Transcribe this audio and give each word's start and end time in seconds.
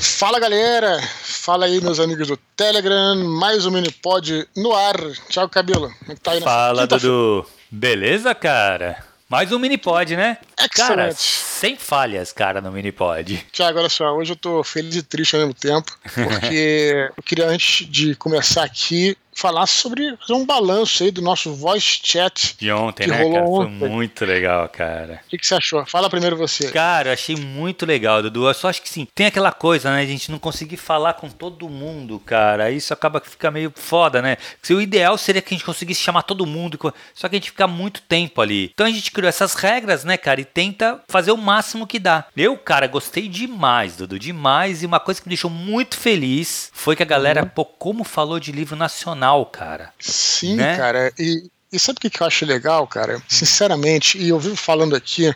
Fala 0.00 0.38
galera, 0.38 1.00
fala 1.22 1.66
aí 1.66 1.80
meus 1.80 1.98
amigos 1.98 2.28
do 2.28 2.36
Telegram, 2.56 3.16
mais 3.16 3.66
um 3.66 3.70
Minipod 3.70 4.46
no 4.56 4.72
ar. 4.72 4.94
Tchau, 5.28 5.48
Cabelo. 5.48 5.92
Como 5.98 6.12
é 6.12 6.14
tá 6.14 6.30
aí 6.32 6.40
Fala, 6.40 6.86
Dudu. 6.86 7.44
Beleza, 7.68 8.32
cara? 8.34 9.04
Mais 9.28 9.50
um 9.50 9.58
Minipod, 9.58 10.16
né? 10.16 10.38
Excellent. 10.58 10.88
Cara, 10.88 11.12
sem 11.14 11.76
falhas, 11.76 12.32
cara, 12.32 12.60
no 12.60 12.70
Minipod. 12.70 13.44
Tiago, 13.52 13.78
olha 13.80 13.88
só, 13.88 14.14
hoje 14.14 14.32
eu 14.32 14.36
tô 14.36 14.62
feliz 14.62 14.94
e 14.94 15.02
triste 15.02 15.34
ao 15.34 15.40
mesmo 15.40 15.54
tempo, 15.54 15.92
porque 16.14 17.10
eu 17.16 17.22
queria, 17.24 17.48
antes 17.48 17.86
de 17.88 18.14
começar 18.14 18.62
aqui, 18.62 19.16
falar 19.38 19.66
sobre 19.66 20.16
fazer 20.16 20.32
um 20.32 20.44
balanço 20.44 21.04
aí 21.04 21.12
do 21.12 21.22
nosso 21.22 21.54
voice 21.54 22.00
chat. 22.02 22.56
De 22.58 22.72
ontem, 22.72 23.04
que 23.04 23.10
né, 23.10 23.22
rolou 23.22 23.34
cara? 23.34 23.46
Ontem. 23.46 23.78
Foi 23.78 23.88
muito 23.88 24.24
legal, 24.24 24.68
cara. 24.68 25.20
O 25.26 25.30
que, 25.30 25.38
que, 25.38 25.46
você 25.46 25.54
achou? 25.54 25.86
Fala 25.86 26.10
primeiro 26.10 26.36
você. 26.36 26.72
Cara, 26.72 27.10
eu 27.10 27.12
achei 27.12 27.36
muito 27.36 27.86
legal, 27.86 28.20
Dudu. 28.20 28.48
Eu 28.48 28.54
só 28.54 28.68
acho 28.68 28.82
que 28.82 28.88
sim, 28.88 29.06
tem 29.14 29.26
aquela 29.26 29.52
coisa, 29.52 29.92
né? 29.92 30.02
A 30.02 30.06
gente 30.06 30.30
não 30.30 30.40
conseguir 30.40 30.76
falar 30.76 31.14
com 31.14 31.28
todo 31.28 31.68
mundo, 31.68 32.18
cara. 32.18 32.70
Isso 32.70 32.92
acaba 32.92 33.20
que 33.20 33.28
fica 33.28 33.50
meio 33.50 33.72
foda, 33.76 34.20
né? 34.20 34.36
Se 34.60 34.74
o 34.74 34.80
ideal 34.80 35.16
seria 35.16 35.40
que 35.40 35.54
a 35.54 35.56
gente 35.56 35.64
conseguisse 35.64 36.00
chamar 36.00 36.22
todo 36.22 36.44
mundo, 36.44 36.78
só 37.14 37.28
que 37.28 37.36
a 37.36 37.38
gente 37.38 37.52
fica 37.52 37.68
muito 37.68 38.02
tempo 38.02 38.40
ali. 38.40 38.72
Então 38.74 38.86
a 38.86 38.90
gente 38.90 39.12
criou 39.12 39.28
essas 39.28 39.54
regras, 39.54 40.04
né, 40.04 40.16
cara? 40.16 40.40
E 40.40 40.44
tenta 40.44 41.00
fazer 41.08 41.30
o 41.30 41.36
máximo 41.36 41.86
que 41.86 42.00
dá. 42.00 42.26
Eu, 42.36 42.56
cara, 42.56 42.88
gostei 42.88 43.28
demais, 43.28 43.96
Dudu, 43.96 44.18
demais. 44.18 44.82
E 44.82 44.86
uma 44.86 44.98
coisa 44.98 45.20
que 45.20 45.28
me 45.28 45.34
deixou 45.34 45.50
muito 45.50 45.96
feliz 45.96 46.70
foi 46.74 46.96
que 46.96 47.02
a 47.04 47.06
galera, 47.06 47.42
uhum. 47.42 47.48
pô, 47.48 47.64
como 47.64 48.02
falou 48.02 48.40
de 48.40 48.50
livro 48.50 48.74
nacional 48.74 49.27
cara. 49.46 49.92
Sim, 49.98 50.56
né? 50.56 50.76
cara. 50.76 51.12
E, 51.18 51.50
e 51.72 51.78
sabe 51.78 51.98
o 51.98 52.10
que 52.10 52.22
eu 52.22 52.26
acho 52.26 52.46
legal, 52.46 52.86
cara? 52.86 53.20
Sinceramente, 53.28 54.18
e 54.18 54.28
eu 54.28 54.38
vivo 54.38 54.56
falando 54.56 54.94
aqui 54.94 55.34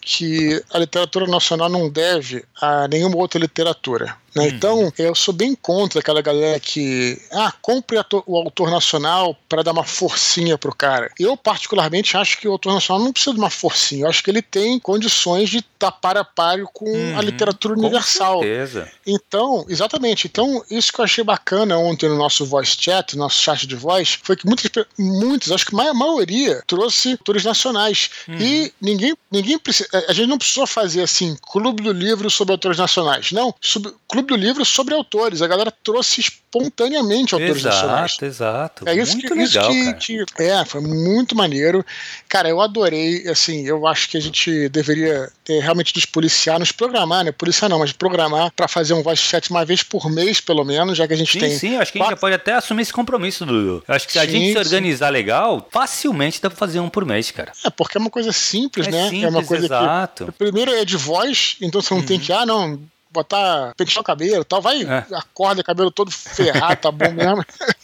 que 0.00 0.62
a 0.72 0.78
literatura 0.78 1.26
nacional 1.26 1.68
não 1.68 1.88
deve 1.88 2.44
a 2.60 2.88
nenhuma 2.88 3.16
outra 3.16 3.38
literatura. 3.38 4.16
Né? 4.34 4.44
Hum. 4.44 4.46
Então, 4.48 4.92
eu 4.98 5.14
sou 5.14 5.34
bem 5.34 5.54
contra 5.54 6.00
aquela 6.00 6.22
galera 6.22 6.58
que, 6.60 7.20
ah, 7.32 7.52
compre 7.60 7.98
o 8.26 8.36
autor 8.36 8.70
nacional 8.70 9.36
para 9.48 9.62
dar 9.62 9.72
uma 9.72 9.84
forcinha 9.84 10.56
pro 10.56 10.74
cara. 10.74 11.10
Eu, 11.18 11.36
particularmente, 11.36 12.16
acho 12.16 12.38
que 12.38 12.48
o 12.48 12.52
autor 12.52 12.74
nacional 12.74 13.04
não 13.04 13.12
precisa 13.12 13.34
de 13.34 13.40
uma 13.40 13.50
forcinha. 13.50 14.04
Eu 14.04 14.08
acho 14.08 14.22
que 14.22 14.30
ele 14.30 14.42
tem 14.42 14.78
condições 14.78 15.48
de 15.48 15.58
estar 15.58 15.92
para 15.92 16.20
a 16.20 16.24
páreo 16.24 16.68
com 16.72 16.90
hum, 16.90 17.18
a 17.18 17.22
literatura 17.22 17.74
universal. 17.74 18.38
Com 18.38 18.42
certeza. 18.42 18.88
Então, 19.06 19.64
exatamente. 19.68 20.26
Então, 20.26 20.62
isso 20.70 20.92
que 20.92 21.00
eu 21.00 21.04
achei 21.04 21.24
bacana 21.24 21.78
ontem 21.78 22.08
no 22.08 22.16
nosso 22.16 22.44
voice 22.44 22.76
chat, 22.78 23.14
no 23.16 23.24
nosso 23.24 23.42
chat 23.42 23.66
de 23.66 23.74
voz, 23.74 24.18
foi 24.22 24.36
que 24.36 24.46
muitos, 24.46 24.70
muitos 24.98 25.52
acho 25.52 25.66
que 25.66 25.80
a 25.80 25.94
maioria, 25.94 26.62
trouxe 26.66 27.12
autores 27.12 27.44
nacionais. 27.44 28.10
Hum. 28.28 28.36
E 28.38 28.72
ninguém, 28.80 29.16
ninguém 29.30 29.58
precisa. 29.58 29.88
A 30.08 30.12
gente 30.12 30.28
não 30.28 30.38
precisou 30.38 30.66
fazer 30.66 31.02
assim, 31.02 31.36
clube 31.50 31.82
do 31.82 31.92
livro 31.92 32.30
sobre 32.30 32.52
autores 32.52 32.78
nacionais. 32.78 33.32
Não, 33.32 33.54
sobre, 33.60 33.92
clube 34.08 34.19
Clube 34.20 34.28
do 34.28 34.36
Livro 34.36 34.64
sobre 34.64 34.94
autores. 34.94 35.42
A 35.42 35.46
galera 35.46 35.70
trouxe 35.70 36.20
espontaneamente 36.20 37.34
autores 37.34 37.58
exato, 37.58 37.76
nacionais. 37.76 38.16
Exato, 38.20 38.88
É 38.88 38.94
isso 38.94 39.12
muito 39.12 39.32
que, 39.32 39.34
legal, 39.34 39.70
isso 39.70 39.94
que, 39.94 40.24
que, 40.26 40.42
É, 40.42 40.64
foi 40.64 40.80
muito 40.80 41.36
maneiro. 41.36 41.84
Cara, 42.28 42.48
eu 42.48 42.60
adorei, 42.60 43.28
assim, 43.28 43.66
eu 43.66 43.86
acho 43.86 44.08
que 44.08 44.16
a 44.16 44.20
gente 44.20 44.68
deveria 44.68 45.30
ter, 45.44 45.60
realmente 45.60 45.94
nos 45.94 46.04
policiar, 46.04 46.58
nos 46.58 46.72
programar, 46.72 47.24
né? 47.24 47.32
Policiar 47.32 47.68
não, 47.68 47.78
mas 47.78 47.92
programar 47.92 48.50
para 48.52 48.68
fazer 48.68 48.94
um 48.94 49.02
voice 49.02 49.22
chat 49.22 49.50
uma 49.50 49.64
vez 49.64 49.82
por 49.82 50.10
mês, 50.10 50.40
pelo 50.40 50.64
menos, 50.64 50.98
já 50.98 51.06
que 51.06 51.14
a 51.14 51.16
gente 51.16 51.32
sim, 51.32 51.38
tem. 51.38 51.56
Sim, 51.56 51.76
acho 51.76 51.92
que 51.92 51.98
quatro... 51.98 52.12
a 52.12 52.16
gente 52.16 52.20
pode 52.20 52.34
até 52.34 52.54
assumir 52.54 52.82
esse 52.82 52.92
compromisso, 52.92 53.46
Dudu. 53.46 53.82
Eu 53.86 53.94
acho 53.94 54.06
que 54.06 54.12
se 54.12 54.18
a 54.18 54.22
sim, 54.24 54.32
gente 54.32 54.52
se 54.52 54.58
organizar 54.58 55.08
sim. 55.08 55.12
legal, 55.12 55.68
facilmente 55.70 56.40
dá 56.40 56.50
pra 56.50 56.58
fazer 56.58 56.80
um 56.80 56.88
por 56.88 57.04
mês, 57.04 57.30
cara. 57.30 57.52
É, 57.64 57.70
porque 57.70 57.96
é 57.96 58.00
uma 58.00 58.10
coisa 58.10 58.32
simples, 58.32 58.86
é 58.86 58.90
né? 58.90 59.04
Simples, 59.04 59.24
é 59.24 59.28
uma 59.28 59.44
coisa 59.44 59.66
exato. 59.66 60.26
que. 60.26 60.32
Primeiro 60.32 60.72
é 60.72 60.84
de 60.84 60.96
voz, 60.96 61.56
então 61.60 61.80
você 61.80 61.94
não 61.94 62.00
uhum. 62.00 62.06
tem 62.06 62.18
que, 62.18 62.32
ah, 62.32 62.44
não 62.44 62.78
botar, 63.10 63.74
pentear 63.76 64.00
o 64.00 64.04
cabelo 64.04 64.44
tal, 64.44 64.62
vai, 64.62 64.82
é. 64.82 65.06
acorda, 65.14 65.62
cabelo 65.62 65.90
todo 65.90 66.10
ferrado, 66.10 66.80
tá 66.80 66.90
bom 66.90 67.10
mesmo. 67.12 67.44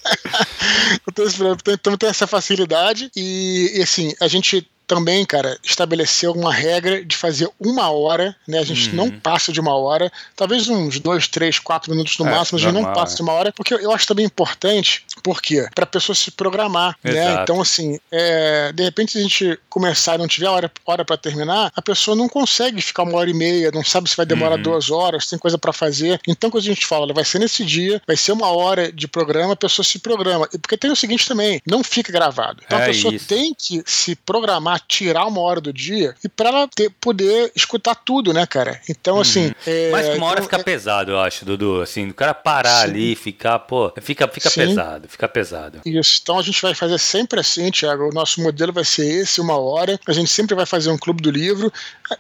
então 1.73 1.97
tem 1.97 2.09
essa 2.09 2.27
facilidade 2.27 3.11
e, 3.17 3.73
e 3.77 3.83
assim, 3.83 4.15
a 4.21 4.29
gente 4.29 4.69
também, 4.87 5.25
cara, 5.27 5.59
estabeleceu 5.63 6.33
uma 6.33 6.53
regra 6.53 7.05
de 7.05 7.17
fazer 7.17 7.49
uma 7.59 7.91
hora, 7.91 8.37
né? 8.47 8.59
A 8.59 8.65
gente 8.65 8.91
uhum. 8.91 8.97
não 8.97 9.11
passa 9.11 9.53
de 9.53 9.61
uma 9.61 9.75
hora, 9.75 10.11
talvez 10.37 10.69
uns 10.69 11.01
dois, 11.01 11.27
três, 11.27 11.59
quatro 11.59 11.91
minutos 11.91 12.17
no 12.19 12.27
é, 12.27 12.31
máximo, 12.31 12.59
a 12.59 12.63
gente 12.63 12.73
não 12.73 12.93
passa 12.93 13.17
de 13.17 13.23
uma 13.23 13.33
hora, 13.33 13.53
porque 13.53 13.75
eu 13.75 13.93
acho 13.93 14.07
também 14.07 14.25
importante, 14.25 15.05
porque 15.23 15.67
para 15.75 15.85
a 15.85 15.89
pessoa 15.89 16.15
se 16.15 16.31
programar, 16.31 16.97
né? 17.03 17.13
Exato. 17.13 17.35
né? 17.35 17.43
Então, 17.43 17.61
assim, 17.61 17.99
é, 18.13 18.73
de 18.73 18.83
repente, 18.83 19.13
se 19.13 19.19
a 19.19 19.23
gente 19.23 19.59
começar 19.69 20.15
e 20.15 20.19
não 20.19 20.29
tiver 20.29 20.49
hora, 20.49 20.71
hora 20.85 21.05
para 21.05 21.17
terminar, 21.17 21.73
a 21.75 21.83
pessoa 21.83 22.17
não 22.17 22.29
consegue 22.29 22.81
ficar 22.81 23.03
uma 23.03 23.19
hora 23.19 23.29
e 23.29 23.35
meia, 23.35 23.71
não 23.73 23.85
sabe 23.85 24.09
se 24.09 24.17
vai 24.17 24.27
demorar 24.27 24.57
uhum. 24.57 24.63
duas 24.63 24.91
horas, 24.91 25.27
tem 25.27 25.39
coisa 25.39 25.59
para 25.59 25.73
fazer. 25.73 26.21
Então, 26.27 26.51
quando 26.51 26.63
a 26.63 26.67
gente 26.67 26.87
fala, 26.87 27.13
vai 27.13 27.25
ser 27.25 27.39
nesse 27.39 27.65
dia, 27.65 28.01
vai 28.07 28.17
ser 28.17 28.33
uma 28.33 28.49
hora 28.49 28.93
de 28.93 29.09
programa, 29.09 29.55
a 29.55 29.57
pessoa 29.57 29.85
se 29.85 29.99
programa. 29.99 30.49
E 30.53 30.59
porque 30.59 30.77
tem 30.77 30.91
o 30.91 30.97
seguinte 30.97 31.27
também, 31.27 31.61
não 31.67 31.83
fica 31.83 32.13
gravado. 32.13 32.63
Então, 32.65 32.79
é 32.79 32.83
a 32.83 32.87
pessoa 32.87 33.15
isso. 33.15 33.27
tem 33.27 33.53
que 33.55 33.83
se 33.85 34.15
programar 34.15 34.76
tirar 34.79 35.27
uma 35.27 35.41
hora 35.41 35.61
do 35.61 35.73
dia 35.73 36.15
e 36.23 36.29
para 36.29 36.49
ela 36.49 36.69
ter, 36.69 36.91
poder 37.01 37.53
escutar 37.55 37.95
tudo, 37.95 38.33
né, 38.33 38.47
cara? 38.47 38.81
Então, 38.89 39.21
assim. 39.21 39.47
Uhum. 39.47 39.55
É, 39.67 39.91
Mas 39.91 40.09
uma 40.17 40.27
hora 40.27 40.41
então, 40.41 40.45
fica 40.45 40.61
é... 40.61 40.63
pesado, 40.63 41.13
eu 41.13 41.21
acho, 41.21 41.45
Dudu. 41.45 41.81
Assim, 41.81 42.09
o 42.09 42.15
cara 42.15 42.35
parar 42.35 42.83
Sim. 42.83 42.85
ali, 42.85 43.15
ficar, 43.15 43.59
pô, 43.61 43.93
fica, 44.01 44.29
fica 44.29 44.51
pesado, 44.51 45.09
fica 45.09 45.29
pesado. 45.29 45.81
Isso. 45.85 46.21
Então 46.23 46.39
a 46.39 46.43
gente 46.43 46.61
vai 46.61 46.75
fazer 46.75 46.99
sempre 46.99 47.41
assim, 47.41 47.71
Thiago. 47.71 48.09
O 48.09 48.13
nosso 48.13 48.43
modelo 48.43 48.73
vai 48.73 48.85
ser 48.85 49.07
esse, 49.07 49.41
uma 49.41 49.59
hora. 49.59 49.99
A 50.07 50.13
gente 50.13 50.31
sempre 50.31 50.55
vai 50.55 50.67
fazer 50.67 50.91
um 50.91 50.99
clube 50.99 51.23
do 51.23 51.31
livro. 51.31 51.73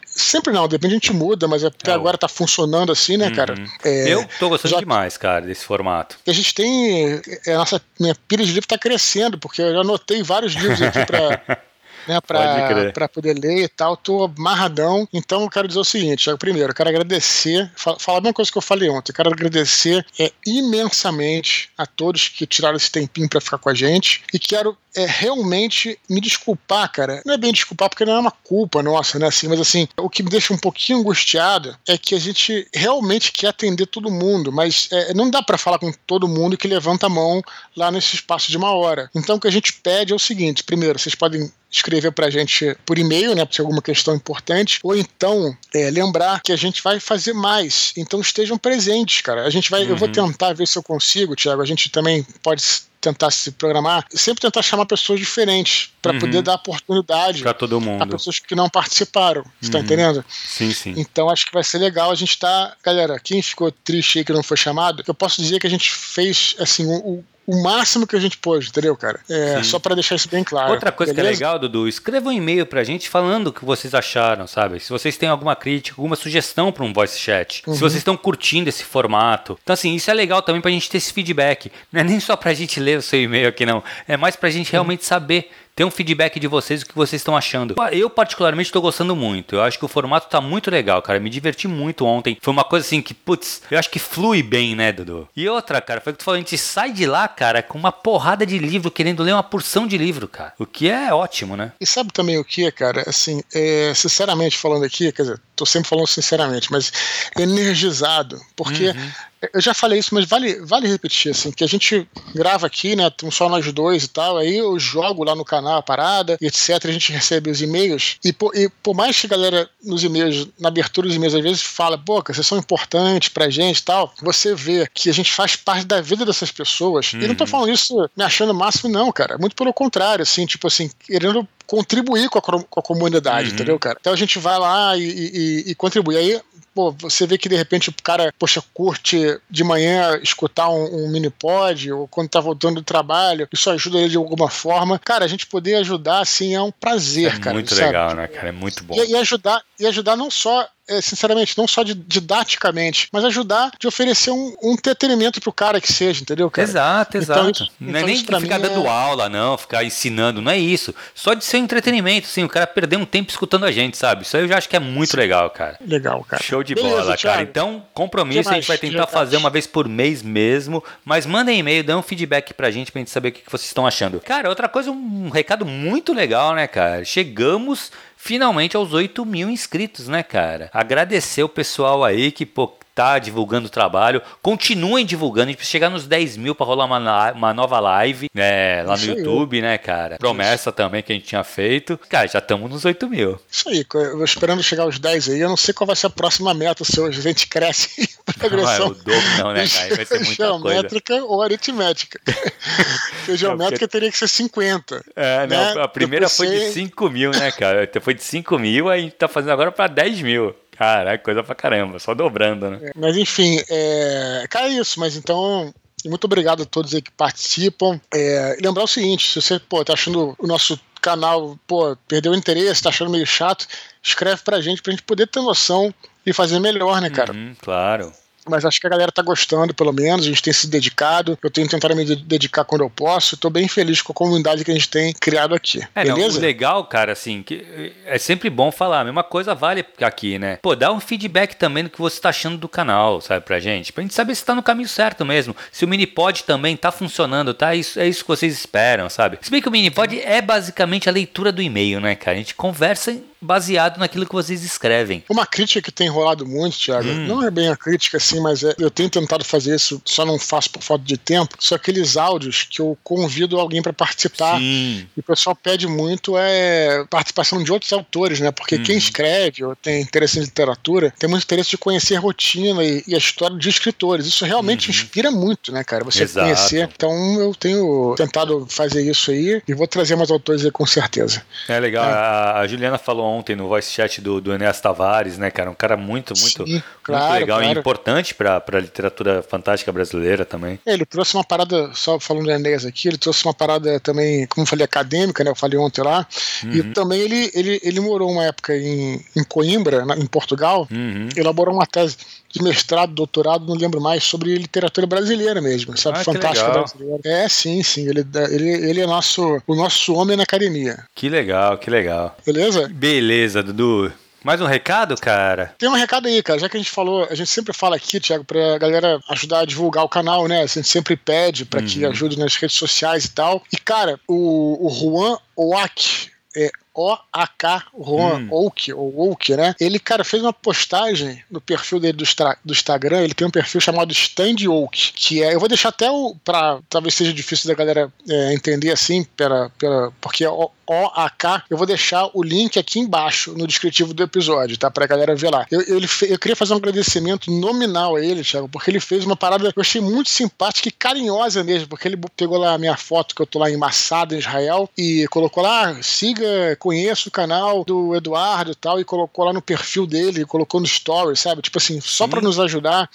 Sempre 0.06 0.52
não, 0.52 0.66
depende, 0.66 0.94
a 0.94 0.98
gente 0.98 1.12
muda, 1.12 1.46
mas 1.46 1.64
até 1.64 1.90
é 1.90 1.94
agora 1.94 2.18
tá 2.18 2.28
funcionando 2.28 2.90
assim, 2.92 3.16
né, 3.16 3.30
cara? 3.30 3.54
Uhum. 3.54 3.66
É, 3.84 4.12
eu 4.12 4.26
tô 4.38 4.48
gostando 4.48 4.74
já... 4.74 4.80
demais, 4.80 5.16
cara, 5.16 5.46
desse 5.46 5.64
formato. 5.64 6.18
A 6.26 6.32
gente 6.32 6.54
tem. 6.54 7.20
É, 7.46 7.54
a 7.54 7.58
nossa 7.58 7.80
minha 7.98 8.14
pilha 8.26 8.44
de 8.44 8.52
livro 8.52 8.68
tá 8.68 8.78
crescendo, 8.78 9.38
porque 9.38 9.62
eu 9.62 9.72
já 9.72 9.80
anotei 9.80 10.22
vários 10.22 10.54
livros 10.54 10.80
aqui 10.82 11.04
para 11.04 11.58
né, 12.06 12.20
para 12.20 13.08
poder 13.08 13.38
ler 13.38 13.64
e 13.64 13.68
tal. 13.68 13.96
Tô 13.96 14.24
amarradão. 14.24 15.06
Então 15.12 15.42
eu 15.42 15.50
quero 15.50 15.68
dizer 15.68 15.80
o 15.80 15.84
seguinte: 15.84 16.28
primeiro, 16.38 16.70
eu 16.70 16.74
quero 16.74 16.88
agradecer, 16.88 17.70
falar 17.76 18.18
a 18.18 18.20
mesma 18.20 18.34
coisa 18.34 18.50
que 18.50 18.58
eu 18.58 18.62
falei 18.62 18.88
ontem, 18.88 19.12
eu 19.12 19.16
quero 19.16 19.30
agradecer 19.30 20.06
é, 20.18 20.32
imensamente 20.46 21.70
a 21.76 21.86
todos 21.86 22.28
que 22.28 22.46
tiraram 22.46 22.76
esse 22.76 22.90
tempinho 22.90 23.28
para 23.28 23.40
ficar 23.40 23.58
com 23.58 23.68
a 23.68 23.74
gente 23.74 24.22
e 24.32 24.38
quero 24.38 24.76
é, 24.96 25.04
realmente 25.04 25.98
me 26.08 26.20
desculpar, 26.20 26.90
cara. 26.90 27.22
Não 27.24 27.34
é 27.34 27.36
bem 27.36 27.52
desculpar 27.52 27.90
porque 27.90 28.04
não 28.04 28.14
é 28.14 28.18
uma 28.18 28.30
culpa 28.30 28.82
nossa, 28.82 29.18
né? 29.18 29.26
Assim, 29.26 29.46
mas 29.46 29.60
assim, 29.60 29.86
o 29.98 30.08
que 30.08 30.22
me 30.22 30.30
deixa 30.30 30.54
um 30.54 30.58
pouquinho 30.58 31.00
angustiado 31.00 31.76
é 31.86 31.98
que 31.98 32.14
a 32.14 32.18
gente 32.18 32.66
realmente 32.74 33.30
quer 33.30 33.48
atender 33.48 33.86
todo 33.86 34.10
mundo, 34.10 34.50
mas 34.50 34.88
é, 34.90 35.12
não 35.12 35.30
dá 35.30 35.42
para 35.42 35.58
falar 35.58 35.78
com 35.78 35.92
todo 36.06 36.26
mundo 36.26 36.56
que 36.56 36.66
levanta 36.66 37.06
a 37.06 37.10
mão 37.10 37.42
lá 37.76 37.90
nesse 37.90 38.14
espaço 38.14 38.50
de 38.50 38.56
uma 38.56 38.70
hora. 38.70 39.10
Então 39.14 39.36
o 39.36 39.40
que 39.40 39.48
a 39.48 39.52
gente 39.52 39.72
pede 39.74 40.12
é 40.12 40.16
o 40.16 40.18
seguinte: 40.18 40.64
primeiro, 40.64 40.98
vocês 40.98 41.14
podem 41.14 41.52
escrever 41.70 42.12
para 42.12 42.26
a 42.26 42.30
gente 42.30 42.76
por 42.86 42.98
e-mail, 42.98 43.34
né, 43.34 43.46
se 43.50 43.60
alguma 43.60 43.82
questão 43.82 44.14
importante, 44.14 44.78
ou 44.82 44.96
então 44.96 45.56
é, 45.74 45.90
lembrar 45.90 46.40
que 46.40 46.52
a 46.52 46.56
gente 46.56 46.82
vai 46.82 47.00
fazer 47.00 47.32
mais. 47.32 47.92
Então 47.96 48.20
estejam 48.20 48.56
presentes, 48.56 49.20
cara. 49.20 49.44
A 49.44 49.50
gente 49.50 49.70
vai, 49.70 49.84
uhum. 49.84 49.90
eu 49.90 49.96
vou 49.96 50.08
uhum. 50.08 50.14
tentar 50.14 50.52
ver 50.52 50.66
se 50.66 50.78
eu 50.78 50.82
consigo, 50.82 51.36
Tiago. 51.36 51.62
A 51.62 51.66
gente 51.66 51.90
também 51.90 52.26
pode 52.42 52.62
tentar 53.00 53.30
se 53.30 53.52
programar, 53.52 54.04
sempre 54.10 54.40
tentar 54.40 54.62
chamar 54.62 54.86
pessoas 54.86 55.20
diferentes 55.20 55.90
para 56.02 56.12
uhum. 56.14 56.18
poder 56.18 56.42
dar 56.42 56.54
oportunidade 56.54 57.42
para 57.42 57.54
todo 57.54 57.80
mundo, 57.80 58.02
a 58.02 58.06
pessoas 58.06 58.40
que 58.40 58.54
não 58.54 58.68
participaram. 58.68 59.44
Você 59.60 59.70
tá 59.70 59.78
uhum. 59.78 59.84
tá 59.84 59.94
entendendo? 59.94 60.24
Sim, 60.28 60.72
sim. 60.72 60.94
Então 60.96 61.30
acho 61.30 61.46
que 61.46 61.52
vai 61.52 61.62
ser 61.62 61.78
legal. 61.78 62.10
A 62.10 62.14
gente 62.14 62.36
tá, 62.38 62.76
galera, 62.82 63.20
quem 63.20 63.40
ficou 63.42 63.70
triste 63.70 64.18
aí 64.18 64.24
que 64.24 64.32
não 64.32 64.42
foi 64.42 64.56
chamado, 64.56 65.04
eu 65.06 65.14
posso 65.14 65.40
dizer 65.40 65.60
que 65.60 65.66
a 65.66 65.70
gente 65.70 65.90
fez 65.90 66.56
assim 66.58 66.84
o, 66.86 67.24
o 67.46 67.62
máximo 67.62 68.06
que 68.06 68.16
a 68.16 68.20
gente 68.20 68.36
pôde, 68.38 68.68
entendeu, 68.68 68.96
cara? 68.96 69.20
É, 69.30 69.62
só 69.62 69.78
para 69.78 69.94
deixar 69.94 70.16
isso 70.16 70.28
bem 70.28 70.42
claro. 70.42 70.72
Outra 70.72 70.90
coisa 70.90 71.14
beleza? 71.14 71.36
que 71.36 71.42
é 71.42 71.46
legal, 71.46 71.58
Dudu, 71.58 71.86
escreva 71.86 72.28
um 72.28 72.32
e-mail 72.32 72.66
pra 72.66 72.82
gente 72.82 73.08
falando 73.08 73.48
o 73.48 73.52
que 73.52 73.64
vocês 73.64 73.94
acharam, 73.94 74.46
sabe? 74.46 74.80
Se 74.80 74.90
vocês 74.90 75.16
têm 75.16 75.28
alguma 75.28 75.54
crítica, 75.54 75.94
alguma 75.98 76.16
sugestão 76.16 76.72
para 76.72 76.84
um 76.84 76.92
voice 76.92 77.18
chat, 77.18 77.62
uhum. 77.66 77.74
se 77.74 77.80
vocês 77.80 77.98
estão 77.98 78.16
curtindo 78.16 78.68
esse 78.68 78.82
formato. 78.82 79.58
Então, 79.62 79.74
assim, 79.74 79.94
isso 79.94 80.10
é 80.10 80.14
legal 80.14 80.42
também 80.42 80.60
pra 80.60 80.70
gente 80.70 80.90
ter 80.90 80.98
esse 80.98 81.12
feedback. 81.12 81.70
Não 81.92 82.00
é 82.00 82.04
nem 82.04 82.18
só 82.18 82.36
pra 82.36 82.52
gente 82.52 82.80
ler 82.80 82.98
o 82.98 83.02
seu 83.02 83.22
e-mail 83.22 83.48
aqui, 83.48 83.64
não. 83.64 83.82
É 84.08 84.16
mais 84.16 84.34
pra 84.34 84.50
gente 84.50 84.72
realmente 84.72 85.00
uhum. 85.00 85.06
saber 85.06 85.50
ter 85.76 85.84
um 85.84 85.90
feedback 85.90 86.40
de 86.40 86.48
vocês, 86.48 86.80
o 86.80 86.86
que 86.86 86.94
vocês 86.94 87.20
estão 87.20 87.36
achando. 87.36 87.74
Eu, 87.92 88.08
particularmente, 88.08 88.68
estou 88.68 88.80
gostando 88.80 89.14
muito. 89.14 89.56
Eu 89.56 89.62
acho 89.62 89.78
que 89.78 89.84
o 89.84 89.88
formato 89.88 90.26
tá 90.26 90.40
muito 90.40 90.70
legal, 90.70 91.02
cara. 91.02 91.20
Me 91.20 91.28
diverti 91.28 91.68
muito 91.68 92.06
ontem. 92.06 92.38
Foi 92.40 92.50
uma 92.50 92.64
coisa 92.64 92.86
assim 92.86 93.02
que, 93.02 93.12
putz, 93.12 93.60
eu 93.70 93.78
acho 93.78 93.90
que 93.90 93.98
flui 93.98 94.42
bem, 94.42 94.74
né, 94.74 94.90
Dudu? 94.90 95.28
E 95.36 95.46
outra, 95.46 95.82
cara, 95.82 96.00
foi 96.00 96.12
o 96.12 96.14
que 96.14 96.20
tu 96.20 96.24
falou, 96.24 96.36
a 96.36 96.40
gente 96.40 96.56
sai 96.56 96.92
de 96.92 97.04
lá, 97.04 97.28
cara, 97.28 97.62
com 97.62 97.76
uma 97.76 97.92
porrada 97.92 98.46
de 98.46 98.56
livro, 98.56 98.90
querendo 98.90 99.22
ler 99.22 99.34
uma 99.34 99.42
porção 99.42 99.86
de 99.86 99.98
livro, 99.98 100.26
cara. 100.26 100.54
O 100.58 100.64
que 100.64 100.88
é 100.88 101.12
ótimo, 101.12 101.58
né? 101.58 101.72
E 101.78 101.86
sabe 101.86 102.10
também 102.10 102.38
o 102.38 102.44
que, 102.44 102.72
cara? 102.72 103.04
Assim, 103.06 103.42
é, 103.54 103.92
sinceramente 103.94 104.56
falando 104.56 104.84
aqui, 104.84 105.12
quer 105.12 105.22
dizer, 105.22 105.40
tô 105.54 105.66
sempre 105.66 105.90
falando 105.90 106.06
sinceramente, 106.06 106.72
mas 106.72 106.90
energizado. 107.36 108.40
Porque 108.56 108.88
uhum 108.88 109.10
eu 109.52 109.60
já 109.60 109.74
falei 109.74 109.98
isso, 109.98 110.14
mas 110.14 110.24
vale, 110.24 110.60
vale 110.60 110.88
repetir, 110.88 111.30
assim, 111.30 111.50
que 111.50 111.62
a 111.62 111.66
gente 111.66 112.08
grava 112.34 112.66
aqui, 112.66 112.96
né? 112.96 113.10
Só 113.30 113.48
nós 113.48 113.70
dois 113.72 114.04
e 114.04 114.08
tal, 114.08 114.38
aí 114.38 114.56
eu 114.56 114.78
jogo 114.78 115.24
lá 115.24 115.34
no 115.34 115.44
canal 115.44 115.78
a 115.78 115.82
parada, 115.82 116.36
etc. 116.40 116.84
A 116.84 116.92
gente 116.92 117.12
recebe 117.12 117.50
os 117.50 117.60
e-mails, 117.60 118.16
e 118.24 118.32
por, 118.32 118.56
e 118.56 118.68
por 118.82 118.94
mais 118.94 119.18
que 119.20 119.26
a 119.26 119.30
galera 119.30 119.68
nos 119.82 120.02
e-mails, 120.02 120.48
na 120.58 120.68
abertura 120.68 121.06
dos 121.06 121.16
e-mails, 121.16 121.34
às 121.34 121.42
vezes 121.42 121.62
fala, 121.62 121.98
pô, 121.98 122.22
vocês 122.26 122.46
são 122.46 122.58
importantes 122.58 123.28
pra 123.28 123.50
gente 123.50 123.78
e 123.78 123.82
tal, 123.82 124.12
você 124.22 124.54
vê 124.54 124.88
que 124.92 125.10
a 125.10 125.14
gente 125.14 125.32
faz 125.32 125.54
parte 125.56 125.84
da 125.84 126.00
vida 126.00 126.24
dessas 126.24 126.50
pessoas. 126.50 127.12
Uhum. 127.12 127.20
E 127.20 127.28
não 127.28 127.34
tô 127.34 127.44
uhum. 127.44 127.50
falando 127.50 127.72
isso 127.72 128.08
me 128.16 128.24
achando 128.24 128.54
máximo, 128.54 128.90
não, 128.90 129.12
cara. 129.12 129.36
Muito 129.38 129.54
pelo 129.54 129.72
contrário, 129.72 130.22
assim, 130.22 130.46
tipo 130.46 130.66
assim, 130.66 130.90
querendo 131.06 131.46
contribuir 131.66 132.28
com 132.28 132.38
a, 132.38 132.42
com 132.42 132.80
a 132.80 132.82
comunidade, 132.82 133.48
uhum. 133.48 133.54
entendeu, 133.54 133.78
cara? 133.78 133.98
Então 134.00 134.12
a 134.12 134.16
gente 134.16 134.38
vai 134.38 134.58
lá 134.58 134.96
e, 134.96 135.02
e, 135.02 135.70
e 135.70 135.74
contribui. 135.74 136.16
Aí 136.16 136.40
pô, 136.76 136.92
você 136.92 137.26
vê 137.26 137.38
que 137.38 137.48
de 137.48 137.56
repente 137.56 137.88
o 137.88 137.94
cara, 138.02 138.30
poxa, 138.38 138.62
curte 138.74 139.40
de 139.48 139.64
manhã 139.64 140.20
escutar 140.22 140.68
um, 140.68 141.06
um 141.06 141.10
mini 141.10 141.30
pod, 141.30 141.90
ou 141.90 142.06
quando 142.06 142.28
tá 142.28 142.38
voltando 142.38 142.76
do 142.76 142.82
trabalho, 142.82 143.48
isso 143.50 143.70
ajuda 143.70 143.98
ele 143.98 144.10
de 144.10 144.18
alguma 144.18 144.50
forma. 144.50 144.98
Cara, 144.98 145.24
a 145.24 145.28
gente 145.28 145.46
poder 145.46 145.76
ajudar, 145.76 146.20
assim, 146.20 146.54
é 146.54 146.60
um 146.60 146.70
prazer, 146.70 147.34
é 147.34 147.38
cara. 147.38 147.54
Muito 147.54 147.74
sabe? 147.74 147.86
legal, 147.86 148.14
né, 148.14 148.28
cara? 148.28 148.48
É 148.48 148.52
muito 148.52 148.84
bom. 148.84 148.94
E, 148.94 149.12
e, 149.12 149.16
ajudar, 149.16 149.62
e 149.80 149.86
ajudar 149.86 150.16
não 150.16 150.30
só 150.30 150.68
é, 150.88 151.00
sinceramente, 151.00 151.56
não 151.58 151.66
só 151.66 151.82
de, 151.82 151.94
didaticamente, 151.94 153.08
mas 153.12 153.24
ajudar 153.24 153.72
de 153.78 153.88
oferecer 153.88 154.30
um, 154.30 154.54
um 154.62 154.72
entretenimento 154.72 155.40
pro 155.40 155.52
cara 155.52 155.80
que 155.80 155.92
seja, 155.92 156.22
entendeu, 156.22 156.50
cara? 156.50 156.66
Exato, 156.66 157.18
então, 157.18 157.48
exato. 157.48 157.50
Então, 157.50 157.66
não 157.80 157.88
é 157.88 158.12
então, 158.12 158.38
nem 158.38 158.42
ficar 158.42 158.58
dando 158.58 158.86
é... 158.86 158.88
aula, 158.88 159.28
não, 159.28 159.58
ficar 159.58 159.84
ensinando, 159.84 160.40
não 160.40 160.50
é 160.50 160.58
isso. 160.58 160.94
Só 161.14 161.34
de 161.34 161.44
ser 161.44 161.58
um 161.58 161.64
entretenimento, 161.64 162.26
assim, 162.26 162.44
o 162.44 162.48
cara 162.48 162.66
perder 162.66 162.96
um 162.96 163.04
tempo 163.04 163.30
escutando 163.30 163.64
a 163.64 163.72
gente, 163.72 163.96
sabe? 163.96 164.22
Isso 164.22 164.36
aí 164.36 164.44
eu 164.44 164.48
já 164.48 164.58
acho 164.58 164.68
que 164.68 164.76
é 164.76 164.80
muito 164.80 165.10
Sim. 165.10 165.16
legal, 165.16 165.50
cara. 165.50 165.76
Legal, 165.84 166.24
cara. 166.24 166.42
Show 166.42 166.62
de 166.62 166.74
Beleza, 166.74 166.96
bola, 166.96 167.16
Thiago. 167.16 167.36
cara. 167.36 167.42
Então, 167.42 167.84
compromisso, 167.92 168.48
a 168.48 168.54
gente 168.54 168.68
vai 168.68 168.78
tentar 168.78 169.06
fazer 169.06 169.36
uma 169.36 169.50
vez 169.50 169.66
por 169.66 169.88
mês 169.88 170.22
mesmo, 170.22 170.82
mas 171.04 171.26
mandem 171.26 171.58
e-mail, 171.58 171.82
dê 171.82 171.94
um 171.94 172.02
feedback 172.02 172.54
pra 172.54 172.70
gente 172.70 172.92
pra 172.92 173.00
gente 173.00 173.10
saber 173.10 173.28
o 173.28 173.32
que 173.32 173.42
vocês 173.46 173.66
estão 173.66 173.86
achando. 173.86 174.20
Cara, 174.20 174.48
outra 174.48 174.68
coisa, 174.68 174.90
um 174.90 175.30
recado 175.30 175.66
muito 175.66 176.12
legal, 176.12 176.54
né, 176.54 176.66
cara? 176.66 177.04
Chegamos 177.04 177.90
finalmente 178.26 178.76
aos 178.76 178.92
8 178.92 179.24
mil 179.24 179.48
inscritos, 179.48 180.08
né, 180.08 180.20
cara? 180.20 180.68
Agradecer 180.72 181.44
o 181.44 181.48
pessoal 181.48 182.02
aí 182.02 182.32
que, 182.32 182.44
pô, 182.44 182.72
tá 182.96 183.18
divulgando 183.18 183.66
o 183.66 183.70
trabalho. 183.70 184.22
Continuem 184.40 185.04
divulgando. 185.04 185.48
A 185.48 185.48
gente 185.48 185.58
precisa 185.58 185.72
chegar 185.72 185.90
nos 185.90 186.06
10 186.06 186.38
mil 186.38 186.54
para 186.54 186.64
rolar 186.64 186.86
uma, 186.86 187.30
uma 187.32 187.52
nova 187.52 187.78
live 187.78 188.30
né, 188.32 188.82
lá 188.84 188.94
Isso 188.94 189.08
no 189.08 189.18
YouTube, 189.18 189.56
aí. 189.56 189.62
né, 189.62 189.76
cara? 189.76 190.16
Promessa 190.16 190.70
Isso. 190.70 190.72
também 190.72 191.02
que 191.02 191.12
a 191.12 191.14
gente 191.14 191.26
tinha 191.26 191.44
feito. 191.44 192.00
Cara, 192.08 192.26
já 192.26 192.38
estamos 192.38 192.70
nos 192.70 192.86
8 192.86 193.06
mil. 193.06 193.38
Isso 193.50 193.68
aí, 193.68 193.84
eu 193.94 194.24
esperando 194.24 194.62
chegar 194.62 194.84
aos 194.84 194.98
10 194.98 195.28
aí. 195.28 195.40
Eu 195.40 195.50
não 195.50 195.58
sei 195.58 195.74
qual 195.74 195.86
vai 195.86 195.94
ser 195.94 196.06
a 196.06 196.10
próxima 196.10 196.54
meta 196.54 196.84
se 196.84 196.98
a 196.98 197.10
gente 197.10 197.46
cresce 197.48 198.08
progressão. 198.38 198.78
Não, 198.78 198.86
é 198.86 198.90
o 198.90 198.94
dobro 198.94 199.38
não, 199.38 199.52
né, 199.52 199.68
cara? 199.68 199.96
Vai 199.96 200.04
ser 200.06 200.18
muita 200.20 200.34
Geométrica 200.46 201.12
coisa. 201.12 201.26
ou 201.26 201.42
aritmética. 201.42 202.18
Porque 203.26 203.36
geométrica 203.36 203.86
teria 203.86 204.10
que 204.10 204.16
ser 204.16 204.28
50. 204.28 205.04
É, 205.14 205.46
né? 205.46 205.74
não, 205.74 205.82
a 205.82 205.88
primeira 205.88 206.30
foi 206.30 206.48
de 206.48 206.70
5 206.70 207.10
mil, 207.10 207.30
né, 207.32 207.52
cara? 207.52 207.90
Foi 208.00 208.14
de 208.14 208.22
5 208.22 208.58
mil, 208.58 208.88
a 208.88 208.96
gente 208.96 209.12
tá 209.12 209.28
fazendo 209.28 209.50
agora 209.52 209.70
para 209.70 209.88
10 209.88 210.22
mil. 210.22 210.54
Caraca, 210.76 211.22
coisa 211.22 211.42
pra 211.42 211.54
caramba, 211.54 211.98
só 211.98 212.14
dobrando, 212.14 212.70
né? 212.70 212.90
Mas 212.94 213.16
enfim, 213.16 213.58
é... 213.68 214.46
cara, 214.48 214.68
é 214.68 214.72
isso, 214.72 215.00
mas 215.00 215.16
então. 215.16 215.72
Muito 216.04 216.24
obrigado 216.24 216.62
a 216.62 216.66
todos 216.66 216.94
aí 216.94 217.02
que 217.02 217.10
participam. 217.10 218.00
É... 218.12 218.56
lembrar 218.62 218.84
o 218.84 218.88
seguinte: 218.88 219.28
se 219.32 219.40
você 219.40 219.58
pô, 219.58 219.84
tá 219.84 219.94
achando 219.94 220.36
o 220.38 220.46
nosso 220.46 220.78
canal, 221.00 221.58
pô, 221.66 221.96
perdeu 222.06 222.32
o 222.32 222.36
interesse, 222.36 222.82
tá 222.82 222.90
achando 222.90 223.10
meio 223.10 223.26
chato, 223.26 223.66
escreve 224.02 224.42
pra 224.42 224.60
gente 224.60 224.82
pra 224.82 224.92
gente 224.92 225.02
poder 225.02 225.26
ter 225.26 225.40
noção 225.40 225.92
e 226.24 226.32
fazer 226.32 226.58
melhor, 226.58 227.00
né, 227.00 227.10
cara? 227.10 227.32
Uhum, 227.32 227.54
claro 227.60 228.12
mas 228.48 228.64
acho 228.64 228.80
que 228.80 228.86
a 228.86 228.90
galera 228.90 229.12
tá 229.12 229.22
gostando, 229.22 229.74
pelo 229.74 229.92
menos. 229.92 230.26
A 230.26 230.28
gente 230.28 230.42
tem 230.42 230.52
se 230.52 230.66
dedicado. 230.66 231.38
Eu 231.42 231.50
tenho 231.50 231.68
tentado 231.68 231.94
me 231.94 232.04
dedicar 232.16 232.64
quando 232.64 232.82
eu 232.82 232.90
posso. 232.90 233.34
Estou 233.34 233.50
bem 233.50 233.68
feliz 233.68 234.02
com 234.02 234.12
a 234.12 234.14
comunidade 234.14 234.64
que 234.64 234.70
a 234.70 234.74
gente 234.74 234.88
tem 234.88 235.12
criado 235.12 235.54
aqui. 235.54 235.82
É, 235.94 236.04
beleza? 236.04 236.34
Não, 236.34 236.40
legal, 236.40 236.84
cara, 236.84 237.12
assim, 237.12 237.42
que 237.42 237.92
é 238.04 238.18
sempre 238.18 238.50
bom 238.50 238.70
falar. 238.70 239.00
A 239.00 239.04
mesma 239.04 239.24
coisa 239.24 239.54
vale 239.54 239.84
aqui, 240.00 240.38
né? 240.38 240.58
Pô, 240.62 240.74
dá 240.74 240.92
um 240.92 241.00
feedback 241.00 241.54
também 241.54 241.84
do 241.84 241.90
que 241.90 241.98
você 241.98 242.20
tá 242.20 242.28
achando 242.28 242.58
do 242.58 242.68
canal, 242.68 243.20
sabe, 243.20 243.44
pra 243.44 243.60
gente. 243.60 243.92
Pra 243.92 244.02
gente 244.02 244.14
saber 244.14 244.34
se 244.34 244.44
tá 244.44 244.54
no 244.54 244.62
caminho 244.62 244.88
certo 244.88 245.24
mesmo. 245.24 245.54
Se 245.70 245.84
o 245.84 245.88
Minipod 245.88 246.44
também 246.44 246.76
tá 246.76 246.90
funcionando, 246.90 247.54
tá? 247.54 247.74
Isso, 247.74 247.98
é 247.98 248.06
isso 248.06 248.22
que 248.22 248.28
vocês 248.28 248.52
esperam, 248.52 249.08
sabe? 249.08 249.38
Se 249.42 249.50
bem 249.50 249.60
que 249.60 249.68
o 249.68 249.72
Minipod 249.72 250.20
é 250.20 250.40
basicamente 250.40 251.08
a 251.08 251.12
leitura 251.12 251.52
do 251.52 251.62
e-mail, 251.62 252.00
né, 252.00 252.14
cara? 252.14 252.36
A 252.36 252.38
gente 252.38 252.54
conversa 252.54 253.16
baseado 253.40 253.98
naquilo 253.98 254.26
que 254.26 254.32
vocês 254.32 254.62
escrevem. 254.62 255.24
Uma 255.28 255.46
crítica 255.46 255.82
que 255.82 255.92
tem 255.92 256.08
rolado 256.08 256.46
muito, 256.46 256.78
Thiago, 256.78 257.08
hum. 257.08 257.26
não 257.26 257.46
é 257.46 257.50
bem 257.50 257.68
a 257.68 257.76
crítica 257.76 258.16
assim, 258.16 258.40
mas 258.40 258.62
é, 258.62 258.74
eu 258.78 258.90
tenho 258.90 259.10
tentado 259.10 259.44
fazer 259.44 259.74
isso, 259.74 260.00
só 260.04 260.24
não 260.24 260.38
faço 260.38 260.70
por 260.70 260.82
falta 260.82 261.04
de 261.04 261.16
tempo, 261.16 261.56
são 261.60 261.76
aqueles 261.76 262.16
áudios 262.16 262.66
que 262.68 262.80
eu 262.80 262.96
convido 263.02 263.58
alguém 263.58 263.82
para 263.82 263.92
participar. 263.92 264.58
Sim. 264.58 265.06
E 265.16 265.20
o 265.20 265.22
pessoal 265.22 265.54
pede 265.54 265.86
muito 265.86 266.36
é 266.36 267.04
participação 267.08 267.62
de 267.62 267.72
outros 267.72 267.92
autores, 267.92 268.40
né? 268.40 268.50
Porque 268.50 268.76
hum. 268.76 268.82
quem 268.82 268.96
escreve 268.96 269.64
ou 269.64 269.76
tem 269.76 270.00
interesse 270.00 270.38
em 270.38 270.42
literatura 270.42 271.12
tem 271.18 271.28
muito 271.28 271.44
interesse 271.44 271.70
de 271.70 271.78
conhecer 271.78 272.16
a 272.16 272.20
rotina 272.20 272.84
e, 272.84 273.02
e 273.06 273.14
a 273.14 273.18
história 273.18 273.56
de 273.56 273.68
escritores. 273.68 274.26
Isso 274.26 274.44
realmente 274.44 274.88
uhum. 274.88 274.94
inspira 274.94 275.30
muito, 275.30 275.72
né, 275.72 275.84
cara? 275.84 276.04
Você 276.04 276.24
Exato. 276.24 276.46
conhecer. 276.46 276.88
Então 276.94 277.40
eu 277.40 277.54
tenho 277.54 278.14
tentado 278.16 278.66
fazer 278.68 279.02
isso 279.02 279.30
aí 279.30 279.62
e 279.66 279.74
vou 279.74 279.86
trazer 279.86 280.16
mais 280.16 280.30
autores 280.30 280.64
aí 280.64 280.70
com 280.70 280.86
certeza. 280.86 281.42
É 281.68 281.78
legal. 281.78 282.04
É. 282.04 282.60
A 282.60 282.66
Juliana 282.66 282.98
falou 282.98 283.25
ontem 283.26 283.56
no 283.56 283.68
voice 283.68 283.90
chat 283.90 284.20
do, 284.20 284.40
do 284.40 284.52
Enéas 284.52 284.80
Tavares, 284.80 285.38
né, 285.38 285.50
cara? 285.50 285.70
Um 285.70 285.74
cara 285.74 285.96
muito, 285.96 286.34
muito, 286.38 286.66
Sim, 286.66 286.82
claro, 287.02 287.24
muito 287.24 287.40
legal 287.40 287.58
claro. 287.60 287.76
e 287.76 287.80
importante 287.80 288.34
para 288.34 288.62
a 288.66 288.80
literatura 288.80 289.42
fantástica 289.42 289.92
brasileira 289.92 290.44
também. 290.44 290.78
É, 290.86 290.92
ele 290.92 291.04
trouxe 291.04 291.34
uma 291.34 291.44
parada, 291.44 291.90
só 291.94 292.18
falando 292.18 292.44
do 292.44 292.50
Enéas 292.50 292.84
aqui, 292.84 293.08
ele 293.08 293.18
trouxe 293.18 293.44
uma 293.44 293.54
parada 293.54 293.98
também, 294.00 294.46
como 294.46 294.64
eu 294.64 294.68
falei, 294.68 294.84
acadêmica, 294.84 295.44
né? 295.44 295.50
Eu 295.50 295.56
falei 295.56 295.78
ontem 295.78 296.02
lá. 296.02 296.26
Uhum. 296.64 296.72
E 296.72 296.82
também 296.92 297.20
ele, 297.20 297.50
ele, 297.54 297.80
ele 297.82 298.00
morou 298.00 298.30
uma 298.30 298.44
época 298.44 298.76
em, 298.76 299.24
em 299.34 299.44
Coimbra, 299.44 300.04
em 300.16 300.26
Portugal, 300.26 300.88
uhum. 300.90 301.28
elaborou 301.36 301.74
uma 301.74 301.86
tese 301.86 302.16
de 302.56 302.62
mestrado, 302.62 303.12
doutorado, 303.12 303.66
não 303.66 303.74
lembro 303.74 304.00
mais, 304.00 304.24
sobre 304.24 304.54
literatura 304.56 305.06
brasileira 305.06 305.60
mesmo, 305.60 305.96
sabe? 305.96 306.18
Ah, 306.18 306.24
Fantástica 306.24 306.70
brasileira. 306.70 307.20
É, 307.24 307.48
sim, 307.48 307.82
sim. 307.82 308.08
Ele, 308.08 308.26
ele, 308.50 308.68
ele 308.90 309.00
é 309.00 309.06
nosso, 309.06 309.62
o 309.66 309.74
nosso 309.74 310.14
homem 310.14 310.36
na 310.36 310.42
academia. 310.42 311.04
Que 311.14 311.28
legal, 311.28 311.76
que 311.78 311.90
legal. 311.90 312.36
Beleza? 312.44 312.88
Beleza, 312.88 313.62
Dudu. 313.62 314.12
Mais 314.42 314.60
um 314.60 314.66
recado, 314.66 315.16
cara? 315.16 315.74
Tem 315.76 315.88
um 315.88 315.94
recado 315.94 316.28
aí, 316.28 316.40
cara. 316.40 316.60
Já 316.60 316.68
que 316.68 316.76
a 316.76 316.80
gente 316.80 316.90
falou, 316.90 317.26
a 317.28 317.34
gente 317.34 317.50
sempre 317.50 317.72
fala 317.72 317.96
aqui, 317.96 318.20
Thiago, 318.20 318.44
pra 318.44 318.78
galera 318.78 319.20
ajudar 319.28 319.60
a 319.60 319.64
divulgar 319.64 320.04
o 320.04 320.08
canal, 320.08 320.46
né? 320.46 320.62
A 320.62 320.66
gente 320.66 320.86
sempre 320.86 321.16
pede 321.16 321.64
para 321.64 321.80
uhum. 321.80 321.86
que 321.86 322.04
ajude 322.04 322.38
nas 322.38 322.54
redes 322.54 322.76
sociais 322.76 323.24
e 323.24 323.30
tal. 323.30 323.62
E, 323.72 323.76
cara, 323.76 324.20
o, 324.28 324.86
o 324.86 324.90
Juan 324.90 325.36
Oak, 325.56 326.30
é 326.56 326.70
o-A-K, 326.96 327.84
Juan 327.94 328.38
hum. 328.38 328.48
Oak, 328.50 328.92
ou 328.92 329.30
Oak, 329.30 329.54
né? 329.54 329.74
Ele, 329.78 329.98
cara, 329.98 330.24
fez 330.24 330.42
uma 330.42 330.52
postagem 330.52 331.42
no 331.50 331.60
perfil 331.60 332.00
dele 332.00 332.14
do, 332.14 332.24
do 332.64 332.72
Instagram. 332.72 333.20
Ele 333.20 333.34
tem 333.34 333.46
um 333.46 333.50
perfil 333.50 333.80
chamado 333.80 334.12
Stand 334.12 334.66
Oak, 334.68 335.12
que 335.12 335.42
é. 335.42 335.54
Eu 335.54 335.60
vou 335.60 335.68
deixar 335.68 335.90
até 335.90 336.10
o. 336.10 336.34
Pra, 336.44 336.80
talvez 336.88 337.14
seja 337.14 337.32
difícil 337.32 337.68
da 337.68 337.74
galera 337.74 338.12
é, 338.28 338.54
entender 338.54 338.90
assim, 338.90 339.24
pela, 339.36 339.70
pela, 339.78 340.12
porque 340.20 340.46
o, 340.46 340.70
OAK. 340.88 341.62
Eu 341.70 341.76
vou 341.76 341.86
deixar 341.86 342.30
o 342.32 342.42
link 342.42 342.78
aqui 342.78 342.98
embaixo 342.98 343.52
no 343.52 343.66
descritivo 343.66 344.14
do 344.14 344.22
episódio, 344.22 344.76
tá? 344.76 344.90
Pra 344.90 345.06
galera 345.06 345.34
ver 345.34 345.50
lá. 345.50 345.66
Eu, 345.70 345.80
eu, 345.82 346.00
eu 346.28 346.38
queria 346.38 346.56
fazer 346.56 346.74
um 346.74 346.76
agradecimento 346.76 347.50
nominal 347.50 348.16
a 348.16 348.24
ele, 348.24 348.42
Thiago, 348.42 348.68
porque 348.68 348.90
ele 348.90 349.00
fez 349.00 349.24
uma 349.24 349.36
parada 349.36 349.72
que 349.72 349.78
eu 349.78 349.82
achei 349.82 350.00
muito 350.00 350.30
simpática 350.30 350.88
e 350.88 350.92
carinhosa 350.92 351.62
mesmo, 351.64 351.88
porque 351.88 352.08
ele 352.08 352.18
pegou 352.36 352.58
lá 352.58 352.74
a 352.74 352.78
minha 352.78 352.96
foto 352.96 353.34
que 353.34 353.42
eu 353.42 353.46
tô 353.46 353.58
lá 353.58 353.70
em 353.70 353.76
Massada, 353.76 354.34
em 354.34 354.38
Israel, 354.38 354.88
e 354.96 355.26
colocou 355.28 355.62
lá, 355.62 356.00
siga, 356.02 356.76
conheça 356.78 357.28
o 357.28 357.32
canal 357.32 357.84
do 357.84 358.14
Eduardo 358.14 358.72
e 358.72 358.74
tal, 358.74 359.00
e 359.00 359.04
colocou 359.04 359.44
lá 359.44 359.52
no 359.52 359.62
perfil 359.62 360.06
dele, 360.06 360.44
colocou 360.44 360.80
no 360.80 360.86
story, 360.86 361.36
sabe? 361.36 361.62
Tipo 361.62 361.78
assim, 361.78 362.00
só 362.00 362.24
Sim. 362.24 362.30
pra 362.30 362.40
nos 362.40 362.58
ajudar. 362.58 363.08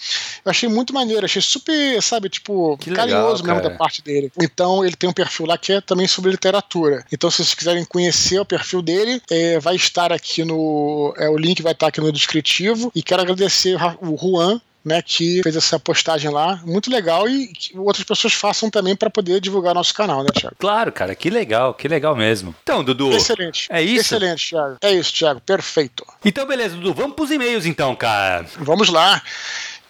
Eu 0.44 0.50
achei 0.50 0.68
muito 0.68 0.92
maneiro, 0.92 1.24
achei 1.24 1.42
super, 1.42 2.02
sabe, 2.02 2.28
tipo, 2.28 2.76
que 2.78 2.90
carinhoso 2.90 3.42
legal, 3.42 3.56
mesmo 3.56 3.70
da 3.70 3.76
parte 3.76 4.02
dele. 4.02 4.30
Então, 4.40 4.84
ele 4.84 4.96
tem 4.96 5.08
um 5.08 5.12
perfil 5.12 5.46
lá 5.46 5.56
que 5.56 5.72
é 5.72 5.80
também 5.80 6.06
sobre 6.06 6.30
literatura. 6.30 7.04
Então, 7.12 7.30
se 7.30 7.44
vocês 7.44 7.54
quiserem 7.62 7.84
conhecer 7.84 8.38
o 8.38 8.44
perfil 8.44 8.82
dele, 8.82 9.22
é, 9.30 9.58
vai 9.58 9.76
estar 9.76 10.12
aqui 10.12 10.44
no. 10.44 11.14
É, 11.16 11.28
o 11.28 11.36
link 11.36 11.62
vai 11.62 11.72
estar 11.72 11.88
aqui 11.88 12.00
no 12.00 12.12
descritivo. 12.12 12.90
E 12.94 13.02
quero 13.02 13.22
agradecer 13.22 13.76
o 14.00 14.16
Juan 14.16 14.60
né, 14.84 15.00
que 15.00 15.40
fez 15.42 15.54
essa 15.54 15.78
postagem 15.78 16.30
lá, 16.30 16.60
muito 16.64 16.90
legal 16.90 17.28
e 17.28 17.46
que 17.48 17.78
outras 17.78 18.04
pessoas 18.04 18.32
façam 18.32 18.68
também 18.68 18.96
para 18.96 19.08
poder 19.08 19.40
divulgar 19.40 19.74
nosso 19.74 19.94
canal, 19.94 20.22
né, 20.22 20.30
Thiago? 20.34 20.56
Claro, 20.58 20.90
cara, 20.90 21.14
que 21.14 21.30
legal, 21.30 21.72
que 21.74 21.86
legal 21.86 22.16
mesmo. 22.16 22.54
Então, 22.62 22.82
Dudu. 22.82 23.12
Excelente. 23.12 23.68
É 23.70 23.80
isso? 23.80 24.14
Excelente, 24.14 24.48
Thiago. 24.50 24.76
É 24.82 24.92
isso, 24.92 25.12
Thiago, 25.12 25.40
perfeito. 25.40 26.04
Então, 26.24 26.46
beleza, 26.46 26.74
Dudu, 26.74 26.92
vamos 26.94 27.14
pros 27.14 27.30
e-mails 27.30 27.64
então, 27.64 27.94
cara. 27.94 28.46
Vamos 28.58 28.88
lá. 28.88 29.22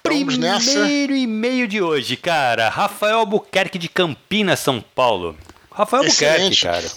Vamos 0.04 0.36
Primeiro 0.36 1.14
e-mail 1.14 1.68
de 1.68 1.80
hoje, 1.80 2.16
cara. 2.16 2.68
Rafael 2.68 3.20
Albuquerque 3.20 3.78
de 3.78 3.88
Campinas, 3.88 4.58
São 4.58 4.80
Paulo. 4.80 5.36
Rafael 5.70 6.02
Albuquerque, 6.02 6.60
cara. 6.60 6.90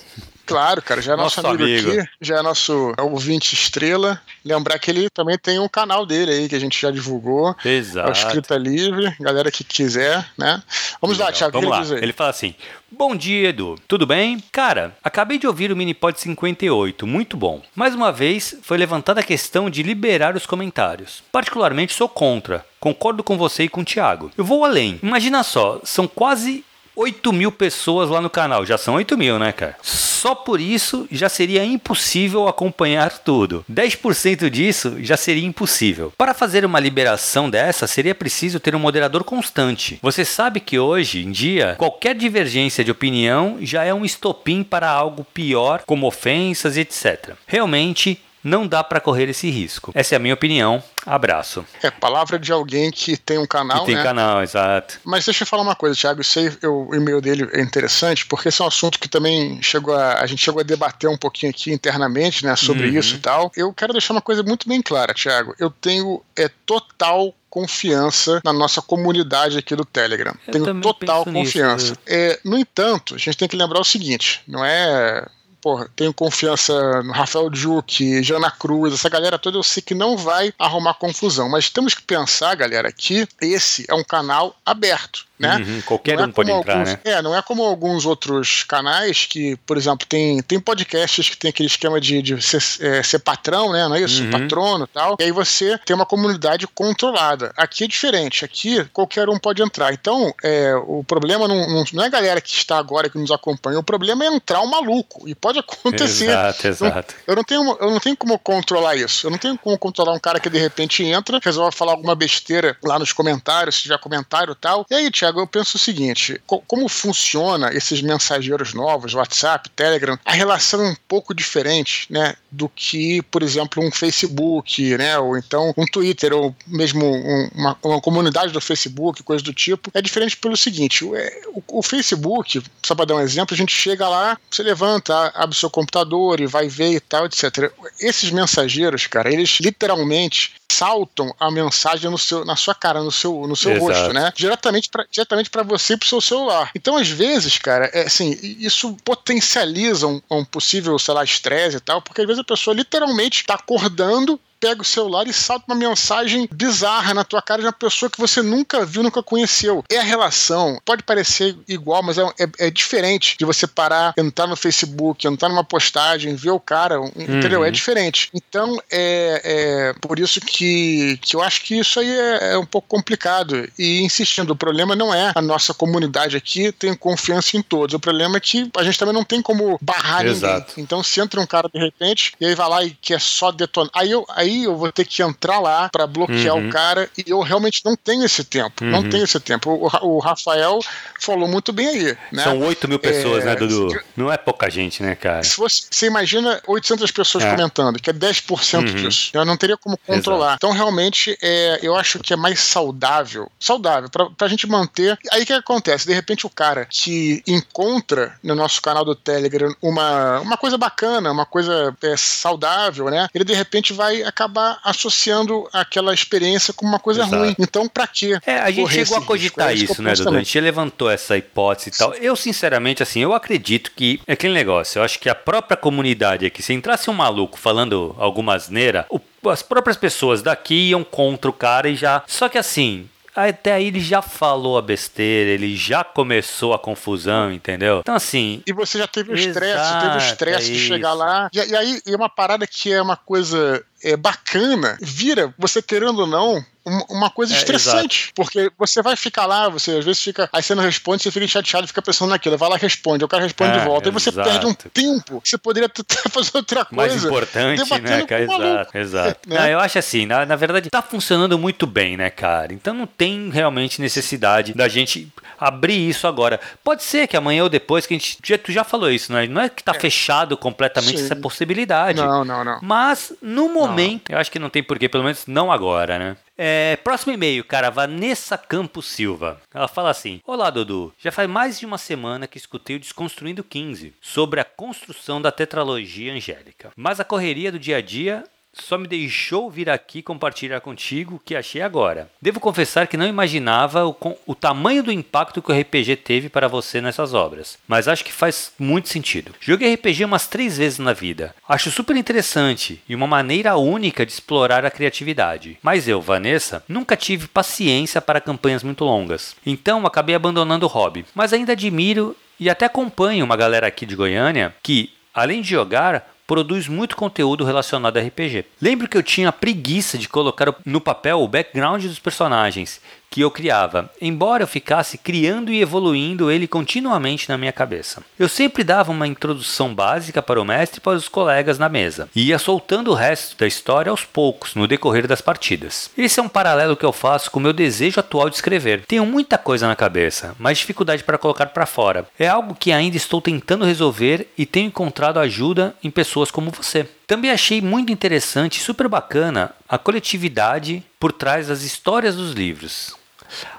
Claro, 0.45 0.81
cara, 0.81 1.01
já 1.01 1.13
é 1.13 1.15
nosso, 1.15 1.41
nosso 1.41 1.55
amigo, 1.55 1.63
amigo, 1.63 2.01
aqui, 2.01 2.09
já 2.21 2.37
é 2.37 2.41
nosso 2.41 2.93
ouvinte 2.99 3.53
estrela. 3.53 4.21
Lembrar 4.43 4.77
que 4.79 4.91
ele 4.91 5.09
também 5.09 5.37
tem 5.37 5.59
um 5.59 5.67
canal 5.67 6.05
dele 6.05 6.31
aí 6.31 6.49
que 6.49 6.55
a 6.55 6.59
gente 6.59 6.79
já 6.79 6.91
divulgou. 6.91 7.55
Exato. 7.65 8.09
É 8.09 8.11
Escrita 8.11 8.57
Livre, 8.57 9.15
galera 9.19 9.49
que 9.49 9.63
quiser, 9.63 10.25
né? 10.37 10.61
Vamos 11.01 11.17
Legal. 11.17 11.31
lá, 11.31 11.37
Thiago. 11.37 11.61
Vamos 11.61 11.89
lá. 11.89 11.97
Ele 11.97 12.13
fala 12.13 12.29
assim: 12.29 12.53
Bom 12.91 13.15
dia, 13.15 13.49
Edu. 13.49 13.77
Tudo 13.87 14.05
bem? 14.05 14.41
Cara, 14.51 14.95
acabei 15.03 15.37
de 15.37 15.45
ouvir 15.45 15.71
o 15.71 15.75
Minipod 15.75 16.17
58, 16.19 17.05
muito 17.05 17.35
bom. 17.35 17.61
Mais 17.75 17.93
uma 17.93 18.11
vez, 18.11 18.55
foi 18.61 18.77
levantada 18.77 19.19
a 19.19 19.23
questão 19.23 19.69
de 19.69 19.83
liberar 19.83 20.35
os 20.35 20.45
comentários. 20.45 21.21
Particularmente 21.31 21.93
sou 21.93 22.07
contra. 22.07 22.65
Concordo 22.79 23.23
com 23.23 23.37
você 23.37 23.63
e 23.63 23.69
com 23.69 23.81
o 23.81 23.85
Thiago. 23.85 24.31
Eu 24.37 24.45
vou 24.45 24.63
além. 24.63 24.99
Imagina 25.01 25.43
só, 25.43 25.81
são 25.83 26.07
quase 26.07 26.63
8 26.95 27.33
mil 27.33 27.51
pessoas 27.51 28.09
lá 28.09 28.21
no 28.21 28.29
canal. 28.29 28.65
Já 28.65 28.77
são 28.77 28.95
8 28.95 29.17
mil, 29.17 29.37
né, 29.37 29.51
cara? 29.51 29.75
Só 29.81 30.33
por 30.33 30.59
isso 30.59 31.07
já 31.11 31.29
seria 31.29 31.63
impossível 31.63 32.47
acompanhar 32.47 33.19
tudo. 33.19 33.63
10% 33.71 34.49
disso 34.49 34.95
já 34.99 35.15
seria 35.15 35.45
impossível. 35.45 36.11
Para 36.17 36.33
fazer 36.33 36.65
uma 36.65 36.79
liberação 36.79 37.49
dessa, 37.49 37.85
seria 37.85 38.15
preciso 38.15 38.59
ter 38.59 38.75
um 38.75 38.79
moderador 38.79 39.23
constante. 39.23 39.99
Você 40.01 40.25
sabe 40.25 40.59
que 40.59 40.79
hoje 40.79 41.23
em 41.23 41.31
dia, 41.31 41.75
qualquer 41.77 42.15
divergência 42.15 42.83
de 42.83 42.91
opinião 42.91 43.57
já 43.61 43.83
é 43.83 43.93
um 43.93 44.05
estopim 44.05 44.63
para 44.63 44.89
algo 44.89 45.23
pior, 45.23 45.83
como 45.85 46.07
ofensas 46.07 46.77
etc. 46.77 47.35
Realmente, 47.45 48.19
não 48.45 48.67
dá 48.67 48.83
para 48.83 49.01
correr 49.01 49.27
esse 49.27 49.49
risco. 49.49 49.91
Essa 49.95 50.13
é 50.13 50.17
a 50.17 50.19
minha 50.19 50.35
opinião. 50.35 50.81
Abraço. 51.03 51.65
É 51.81 51.89
palavra 51.89 52.37
de 52.37 52.51
alguém 52.51 52.91
que 52.91 53.17
tem 53.17 53.39
um 53.39 53.47
canal, 53.47 53.79
que 53.79 53.87
tem 53.87 53.95
né? 53.95 54.03
canal, 54.03 54.43
exato. 54.43 54.99
Mas 55.03 55.25
deixa 55.25 55.43
eu 55.43 55.47
falar 55.47 55.63
uma 55.63 55.75
coisa, 55.75 55.95
Thiago. 55.95 56.23
Sei, 56.23 56.55
eu, 56.61 56.87
o 56.87 56.95
e-mail 56.95 57.19
dele 57.19 57.49
é 57.53 57.61
interessante 57.61 58.23
porque 58.25 58.49
esse 58.49 58.61
é 58.61 58.65
um 58.65 58.67
assunto 58.67 58.99
que 58.99 59.09
também 59.09 59.59
chegou 59.63 59.95
a, 59.95 60.19
a 60.19 60.27
gente 60.27 60.43
chegou 60.43 60.61
a 60.61 60.63
debater 60.63 61.09
um 61.09 61.17
pouquinho 61.17 61.49
aqui 61.49 61.71
internamente, 61.71 62.45
né, 62.45 62.55
sobre 62.55 62.87
uhum. 62.87 62.99
isso 62.99 63.15
e 63.15 63.19
tal. 63.19 63.51
Eu 63.55 63.73
quero 63.73 63.93
deixar 63.93 64.13
uma 64.13 64.21
coisa 64.21 64.43
muito 64.43 64.69
bem 64.69 64.79
clara, 64.79 65.13
Thiago. 65.13 65.55
Eu 65.59 65.71
tenho 65.71 66.21
é 66.35 66.47
total 66.67 67.33
confiança 67.49 68.41
na 68.43 68.51
nossa 68.51 68.81
comunidade 68.81 69.57
aqui 69.57 69.75
do 69.75 69.85
Telegram. 69.85 70.35
Eu 70.45 70.51
Tenho 70.51 70.81
total 70.81 71.23
confiança. 71.23 71.91
Nisso, 71.91 71.97
é, 72.05 72.39
no 72.43 72.57
entanto, 72.57 73.15
a 73.15 73.17
gente 73.17 73.37
tem 73.37 73.47
que 73.47 73.55
lembrar 73.55 73.79
o 73.79 73.83
seguinte: 73.83 74.43
não 74.45 74.63
é 74.63 75.25
porra, 75.65 75.89
tenho 75.95 76.13
confiança 76.13 77.01
no 77.01 77.11
Rafael 77.11 77.49
Duque, 77.49 78.21
Jana 78.21 78.51
Cruz, 78.51 78.93
essa 78.93 79.09
galera 79.09 79.39
toda 79.39 79.57
eu 79.57 79.63
sei 79.63 79.81
que 79.81 79.95
não 79.95 80.15
vai 80.15 80.53
arrumar 80.59 80.93
confusão. 80.93 81.49
Mas 81.49 81.71
temos 81.71 81.95
que 81.95 82.03
pensar, 82.03 82.53
galera, 82.53 82.91
que 82.91 83.27
esse 83.41 83.83
é 83.89 83.95
um 83.95 84.03
canal 84.03 84.55
aberto 84.63 85.24
né? 85.37 85.57
Uhum, 85.57 85.81
qualquer 85.81 86.17
é 86.17 86.23
um 86.23 86.31
pode 86.31 86.49
entrar, 86.49 86.73
alguns, 86.73 86.93
né? 86.93 86.99
É, 87.03 87.21
não 87.21 87.35
é 87.35 87.41
como 87.41 87.63
alguns 87.63 88.05
outros 88.05 88.63
canais 88.63 89.25
que, 89.25 89.57
por 89.65 89.77
exemplo, 89.77 90.07
tem, 90.07 90.41
tem 90.41 90.59
podcasts 90.59 91.29
que 91.29 91.37
tem 91.37 91.49
aquele 91.49 91.67
esquema 91.67 91.99
de, 91.99 92.21
de 92.21 92.41
ser, 92.41 92.63
é, 92.79 93.03
ser 93.03 93.19
patrão, 93.19 93.73
né? 93.73 93.87
Não 93.87 93.95
é 93.95 94.01
isso? 94.01 94.23
Uhum. 94.23 94.31
Patrono 94.31 94.85
e 94.85 94.87
tal. 94.87 95.17
E 95.19 95.23
aí 95.23 95.31
você 95.31 95.77
tem 95.85 95.95
uma 95.95 96.05
comunidade 96.05 96.65
controlada. 96.67 97.51
Aqui 97.57 97.83
é 97.83 97.87
diferente. 97.87 98.45
Aqui 98.45 98.83
qualquer 98.93 99.27
um 99.29 99.37
pode 99.37 99.61
entrar. 99.61 99.93
Então, 99.93 100.33
é, 100.41 100.73
o 100.75 101.03
problema 101.03 101.47
não, 101.47 101.67
não, 101.67 101.83
não, 101.91 102.03
é 102.03 102.07
a 102.07 102.09
galera 102.09 102.39
que 102.39 102.51
está 102.51 102.77
agora 102.77 103.09
que 103.09 103.17
nos 103.17 103.31
acompanha. 103.31 103.79
O 103.79 103.83
problema 103.83 104.23
é 104.23 104.27
entrar 104.27 104.61
um 104.61 104.69
maluco. 104.69 105.27
E 105.27 105.35
pode 105.35 105.59
acontecer. 105.59 106.29
Exato, 106.29 106.67
exato. 106.67 107.15
Não, 107.27 107.33
eu, 107.33 107.35
não 107.35 107.43
tenho, 107.43 107.77
eu 107.81 107.91
não 107.91 107.99
tenho 107.99 108.15
como 108.15 108.39
controlar 108.39 108.95
isso. 108.95 109.27
Eu 109.27 109.31
não 109.31 109.37
tenho 109.37 109.57
como 109.57 109.77
controlar 109.77 110.13
um 110.13 110.19
cara 110.19 110.39
que 110.39 110.49
de 110.49 110.57
repente 110.57 111.03
entra, 111.03 111.39
resolve 111.43 111.75
falar 111.75 111.91
alguma 111.91 112.15
besteira 112.15 112.77
lá 112.81 112.97
nos 112.97 113.11
comentários, 113.11 113.75
se 113.75 113.83
tiver 113.83 113.99
comentário 113.99 114.53
e 114.53 114.55
tal. 114.55 114.85
E 114.89 114.95
aí, 114.95 115.11
Tiago, 115.25 115.39
eu 115.39 115.47
penso 115.47 115.77
o 115.77 115.79
seguinte: 115.79 116.39
co 116.45 116.61
como 116.67 116.87
funciona 116.87 117.73
esses 117.73 118.01
mensageiros 118.01 118.73
novos, 118.73 119.13
WhatsApp, 119.13 119.69
Telegram, 119.71 120.17
a 120.23 120.33
relação 120.33 120.85
é 120.85 120.89
um 120.89 120.95
pouco 121.07 121.33
diferente, 121.33 122.05
né, 122.11 122.35
do 122.55 122.69
que, 122.69 123.21
por 123.23 123.43
exemplo, 123.43 123.83
um 123.83 123.91
Facebook, 123.91 124.97
né, 124.97 125.17
ou 125.19 125.37
então 125.37 125.73
um 125.77 125.85
Twitter, 125.85 126.33
ou 126.33 126.55
mesmo 126.65 127.05
um, 127.05 127.49
uma, 127.53 127.77
uma, 127.83 128.01
comunidade 128.01 128.53
do 128.53 128.61
Facebook, 128.61 129.21
coisa 129.23 129.43
do 129.43 129.53
tipo. 129.53 129.91
É 129.93 130.01
diferente 130.01 130.37
pelo 130.37 130.55
seguinte: 130.55 131.03
o, 131.03 131.15
é, 131.15 131.41
o, 131.67 131.83
Facebook, 131.83 132.63
só 132.83 132.95
para 132.95 133.05
dar 133.05 133.15
um 133.15 133.21
exemplo, 133.21 133.53
a 133.53 133.57
gente 133.57 133.75
chega 133.75 134.07
lá, 134.07 134.37
você 134.49 134.63
levanta, 134.63 135.31
abre 135.35 135.55
seu 135.55 135.69
computador 135.69 136.39
e 136.39 136.47
vai 136.47 136.67
ver 136.67 136.91
e 136.91 136.99
tal, 136.99 137.25
etc. 137.25 137.71
Esses 137.99 138.31
mensageiros, 138.31 139.05
cara, 139.07 139.31
eles 139.31 139.59
literalmente 139.59 140.53
saltam 140.71 141.33
a 141.39 141.49
mensagem 141.49 142.09
no 142.09 142.17
seu, 142.17 142.43
na 142.43 142.55
sua 142.55 142.75
cara, 142.75 143.01
no 143.01 143.11
seu, 143.11 143.47
no 143.47 143.55
seu 143.55 143.77
rosto, 143.79 144.11
né? 144.13 144.31
Diretamente 144.35 144.89
para 144.89 145.05
diretamente 145.09 145.49
para 145.49 145.63
você 145.63 145.93
e 145.93 145.97
pro 145.97 146.07
seu 146.07 146.19
celular. 146.19 146.71
Então, 146.75 146.97
às 146.97 147.07
vezes, 147.09 147.57
cara, 147.57 147.85
é 147.93 148.03
assim, 148.03 148.37
isso 148.41 148.95
potencializa 149.03 150.07
um, 150.07 150.21
um 150.29 150.43
possível, 150.43 150.97
sei 150.99 151.13
lá, 151.13 151.23
estresse 151.23 151.77
e 151.77 151.79
tal, 151.79 152.01
porque 152.01 152.21
às 152.21 152.27
vezes 152.27 152.41
pessoa 152.45 152.75
literalmente 152.75 153.41
está 153.41 153.55
acordando 153.55 154.39
pega 154.65 154.81
o 154.81 154.85
celular 154.85 155.27
e 155.27 155.33
salta 155.33 155.65
uma 155.67 155.75
mensagem 155.75 156.49
bizarra 156.51 157.13
na 157.13 157.23
tua 157.23 157.39
cara 157.39 157.61
de 157.61 157.67
uma 157.67 157.73
pessoa 157.73 158.09
que 158.09 158.19
você 158.19 158.41
nunca 158.41 158.83
viu, 158.83 159.03
nunca 159.03 159.21
conheceu. 159.21 159.83
É 159.91 159.99
a 159.99 160.03
relação. 160.03 160.79
Pode 160.83 161.03
parecer 161.03 161.55
igual, 161.67 162.01
mas 162.01 162.17
é, 162.17 162.23
é, 162.39 162.67
é 162.67 162.71
diferente 162.71 163.37
de 163.37 163.45
você 163.45 163.67
parar, 163.67 164.15
entrar 164.17 164.47
no 164.47 164.55
Facebook, 164.55 165.27
entrar 165.27 165.49
numa 165.49 165.63
postagem, 165.63 166.35
ver 166.35 166.49
o 166.49 166.59
cara, 166.59 166.95
entendeu? 167.15 167.59
É 167.59 167.65
uhum. 167.65 167.65
É 167.65 167.71
diferente. 167.71 168.29
Então, 168.33 168.81
é, 168.91 169.41
é, 169.43 169.93
por 170.01 170.17
isso 170.17 170.41
que, 170.41 171.19
que 171.21 171.35
eu 171.35 171.43
acho 171.43 171.61
que 171.61 171.77
isso 171.77 171.99
aí 171.99 172.09
é, 172.09 172.53
é 172.53 172.57
um 172.57 172.65
pouco 172.65 172.87
complicado. 172.87 173.69
E 173.77 174.01
insistindo, 174.01 174.51
o 174.51 174.55
problema 174.55 174.95
não 174.95 175.13
é 175.13 175.31
a 175.35 175.41
nossa 175.43 175.75
comunidade 175.75 176.35
aqui, 176.35 176.71
tem 176.71 176.95
confiança 176.95 177.55
em 177.55 177.61
todos. 177.61 177.93
O 177.93 177.99
problema 177.99 178.37
é 178.37 178.39
que 178.39 178.67
a 178.75 178.83
gente 178.83 178.97
também 178.97 179.13
não 179.13 179.23
tem 179.23 179.43
como 179.43 179.77
barrar 179.79 180.25
Exato. 180.25 180.69
ninguém. 180.69 180.83
Então, 180.83 181.03
se 181.03 181.21
entra 181.21 181.39
um 181.39 181.45
cara 181.45 181.69
de 181.71 181.79
repente, 181.79 182.33
e 182.39 182.45
aí 182.47 182.55
vai 182.55 182.69
lá 182.69 182.83
e 182.83 182.91
quer 182.91 183.21
só 183.21 183.51
detonar. 183.51 183.91
Aí 183.93 184.09
eu, 184.09 184.25
aí 184.29 184.54
aí 184.55 184.63
eu 184.63 184.75
vou 184.75 184.91
ter 184.91 185.05
que 185.05 185.21
entrar 185.21 185.59
lá 185.59 185.89
para 185.89 186.07
bloquear 186.07 186.55
uhum. 186.55 186.67
o 186.67 186.71
cara 186.71 187.09
e 187.17 187.23
eu 187.27 187.41
realmente 187.41 187.81
não 187.83 187.95
tenho 187.95 188.23
esse 188.23 188.43
tempo. 188.43 188.83
Uhum. 188.83 188.91
Não 188.91 189.09
tenho 189.09 189.23
esse 189.23 189.39
tempo. 189.39 189.71
O, 189.71 190.07
o, 190.07 190.19
Rafael 190.19 190.79
falou 191.19 191.47
muito 191.47 191.73
bem 191.73 191.87
aí. 191.87 192.17
Né? 192.31 192.43
São 192.43 192.59
8 192.59 192.87
mil 192.87 192.99
pessoas, 192.99 193.43
é, 193.43 193.47
né, 193.47 193.55
Dudu? 193.55 193.99
Não 194.15 194.31
é 194.31 194.37
pouca 194.37 194.69
gente, 194.69 195.03
né, 195.03 195.15
cara? 195.15 195.43
Se 195.43 195.57
você, 195.57 195.85
você 195.91 196.07
imagina 196.07 196.61
800 196.67 197.11
pessoas 197.11 197.43
é. 197.43 197.51
comentando, 197.51 197.99
que 197.99 198.09
é 198.09 198.13
10% 198.13 198.75
uhum. 198.75 198.85
disso. 198.95 199.31
Eu 199.33 199.45
não 199.45 199.57
teria 199.57 199.77
como 199.77 199.97
controlar. 199.97 200.51
Exato. 200.51 200.65
Então, 200.65 200.71
realmente, 200.71 201.37
é, 201.41 201.79
eu 201.81 201.95
acho 201.95 202.19
que 202.19 202.33
é 202.33 202.37
mais 202.37 202.59
saudável. 202.59 203.51
Saudável, 203.59 204.09
pra, 204.09 204.29
pra 204.29 204.47
gente 204.47 204.67
manter. 204.67 205.17
Aí 205.31 205.43
o 205.43 205.45
que 205.45 205.53
acontece? 205.53 206.07
De 206.07 206.13
repente, 206.13 206.45
o 206.45 206.49
cara 206.49 206.85
que 206.85 207.43
encontra 207.47 208.37
no 208.43 208.55
nosso 208.55 208.81
canal 208.81 209.03
do 209.03 209.15
Telegram 209.15 209.75
uma, 209.81 210.39
uma 210.39 210.57
coisa 210.57 210.77
bacana, 210.77 211.31
uma 211.31 211.45
coisa 211.45 211.95
é, 212.01 212.15
saudável, 212.17 213.09
né? 213.09 213.27
Ele 213.33 213.43
de 213.43 213.53
repente 213.53 213.93
vai 213.93 214.23
acabar 214.23 214.44
associando 214.83 215.67
aquela 215.71 216.13
experiência 216.13 216.73
com 216.73 216.85
uma 216.85 216.99
coisa 216.99 217.21
Exato. 217.21 217.35
ruim. 217.35 217.55
Então, 217.59 217.87
para 217.87 218.07
quê? 218.07 218.39
É, 218.45 218.59
a 218.59 218.71
gente 218.71 218.91
chegou 218.91 219.17
a 219.17 219.21
cogitar 219.21 219.69
risco? 219.69 219.91
É 219.91 219.93
isso, 219.93 220.01
né, 220.01 220.13
Dudu? 220.13 220.35
A 220.35 220.39
gente 220.39 220.59
levantou 220.59 221.09
essa 221.09 221.37
hipótese 221.37 221.89
e 221.89 221.91
tal. 221.91 222.13
Eu, 222.15 222.35
sinceramente, 222.35 223.03
assim, 223.03 223.21
eu 223.21 223.33
acredito 223.33 223.91
que 223.95 224.19
é 224.27 224.33
aquele 224.33 224.53
negócio. 224.53 224.99
Eu 224.99 225.03
acho 225.03 225.19
que 225.19 225.29
a 225.29 225.35
própria 225.35 225.77
comunidade 225.77 226.45
aqui, 226.45 226.61
se 226.61 226.73
entrasse 226.73 227.09
um 227.09 227.13
maluco 227.13 227.57
falando 227.57 228.15
alguma 228.17 228.55
asneira, 228.55 229.07
as 229.49 229.61
próprias 229.61 229.97
pessoas 229.97 230.41
daqui 230.41 230.89
iam 230.89 231.03
contra 231.03 231.49
o 231.49 231.53
cara 231.53 231.89
e 231.89 231.95
já. 231.95 232.23
Só 232.27 232.49
que 232.49 232.57
assim, 232.57 233.07
até 233.35 233.73
aí 233.73 233.87
ele 233.87 233.99
já 233.99 234.21
falou 234.21 234.77
a 234.77 234.81
besteira, 234.81 235.51
ele 235.51 235.75
já 235.75 236.03
começou 236.05 236.73
a 236.73 236.79
confusão, 236.79 237.51
entendeu? 237.51 237.99
Então, 237.99 238.15
assim. 238.15 238.63
E 238.65 238.71
você 238.71 238.97
já 238.97 239.07
teve 239.07 239.33
o 239.33 239.35
estresse, 239.35 239.99
teve 239.99 240.15
o 240.15 240.17
estresse 240.17 240.71
é 240.71 240.73
de 240.73 240.79
chegar 240.79 241.13
lá. 241.13 241.49
E, 241.53 241.57
e 241.57 241.75
aí, 241.75 242.01
e 242.05 242.15
uma 242.15 242.29
parada 242.29 242.65
que 242.65 242.93
é 242.93 243.01
uma 243.01 243.17
coisa 243.17 243.83
é, 244.05 244.15
bacana, 244.15 244.97
vira, 245.01 245.51
você 245.57 245.81
querendo 245.81 246.19
ou 246.19 246.27
não, 246.27 246.63
uma 247.09 247.31
coisa 247.31 247.53
é, 247.53 247.57
estressante. 247.57 248.31
porque 248.35 248.71
você 248.77 249.01
vai 249.01 249.15
ficar 249.15 249.47
lá, 249.47 249.67
você 249.69 249.91
às 249.91 250.05
vezes 250.05 250.21
fica. 250.21 250.47
Aí 250.53 250.61
você 250.61 250.75
não 250.75 250.83
responde, 250.83 251.23
você 251.23 251.31
fica 251.31 251.47
chateado, 251.47 251.87
fica 251.87 252.01
pensando 252.01 252.29
naquilo. 252.29 252.57
Vai 252.57 252.69
lá 252.69 252.77
responde, 252.77 253.25
o 253.25 253.27
cara 253.27 253.41
responde 253.41 253.71
é, 253.71 253.79
de 253.79 253.85
volta. 253.85 254.09
Exato. 254.09 254.39
Aí 254.39 254.45
você 254.45 254.51
perde 254.51 254.65
um 254.67 254.73
tempo. 254.73 255.41
Você 255.43 255.57
poderia 255.57 255.89
fazer 256.29 256.51
outra 256.53 256.85
coisa. 256.85 257.07
Mais 257.07 257.25
importante, 257.25 258.01
né, 258.01 258.25
cara? 258.25 258.43
Exato, 258.43 258.97
exato. 258.97 259.49
Né? 259.49 259.57
Não, 259.57 259.67
eu 259.67 259.79
acho 259.79 259.97
assim, 259.97 260.27
na, 260.27 260.45
na 260.45 260.55
verdade, 260.55 260.89
tá 260.91 261.01
funcionando 261.01 261.57
muito 261.57 261.87
bem, 261.87 262.15
né, 262.15 262.29
cara? 262.29 262.71
Então 262.71 262.93
não 262.93 263.07
tem 263.07 263.49
realmente 263.49 263.99
necessidade 263.99 264.73
da 264.75 264.87
gente 264.87 265.31
abrir 265.59 266.07
isso 266.09 266.27
agora. 266.27 266.59
Pode 266.83 267.03
ser 267.03 267.27
que 267.27 267.35
amanhã 267.35 267.63
ou 267.63 267.69
depois, 267.69 268.05
que 268.05 268.13
a 268.13 268.17
gente. 268.17 268.37
Já, 268.43 268.57
tu 268.59 268.71
já 268.71 268.83
falou 268.83 269.09
isso, 269.09 269.33
né? 269.33 269.47
Não 269.47 269.61
é 269.61 269.69
que 269.69 269.83
tá 269.83 269.93
é. 269.95 269.99
fechado 269.99 270.55
completamente 270.55 271.17
Sim. 271.17 271.25
essa 271.25 271.35
possibilidade. 271.35 272.21
Não, 272.21 272.45
não, 272.45 272.63
não. 272.63 272.79
Mas, 272.83 273.33
no 273.41 273.73
momento, 273.73 273.94
não. 273.95 274.21
eu 274.29 274.37
acho 274.37 274.51
que 274.51 274.59
não 274.59 274.69
tem 274.69 274.83
porquê, 274.83 275.07
pelo 275.09 275.23
menos 275.23 275.45
não 275.47 275.71
agora, 275.71 276.19
né? 276.19 276.37
É, 276.57 276.95
próximo 276.97 277.33
e-mail, 277.33 277.63
cara, 277.65 277.89
Vanessa 277.89 278.57
Campos 278.57 279.07
Silva. 279.07 279.61
Ela 279.73 279.87
fala 279.87 280.09
assim: 280.09 280.39
Olá, 280.45 280.69
Dudu. 280.69 281.13
Já 281.17 281.31
faz 281.31 281.49
mais 281.49 281.79
de 281.79 281.85
uma 281.85 281.97
semana 281.97 282.47
que 282.47 282.57
escutei 282.57 282.95
o 282.95 282.99
Desconstruindo 282.99 283.63
15 283.63 284.13
sobre 284.21 284.59
a 284.59 284.63
construção 284.63 285.41
da 285.41 285.51
tetralogia 285.51 286.33
angélica. 286.33 286.91
Mas 286.95 287.19
a 287.19 287.25
correria 287.25 287.71
do 287.71 287.79
dia 287.79 287.97
a 287.97 288.01
dia 288.01 288.43
só 288.81 288.97
me 288.97 289.07
deixou 289.07 289.69
vir 289.69 289.89
aqui 289.89 290.21
compartilhar 290.21 290.81
contigo 290.81 291.35
o 291.35 291.39
que 291.39 291.55
achei 291.55 291.81
agora. 291.81 292.29
Devo 292.41 292.59
confessar 292.59 293.07
que 293.07 293.17
não 293.17 293.25
imaginava 293.25 294.05
o, 294.05 294.15
o 294.45 294.55
tamanho 294.55 295.01
do 295.01 295.11
impacto 295.11 295.61
que 295.61 295.71
o 295.71 295.79
RPG 295.79 296.17
teve 296.17 296.49
para 296.49 296.67
você 296.67 297.01
nessas 297.01 297.33
obras, 297.33 297.77
mas 297.87 298.07
acho 298.07 298.23
que 298.23 298.33
faz 298.33 298.73
muito 298.77 299.09
sentido. 299.09 299.53
Joguei 299.59 299.93
RPG 299.93 300.25
umas 300.25 300.47
três 300.47 300.77
vezes 300.77 300.99
na 300.99 301.13
vida. 301.13 301.55
Acho 301.67 301.89
super 301.89 302.15
interessante 302.15 303.01
e 303.07 303.15
uma 303.15 303.27
maneira 303.27 303.77
única 303.77 304.25
de 304.25 304.31
explorar 304.31 304.85
a 304.85 304.91
criatividade. 304.91 305.77
Mas 305.81 306.07
eu, 306.07 306.21
Vanessa, 306.21 306.83
nunca 306.87 307.15
tive 307.15 307.47
paciência 307.47 308.21
para 308.21 308.41
campanhas 308.41 308.83
muito 308.83 309.03
longas, 309.03 309.55
então 309.65 310.05
acabei 310.05 310.35
abandonando 310.35 310.85
o 310.85 310.89
hobby. 310.89 311.25
Mas 311.33 311.53
ainda 311.53 311.71
admiro 311.71 312.35
e 312.59 312.69
até 312.69 312.85
acompanho 312.85 313.45
uma 313.45 313.57
galera 313.57 313.87
aqui 313.87 314.05
de 314.05 314.15
Goiânia 314.15 314.75
que, 314.81 315.11
além 315.33 315.61
de 315.61 315.69
jogar, 315.69 316.34
produz 316.47 316.87
muito 316.87 317.15
conteúdo 317.15 317.63
relacionado 317.63 318.17
a 318.17 318.21
RPG. 318.21 318.65
Lembro 318.81 319.07
que 319.07 319.17
eu 319.17 319.23
tinha 319.23 319.51
preguiça 319.51 320.17
de 320.17 320.29
colocar 320.29 320.73
no 320.85 321.01
papel 321.01 321.41
o 321.41 321.47
background 321.47 322.03
dos 322.03 322.19
personagens 322.19 323.01
que 323.35 323.41
eu 323.41 323.51
criava, 323.51 324.09
embora 324.21 324.63
eu 324.63 324.67
ficasse 324.67 325.17
criando 325.17 325.69
e 325.69 325.81
evoluindo 325.81 326.49
ele 326.49 326.69
continuamente 326.69 327.49
na 327.49 327.57
minha 327.57 327.73
cabeça. 327.73 328.23
Eu 328.39 328.47
sempre 328.47 328.81
dava 328.81 329.11
uma 329.11 329.27
introdução 329.27 329.93
básica 329.93 330.41
para 330.41 330.61
o 330.61 330.63
mestre 330.63 330.99
e 330.99 331.01
para 331.01 331.17
os 331.17 331.27
colegas 331.27 331.77
na 331.77 331.89
mesa, 331.89 332.29
e 332.33 332.45
ia 332.45 332.57
soltando 332.57 333.11
o 333.11 333.13
resto 333.13 333.57
da 333.57 333.67
história 333.67 334.09
aos 334.09 334.23
poucos 334.23 334.73
no 334.73 334.87
decorrer 334.87 335.27
das 335.27 335.41
partidas. 335.41 336.09
Esse 336.17 336.39
é 336.39 336.43
um 336.43 336.47
paralelo 336.47 336.95
que 336.95 337.03
eu 337.03 337.11
faço 337.11 337.51
com 337.51 337.59
o 337.59 337.61
meu 337.61 337.73
desejo 337.73 338.21
atual 338.21 338.49
de 338.49 338.55
escrever. 338.55 339.03
Tenho 339.05 339.25
muita 339.25 339.57
coisa 339.57 339.85
na 339.85 339.97
cabeça, 339.97 340.55
mas 340.57 340.77
dificuldade 340.77 341.21
para 341.21 341.37
colocar 341.37 341.65
para 341.65 341.85
fora. 341.85 342.25
É 342.39 342.47
algo 342.47 342.73
que 342.73 342.93
ainda 342.93 343.17
estou 343.17 343.41
tentando 343.41 343.83
resolver 343.83 344.47
e 344.57 344.65
tenho 344.65 344.87
encontrado 344.87 345.41
ajuda 345.41 345.93
em 346.01 346.09
pessoas 346.09 346.49
como 346.49 346.71
você. 346.71 347.05
Também 347.27 347.51
achei 347.51 347.81
muito 347.81 348.13
interessante 348.13 348.77
e 348.77 348.81
super 348.81 349.09
bacana 349.09 349.71
a 349.89 349.97
coletividade 349.97 351.03
por 351.19 351.33
trás 351.33 351.67
das 351.67 351.81
histórias 351.81 352.35
dos 352.35 352.53
livros. 352.53 353.24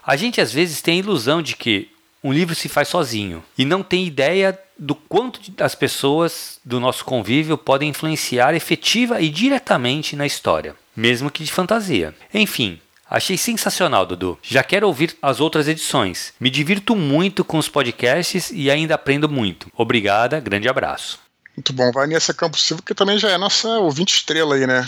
A 0.04 0.16
gente 0.16 0.40
às 0.40 0.52
vezes 0.52 0.80
tem 0.80 0.96
a 0.96 1.00
ilusão 1.00 1.42
de 1.42 1.56
que 1.56 1.90
um 2.22 2.32
livro 2.32 2.54
se 2.54 2.68
faz 2.68 2.88
sozinho 2.88 3.42
e 3.56 3.64
não 3.64 3.82
tem 3.82 4.06
ideia 4.06 4.58
do 4.78 4.94
quanto 4.94 5.40
as 5.62 5.74
pessoas 5.74 6.58
do 6.64 6.80
nosso 6.80 7.04
convívio 7.04 7.56
podem 7.56 7.90
influenciar 7.90 8.54
efetiva 8.54 9.20
e 9.20 9.28
diretamente 9.28 10.16
na 10.16 10.26
história, 10.26 10.74
mesmo 10.94 11.30
que 11.30 11.44
de 11.44 11.52
fantasia. 11.52 12.14
Enfim, 12.32 12.80
Achei 13.08 13.38
sensacional, 13.38 14.04
Dudu. 14.04 14.36
Já 14.42 14.64
quero 14.64 14.88
ouvir 14.88 15.16
as 15.22 15.38
outras 15.38 15.68
edições. 15.68 16.34
Me 16.40 16.50
divirto 16.50 16.96
muito 16.96 17.44
com 17.44 17.56
os 17.56 17.68
podcasts 17.68 18.50
e 18.52 18.68
ainda 18.68 18.96
aprendo 18.96 19.28
muito. 19.28 19.70
Obrigada, 19.76 20.40
grande 20.40 20.68
abraço. 20.68 21.20
Muito 21.56 21.72
bom. 21.72 21.90
Vanessa 21.92 22.34
Campos 22.34 22.62
Silva, 22.62 22.82
que 22.84 22.94
também 22.94 23.16
já 23.16 23.30
é 23.30 23.38
nossa 23.38 23.68
ouvinte 23.78 24.14
estrela 24.14 24.56
aí, 24.56 24.66
né? 24.66 24.86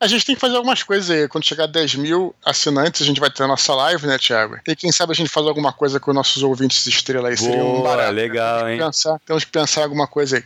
A 0.00 0.06
gente 0.06 0.24
tem 0.24 0.34
que 0.34 0.40
fazer 0.40 0.56
algumas 0.56 0.82
coisas 0.82 1.10
aí. 1.10 1.28
Quando 1.28 1.44
chegar 1.44 1.64
a 1.64 1.66
10 1.66 1.96
mil 1.96 2.34
assinantes, 2.44 3.02
a 3.02 3.04
gente 3.04 3.20
vai 3.20 3.30
ter 3.30 3.42
a 3.42 3.46
nossa 3.48 3.74
live, 3.74 4.06
né, 4.06 4.16
Thiago? 4.18 4.58
E 4.66 4.76
quem 4.76 4.92
sabe 4.92 5.12
a 5.12 5.14
gente 5.14 5.28
faz 5.28 5.46
alguma 5.46 5.72
coisa 5.72 5.98
com 5.98 6.10
os 6.10 6.14
nossos 6.14 6.42
ouvintes 6.42 6.86
estrela 6.86 7.28
aí. 7.28 7.36
Boa, 7.36 7.50
Seria 7.50 7.64
um 7.64 7.82
barato. 7.82 8.12
Legal, 8.12 8.68
hein? 8.68 8.78
Pensar, 8.78 9.18
temos 9.26 9.44
que 9.44 9.50
pensar 9.50 9.82
alguma 9.82 10.06
coisa 10.06 10.36
aí. 10.36 10.44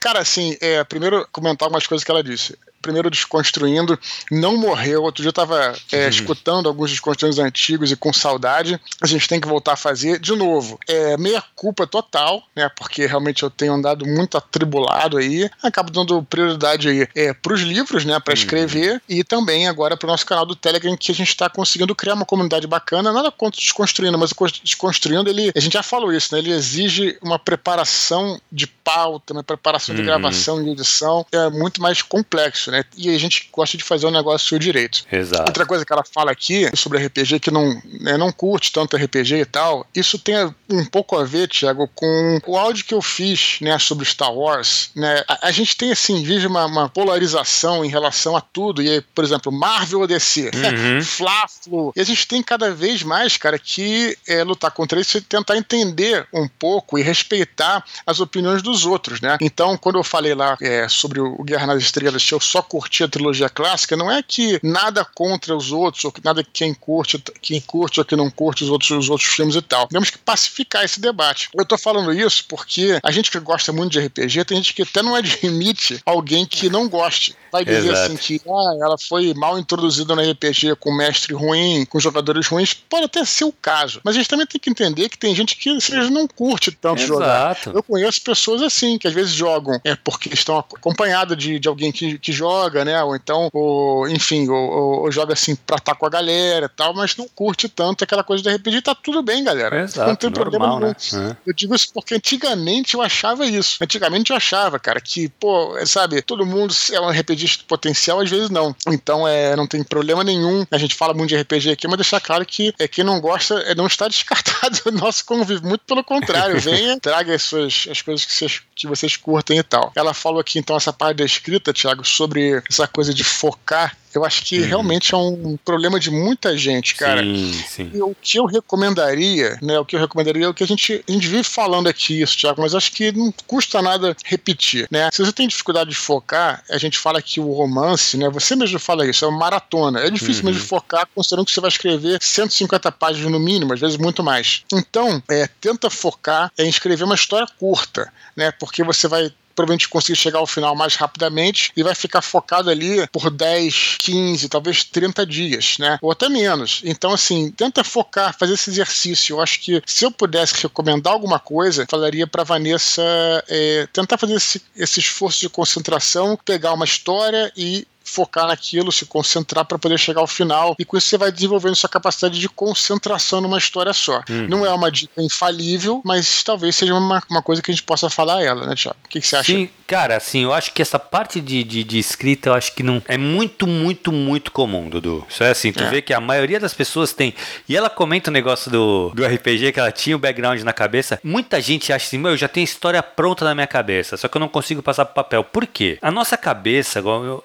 Cara, 0.00 0.20
assim, 0.20 0.56
é, 0.60 0.82
primeiro 0.84 1.26
comentar 1.30 1.66
algumas 1.66 1.86
coisas 1.86 2.04
que 2.04 2.10
ela 2.10 2.22
disse 2.22 2.56
primeiro 2.84 3.10
Desconstruindo 3.10 3.98
não 4.30 4.58
morreu. 4.58 5.02
Outro 5.02 5.22
dia 5.22 5.28
eu 5.28 5.30
estava 5.30 5.74
é, 5.90 6.02
uhum. 6.02 6.08
escutando 6.10 6.68
alguns 6.68 6.90
Desconstruindo 6.90 7.40
antigos 7.40 7.90
e 7.90 7.96
com 7.96 8.12
saudade. 8.12 8.78
A 9.00 9.06
gente 9.06 9.26
tem 9.26 9.40
que 9.40 9.48
voltar 9.48 9.72
a 9.72 9.76
fazer 9.76 10.20
de 10.20 10.36
novo. 10.36 10.78
É 10.86 11.16
meia 11.16 11.42
culpa 11.56 11.86
total, 11.86 12.42
né? 12.54 12.70
Porque 12.76 13.06
realmente 13.06 13.42
eu 13.42 13.50
tenho 13.50 13.72
andado 13.72 14.06
muito 14.06 14.36
atribulado 14.36 15.16
aí. 15.16 15.50
Acabo 15.62 15.90
dando 15.90 16.22
prioridade 16.24 16.88
aí 16.88 17.08
é, 17.14 17.32
para 17.32 17.54
os 17.54 17.62
livros, 17.62 18.04
né? 18.04 18.20
Para 18.20 18.32
uhum. 18.32 18.38
escrever 18.38 19.02
e 19.08 19.24
também 19.24 19.66
agora 19.66 19.96
para 19.96 20.06
o 20.06 20.10
nosso 20.10 20.26
canal 20.26 20.44
do 20.44 20.54
Telegram 20.54 20.94
que 20.94 21.10
a 21.10 21.14
gente 21.14 21.30
está 21.30 21.48
conseguindo 21.48 21.94
criar 21.94 22.14
uma 22.14 22.26
comunidade 22.26 22.66
bacana. 22.66 23.12
Nada 23.12 23.32
contra 23.32 23.58
Desconstruindo, 23.58 24.18
mas 24.18 24.30
o 24.30 24.46
Desconstruindo 24.62 25.30
ele, 25.30 25.50
a 25.56 25.60
gente 25.60 25.72
já 25.72 25.82
falou 25.82 26.12
isso, 26.12 26.34
né? 26.34 26.40
Ele 26.40 26.52
exige 26.52 27.16
uma 27.22 27.38
preparação 27.38 28.38
de 28.52 28.66
pauta, 28.66 29.32
uma 29.32 29.42
preparação 29.42 29.94
de 29.94 30.02
uhum. 30.02 30.06
gravação 30.06 30.62
e 30.62 30.70
edição. 30.70 31.24
É 31.32 31.48
muito 31.48 31.80
mais 31.80 32.02
complexo, 32.02 32.70
né? 32.70 32.73
E 32.96 33.14
a 33.14 33.18
gente 33.18 33.48
gosta 33.52 33.76
de 33.76 33.84
fazer 33.84 34.06
o 34.06 34.10
negócio 34.10 34.58
direito. 34.58 35.04
Exato. 35.10 35.48
Outra 35.48 35.66
coisa 35.66 35.84
que 35.84 35.92
ela 35.92 36.04
fala 36.04 36.30
aqui 36.30 36.70
sobre 36.74 37.04
RPG 37.04 37.40
que 37.40 37.50
não, 37.50 37.80
né, 38.00 38.16
não 38.16 38.32
curte 38.32 38.72
tanto 38.72 38.96
RPG 38.96 39.34
e 39.36 39.44
tal, 39.44 39.86
isso 39.94 40.18
tem 40.18 40.34
um 40.70 40.84
pouco 40.84 41.18
a 41.18 41.24
ver, 41.24 41.48
Thiago, 41.48 41.88
com 41.94 42.40
o 42.46 42.56
áudio 42.56 42.84
que 42.84 42.94
eu 42.94 43.02
fiz, 43.02 43.58
né, 43.60 43.78
sobre 43.78 44.04
Star 44.04 44.32
Wars, 44.32 44.90
né? 44.94 45.22
A, 45.28 45.48
a 45.48 45.52
gente 45.52 45.76
tem 45.76 45.92
assim, 45.92 46.22
vive 46.22 46.46
uma, 46.46 46.66
uma, 46.66 46.88
polarização 46.88 47.84
em 47.84 47.88
relação 47.88 48.36
a 48.36 48.40
tudo, 48.40 48.82
e 48.82 49.00
por 49.14 49.24
exemplo, 49.24 49.52
Marvel 49.52 50.00
ou 50.00 50.06
DC, 50.06 50.50
uhum. 50.54 51.02
Fla-Flu, 51.02 51.92
e 51.96 52.00
a 52.00 52.04
gente 52.04 52.26
tem 52.26 52.42
cada 52.42 52.72
vez 52.72 53.02
mais, 53.02 53.36
cara, 53.36 53.58
que 53.58 54.16
é, 54.26 54.42
lutar 54.42 54.70
contra 54.70 55.00
isso 55.00 55.18
e 55.18 55.20
tentar 55.20 55.56
entender 55.56 56.26
um 56.32 56.48
pouco 56.48 56.98
e 56.98 57.02
respeitar 57.02 57.84
as 58.06 58.20
opiniões 58.20 58.62
dos 58.62 58.86
outros, 58.86 59.20
né? 59.20 59.36
Então, 59.40 59.76
quando 59.76 59.98
eu 59.98 60.04
falei 60.04 60.34
lá 60.34 60.56
é, 60.60 60.88
sobre 60.88 61.20
o 61.20 61.42
Guerra 61.42 61.66
nas 61.66 61.82
Estrelas, 61.82 62.22
se 62.22 62.32
eu 62.32 62.40
só 62.40 62.62
curtir 62.64 63.04
a 63.04 63.08
trilogia 63.08 63.48
clássica, 63.48 63.96
não 63.96 64.10
é 64.10 64.22
que 64.22 64.58
nada 64.62 65.04
contra 65.04 65.56
os 65.56 65.70
outros, 65.72 66.04
ou 66.04 66.12
que 66.12 66.24
nada 66.24 66.44
quem 66.44 66.74
curte, 66.74 67.22
quem 67.40 67.60
curte 67.60 68.00
ou 68.00 68.04
que 68.04 68.16
não 68.16 68.30
curte 68.30 68.64
os 68.64 68.70
outros, 68.70 68.90
os 68.90 69.08
outros 69.08 69.28
filmes 69.28 69.54
e 69.54 69.62
tal. 69.62 69.86
Temos 69.88 70.10
que 70.10 70.18
pacificar 70.18 70.84
esse 70.84 71.00
debate. 71.00 71.48
Eu 71.54 71.64
tô 71.64 71.76
falando 71.78 72.12
isso 72.12 72.44
porque 72.48 72.98
a 73.02 73.10
gente 73.10 73.30
que 73.30 73.38
gosta 73.38 73.72
muito 73.72 73.92
de 73.92 74.00
RPG, 74.00 74.44
tem 74.44 74.56
gente 74.58 74.74
que 74.74 74.82
até 74.82 75.02
não 75.02 75.14
admite 75.14 76.00
alguém 76.04 76.46
que 76.46 76.68
não 76.68 76.88
goste. 76.88 77.36
Vai 77.52 77.64
dizer 77.64 77.92
Exato. 77.92 78.12
assim 78.12 78.16
que 78.16 78.40
ah, 78.48 78.78
ela 78.82 78.96
foi 78.98 79.32
mal 79.34 79.58
introduzida 79.58 80.14
no 80.14 80.22
RPG 80.30 80.76
com 80.80 80.92
mestre 80.92 81.34
ruim, 81.34 81.84
com 81.84 82.00
jogadores 82.00 82.46
ruins. 82.48 82.74
Pode 82.74 83.04
até 83.04 83.24
ser 83.24 83.44
o 83.44 83.52
caso. 83.52 84.00
Mas 84.02 84.16
a 84.16 84.18
gente 84.18 84.28
também 84.28 84.46
tem 84.46 84.60
que 84.60 84.70
entender 84.70 85.08
que 85.08 85.18
tem 85.18 85.34
gente 85.34 85.56
que 85.56 85.80
seja, 85.80 86.10
não 86.10 86.26
curte 86.26 86.72
tanto 86.72 87.02
Exato. 87.02 87.12
jogar. 87.12 87.58
Eu 87.66 87.82
conheço 87.82 88.20
pessoas 88.22 88.62
assim, 88.62 88.98
que 88.98 89.06
às 89.06 89.14
vezes 89.14 89.32
jogam 89.32 89.80
é 89.84 89.94
porque 89.94 90.30
estão 90.32 90.58
acompanhadas 90.58 91.36
de, 91.36 91.58
de 91.58 91.68
alguém 91.68 91.92
que, 91.92 92.18
que 92.18 92.32
joga 92.32 92.53
joga, 92.54 92.84
né? 92.84 93.02
Ou 93.02 93.16
então, 93.16 93.48
ou, 93.52 94.08
enfim, 94.08 94.48
ou, 94.48 94.56
ou, 94.56 95.02
ou 95.02 95.12
joga 95.12 95.32
assim 95.32 95.56
pra 95.56 95.76
estar 95.76 95.94
com 95.94 96.06
a 96.06 96.10
galera 96.10 96.66
e 96.66 96.76
tal, 96.76 96.94
mas 96.94 97.16
não 97.16 97.26
curte 97.28 97.68
tanto 97.68 98.04
aquela 98.04 98.22
coisa 98.22 98.42
de 98.42 98.54
RPG. 98.54 98.82
Tá 98.82 98.94
tudo 98.94 99.22
bem, 99.22 99.42
galera. 99.42 99.82
Exato, 99.82 100.08
não 100.08 100.16
tem 100.16 100.30
normal, 100.30 100.50
problema 100.50 100.96
nenhum. 101.12 101.28
Né? 101.28 101.36
Eu 101.46 101.52
digo 101.52 101.74
isso 101.74 101.88
porque 101.92 102.14
antigamente 102.14 102.94
eu 102.94 103.02
achava 103.02 103.46
isso. 103.46 103.78
Antigamente 103.82 104.30
eu 104.30 104.36
achava, 104.36 104.78
cara, 104.78 105.00
que, 105.00 105.28
pô, 105.28 105.74
sabe, 105.86 106.22
todo 106.22 106.46
mundo 106.46 106.74
é 106.92 107.00
um 107.00 107.10
RPGista 107.10 107.64
potencial, 107.66 108.20
às 108.20 108.30
vezes 108.30 108.50
não. 108.50 108.74
Então, 108.88 109.26
é, 109.26 109.56
não 109.56 109.66
tem 109.66 109.82
problema 109.82 110.22
nenhum. 110.22 110.64
A 110.70 110.78
gente 110.78 110.94
fala 110.94 111.14
muito 111.14 111.30
de 111.30 111.36
RPG 111.36 111.70
aqui, 111.70 111.88
mas 111.88 111.96
deixar 111.96 112.20
claro 112.20 112.44
que 112.46 112.72
é, 112.78 112.86
quem 112.86 113.04
não 113.04 113.20
gosta 113.20 113.54
é, 113.60 113.74
não 113.74 113.86
está 113.86 114.06
descartado 114.08 114.78
do 114.84 114.92
nosso 114.92 115.24
convívio. 115.24 115.66
Muito 115.66 115.84
pelo 115.86 116.04
contrário, 116.04 116.60
venha, 116.60 116.98
traga 117.00 117.34
as, 117.34 117.42
suas, 117.42 117.86
as 117.90 118.00
coisas 118.02 118.24
que 118.24 118.32
vocês, 118.32 118.62
que 118.74 118.86
vocês 118.86 119.16
curtem 119.16 119.58
e 119.58 119.62
tal. 119.62 119.92
Ela 119.96 120.14
falou 120.14 120.40
aqui, 120.40 120.58
então, 120.58 120.76
essa 120.76 120.92
parte 120.92 121.18
da 121.18 121.24
escrita, 121.24 121.72
Thiago, 121.72 122.04
sobre 122.04 122.43
essa 122.68 122.86
coisa 122.86 123.12
de 123.12 123.24
focar 123.24 123.96
eu 124.14 124.24
acho 124.24 124.44
que 124.44 124.60
uhum. 124.60 124.66
realmente 124.66 125.12
é 125.12 125.16
um 125.16 125.56
problema 125.56 125.98
de 125.98 126.10
muita 126.10 126.56
gente, 126.56 126.94
cara. 126.94 127.20
Sim, 127.22 127.64
sim. 127.68 127.90
E 127.92 128.00
o 128.00 128.14
que 128.20 128.38
eu 128.38 128.46
recomendaria, 128.46 129.58
né? 129.60 129.78
O 129.78 129.84
que 129.84 129.96
eu 129.96 130.00
recomendaria 130.00 130.46
é 130.46 130.48
o 130.48 130.54
que 130.54 130.62
a 130.62 130.66
gente, 130.66 131.04
a 131.06 131.12
gente 131.12 131.26
vive 131.26 131.42
falando 131.42 131.88
aqui, 131.88 132.22
isso, 132.22 132.38
Thiago, 132.38 132.62
mas 132.62 132.74
acho 132.74 132.92
que 132.92 133.10
não 133.10 133.34
custa 133.46 133.82
nada 133.82 134.16
repetir, 134.24 134.86
né? 134.90 135.10
Se 135.12 135.24
você 135.24 135.32
tem 135.32 135.48
dificuldade 135.48 135.90
de 135.90 135.96
focar, 135.96 136.62
a 136.70 136.78
gente 136.78 136.96
fala 136.96 137.20
que 137.20 137.40
o 137.40 137.52
romance, 137.52 138.16
né? 138.16 138.30
Você 138.30 138.54
mesmo 138.54 138.78
fala 138.78 139.04
isso, 139.04 139.24
é 139.24 139.28
uma 139.28 139.38
maratona. 139.38 140.00
É 140.00 140.10
difícil 140.10 140.44
uhum. 140.44 140.50
mesmo 140.50 140.62
de 140.62 140.68
focar, 140.68 141.08
considerando 141.12 141.46
que 141.46 141.52
você 141.52 141.60
vai 141.60 141.70
escrever 141.70 142.22
150 142.22 142.92
páginas 142.92 143.32
no 143.32 143.40
mínimo, 143.40 143.72
às 143.72 143.80
vezes 143.80 143.96
muito 143.96 144.22
mais. 144.22 144.62
Então, 144.72 145.20
é, 145.28 145.48
tenta 145.60 145.90
focar 145.90 146.52
em 146.56 146.68
escrever 146.68 147.02
uma 147.02 147.16
história 147.16 147.48
curta, 147.58 148.12
né? 148.36 148.52
Porque 148.52 148.84
você 148.84 149.08
vai 149.08 149.32
provavelmente 149.54 149.88
conseguir 149.88 150.16
chegar 150.18 150.38
ao 150.38 150.46
final 150.46 150.74
mais 150.74 150.96
rapidamente 150.96 151.72
e 151.76 151.82
vai 151.82 151.94
ficar 151.94 152.22
focado 152.22 152.70
ali 152.70 153.06
por 153.08 153.30
10, 153.30 153.96
15, 153.98 154.48
talvez 154.48 154.84
30 154.84 155.26
dias, 155.26 155.76
né? 155.78 155.98
Ou 156.02 156.10
até 156.10 156.28
menos. 156.28 156.82
Então, 156.84 157.12
assim, 157.12 157.50
tenta 157.50 157.84
focar, 157.84 158.36
fazer 158.38 158.54
esse 158.54 158.70
exercício. 158.70 159.34
Eu 159.34 159.40
acho 159.40 159.60
que 159.60 159.82
se 159.86 160.04
eu 160.04 160.10
pudesse 160.10 160.62
recomendar 160.62 161.12
alguma 161.12 161.38
coisa, 161.38 161.86
falaria 161.88 162.26
para 162.26 162.44
Vanessa 162.44 163.02
é, 163.48 163.86
tentar 163.92 164.18
fazer 164.18 164.34
esse, 164.34 164.62
esse 164.76 165.00
esforço 165.00 165.40
de 165.40 165.48
concentração, 165.48 166.38
pegar 166.44 166.72
uma 166.72 166.84
história 166.84 167.52
e 167.56 167.86
focar 168.04 168.46
naquilo, 168.46 168.92
se 168.92 169.06
concentrar 169.06 169.64
para 169.64 169.78
poder 169.78 169.98
chegar 169.98 170.20
ao 170.20 170.26
final. 170.26 170.76
E 170.78 170.84
com 170.84 170.96
isso 170.96 171.08
você 171.08 171.18
vai 171.18 171.32
desenvolvendo 171.32 171.74
sua 171.74 171.88
capacidade 171.88 172.38
de 172.38 172.48
concentração 172.48 173.40
numa 173.40 173.58
história 173.58 173.92
só. 173.92 174.22
Uhum. 174.28 174.46
Não 174.48 174.66
é 174.66 174.72
uma 174.72 174.90
dica 174.90 175.22
infalível, 175.22 176.02
mas 176.04 176.42
talvez 176.42 176.76
seja 176.76 176.94
uma, 176.94 177.22
uma 177.30 177.42
coisa 177.42 177.62
que 177.62 177.70
a 177.70 177.74
gente 177.74 177.84
possa 177.84 178.10
falar 178.10 178.38
a 178.38 178.42
ela, 178.42 178.66
né, 178.66 178.74
Tiago? 178.74 178.98
O 179.04 179.08
que, 179.08 179.20
que, 179.20 179.26
você 179.26 179.36
acha? 179.36 179.52
Sim, 179.52 179.68
Cara, 179.86 180.16
assim, 180.16 180.44
eu 180.44 180.52
acho 180.52 180.72
que 180.72 180.80
essa 180.80 180.98
parte 180.98 181.40
de, 181.40 181.62
de, 181.62 181.84
de, 181.84 181.98
escrita, 181.98 182.48
eu 182.48 182.54
acho 182.54 182.74
que 182.74 182.82
não. 182.82 183.02
É 183.06 183.18
muito, 183.18 183.66
muito, 183.66 184.10
muito 184.10 184.50
comum, 184.50 184.88
Dudu. 184.88 185.26
Isso 185.28 185.44
é 185.44 185.50
assim, 185.50 185.72
tu 185.72 185.82
é. 185.82 185.90
vê 185.90 186.02
que 186.02 186.14
a 186.14 186.20
maioria 186.20 186.58
das 186.58 186.72
pessoas 186.72 187.12
tem. 187.12 187.34
E 187.68 187.76
ela 187.76 187.90
comenta 187.90 188.30
o 188.30 188.32
negócio 188.32 188.70
do, 188.70 189.12
do 189.14 189.24
RPG, 189.24 189.72
que 189.72 189.80
ela 189.80 189.92
tinha 189.92 190.16
o 190.16 190.18
background 190.18 190.60
na 190.62 190.72
cabeça. 190.72 191.20
Muita 191.22 191.60
gente 191.60 191.92
acha 191.92 192.06
assim, 192.06 192.16
meu, 192.16 192.32
eu 192.32 192.36
já 192.36 192.48
tenho 192.48 192.64
história 192.64 193.02
pronta 193.02 193.44
na 193.44 193.54
minha 193.54 193.66
cabeça, 193.66 194.16
só 194.16 194.26
que 194.26 194.36
eu 194.36 194.40
não 194.40 194.48
consigo 194.48 194.82
passar 194.82 195.04
pro 195.04 195.14
papel. 195.14 195.44
Por 195.44 195.66
quê? 195.66 195.98
A 196.00 196.10
nossa 196.10 196.36
cabeça, 196.36 197.02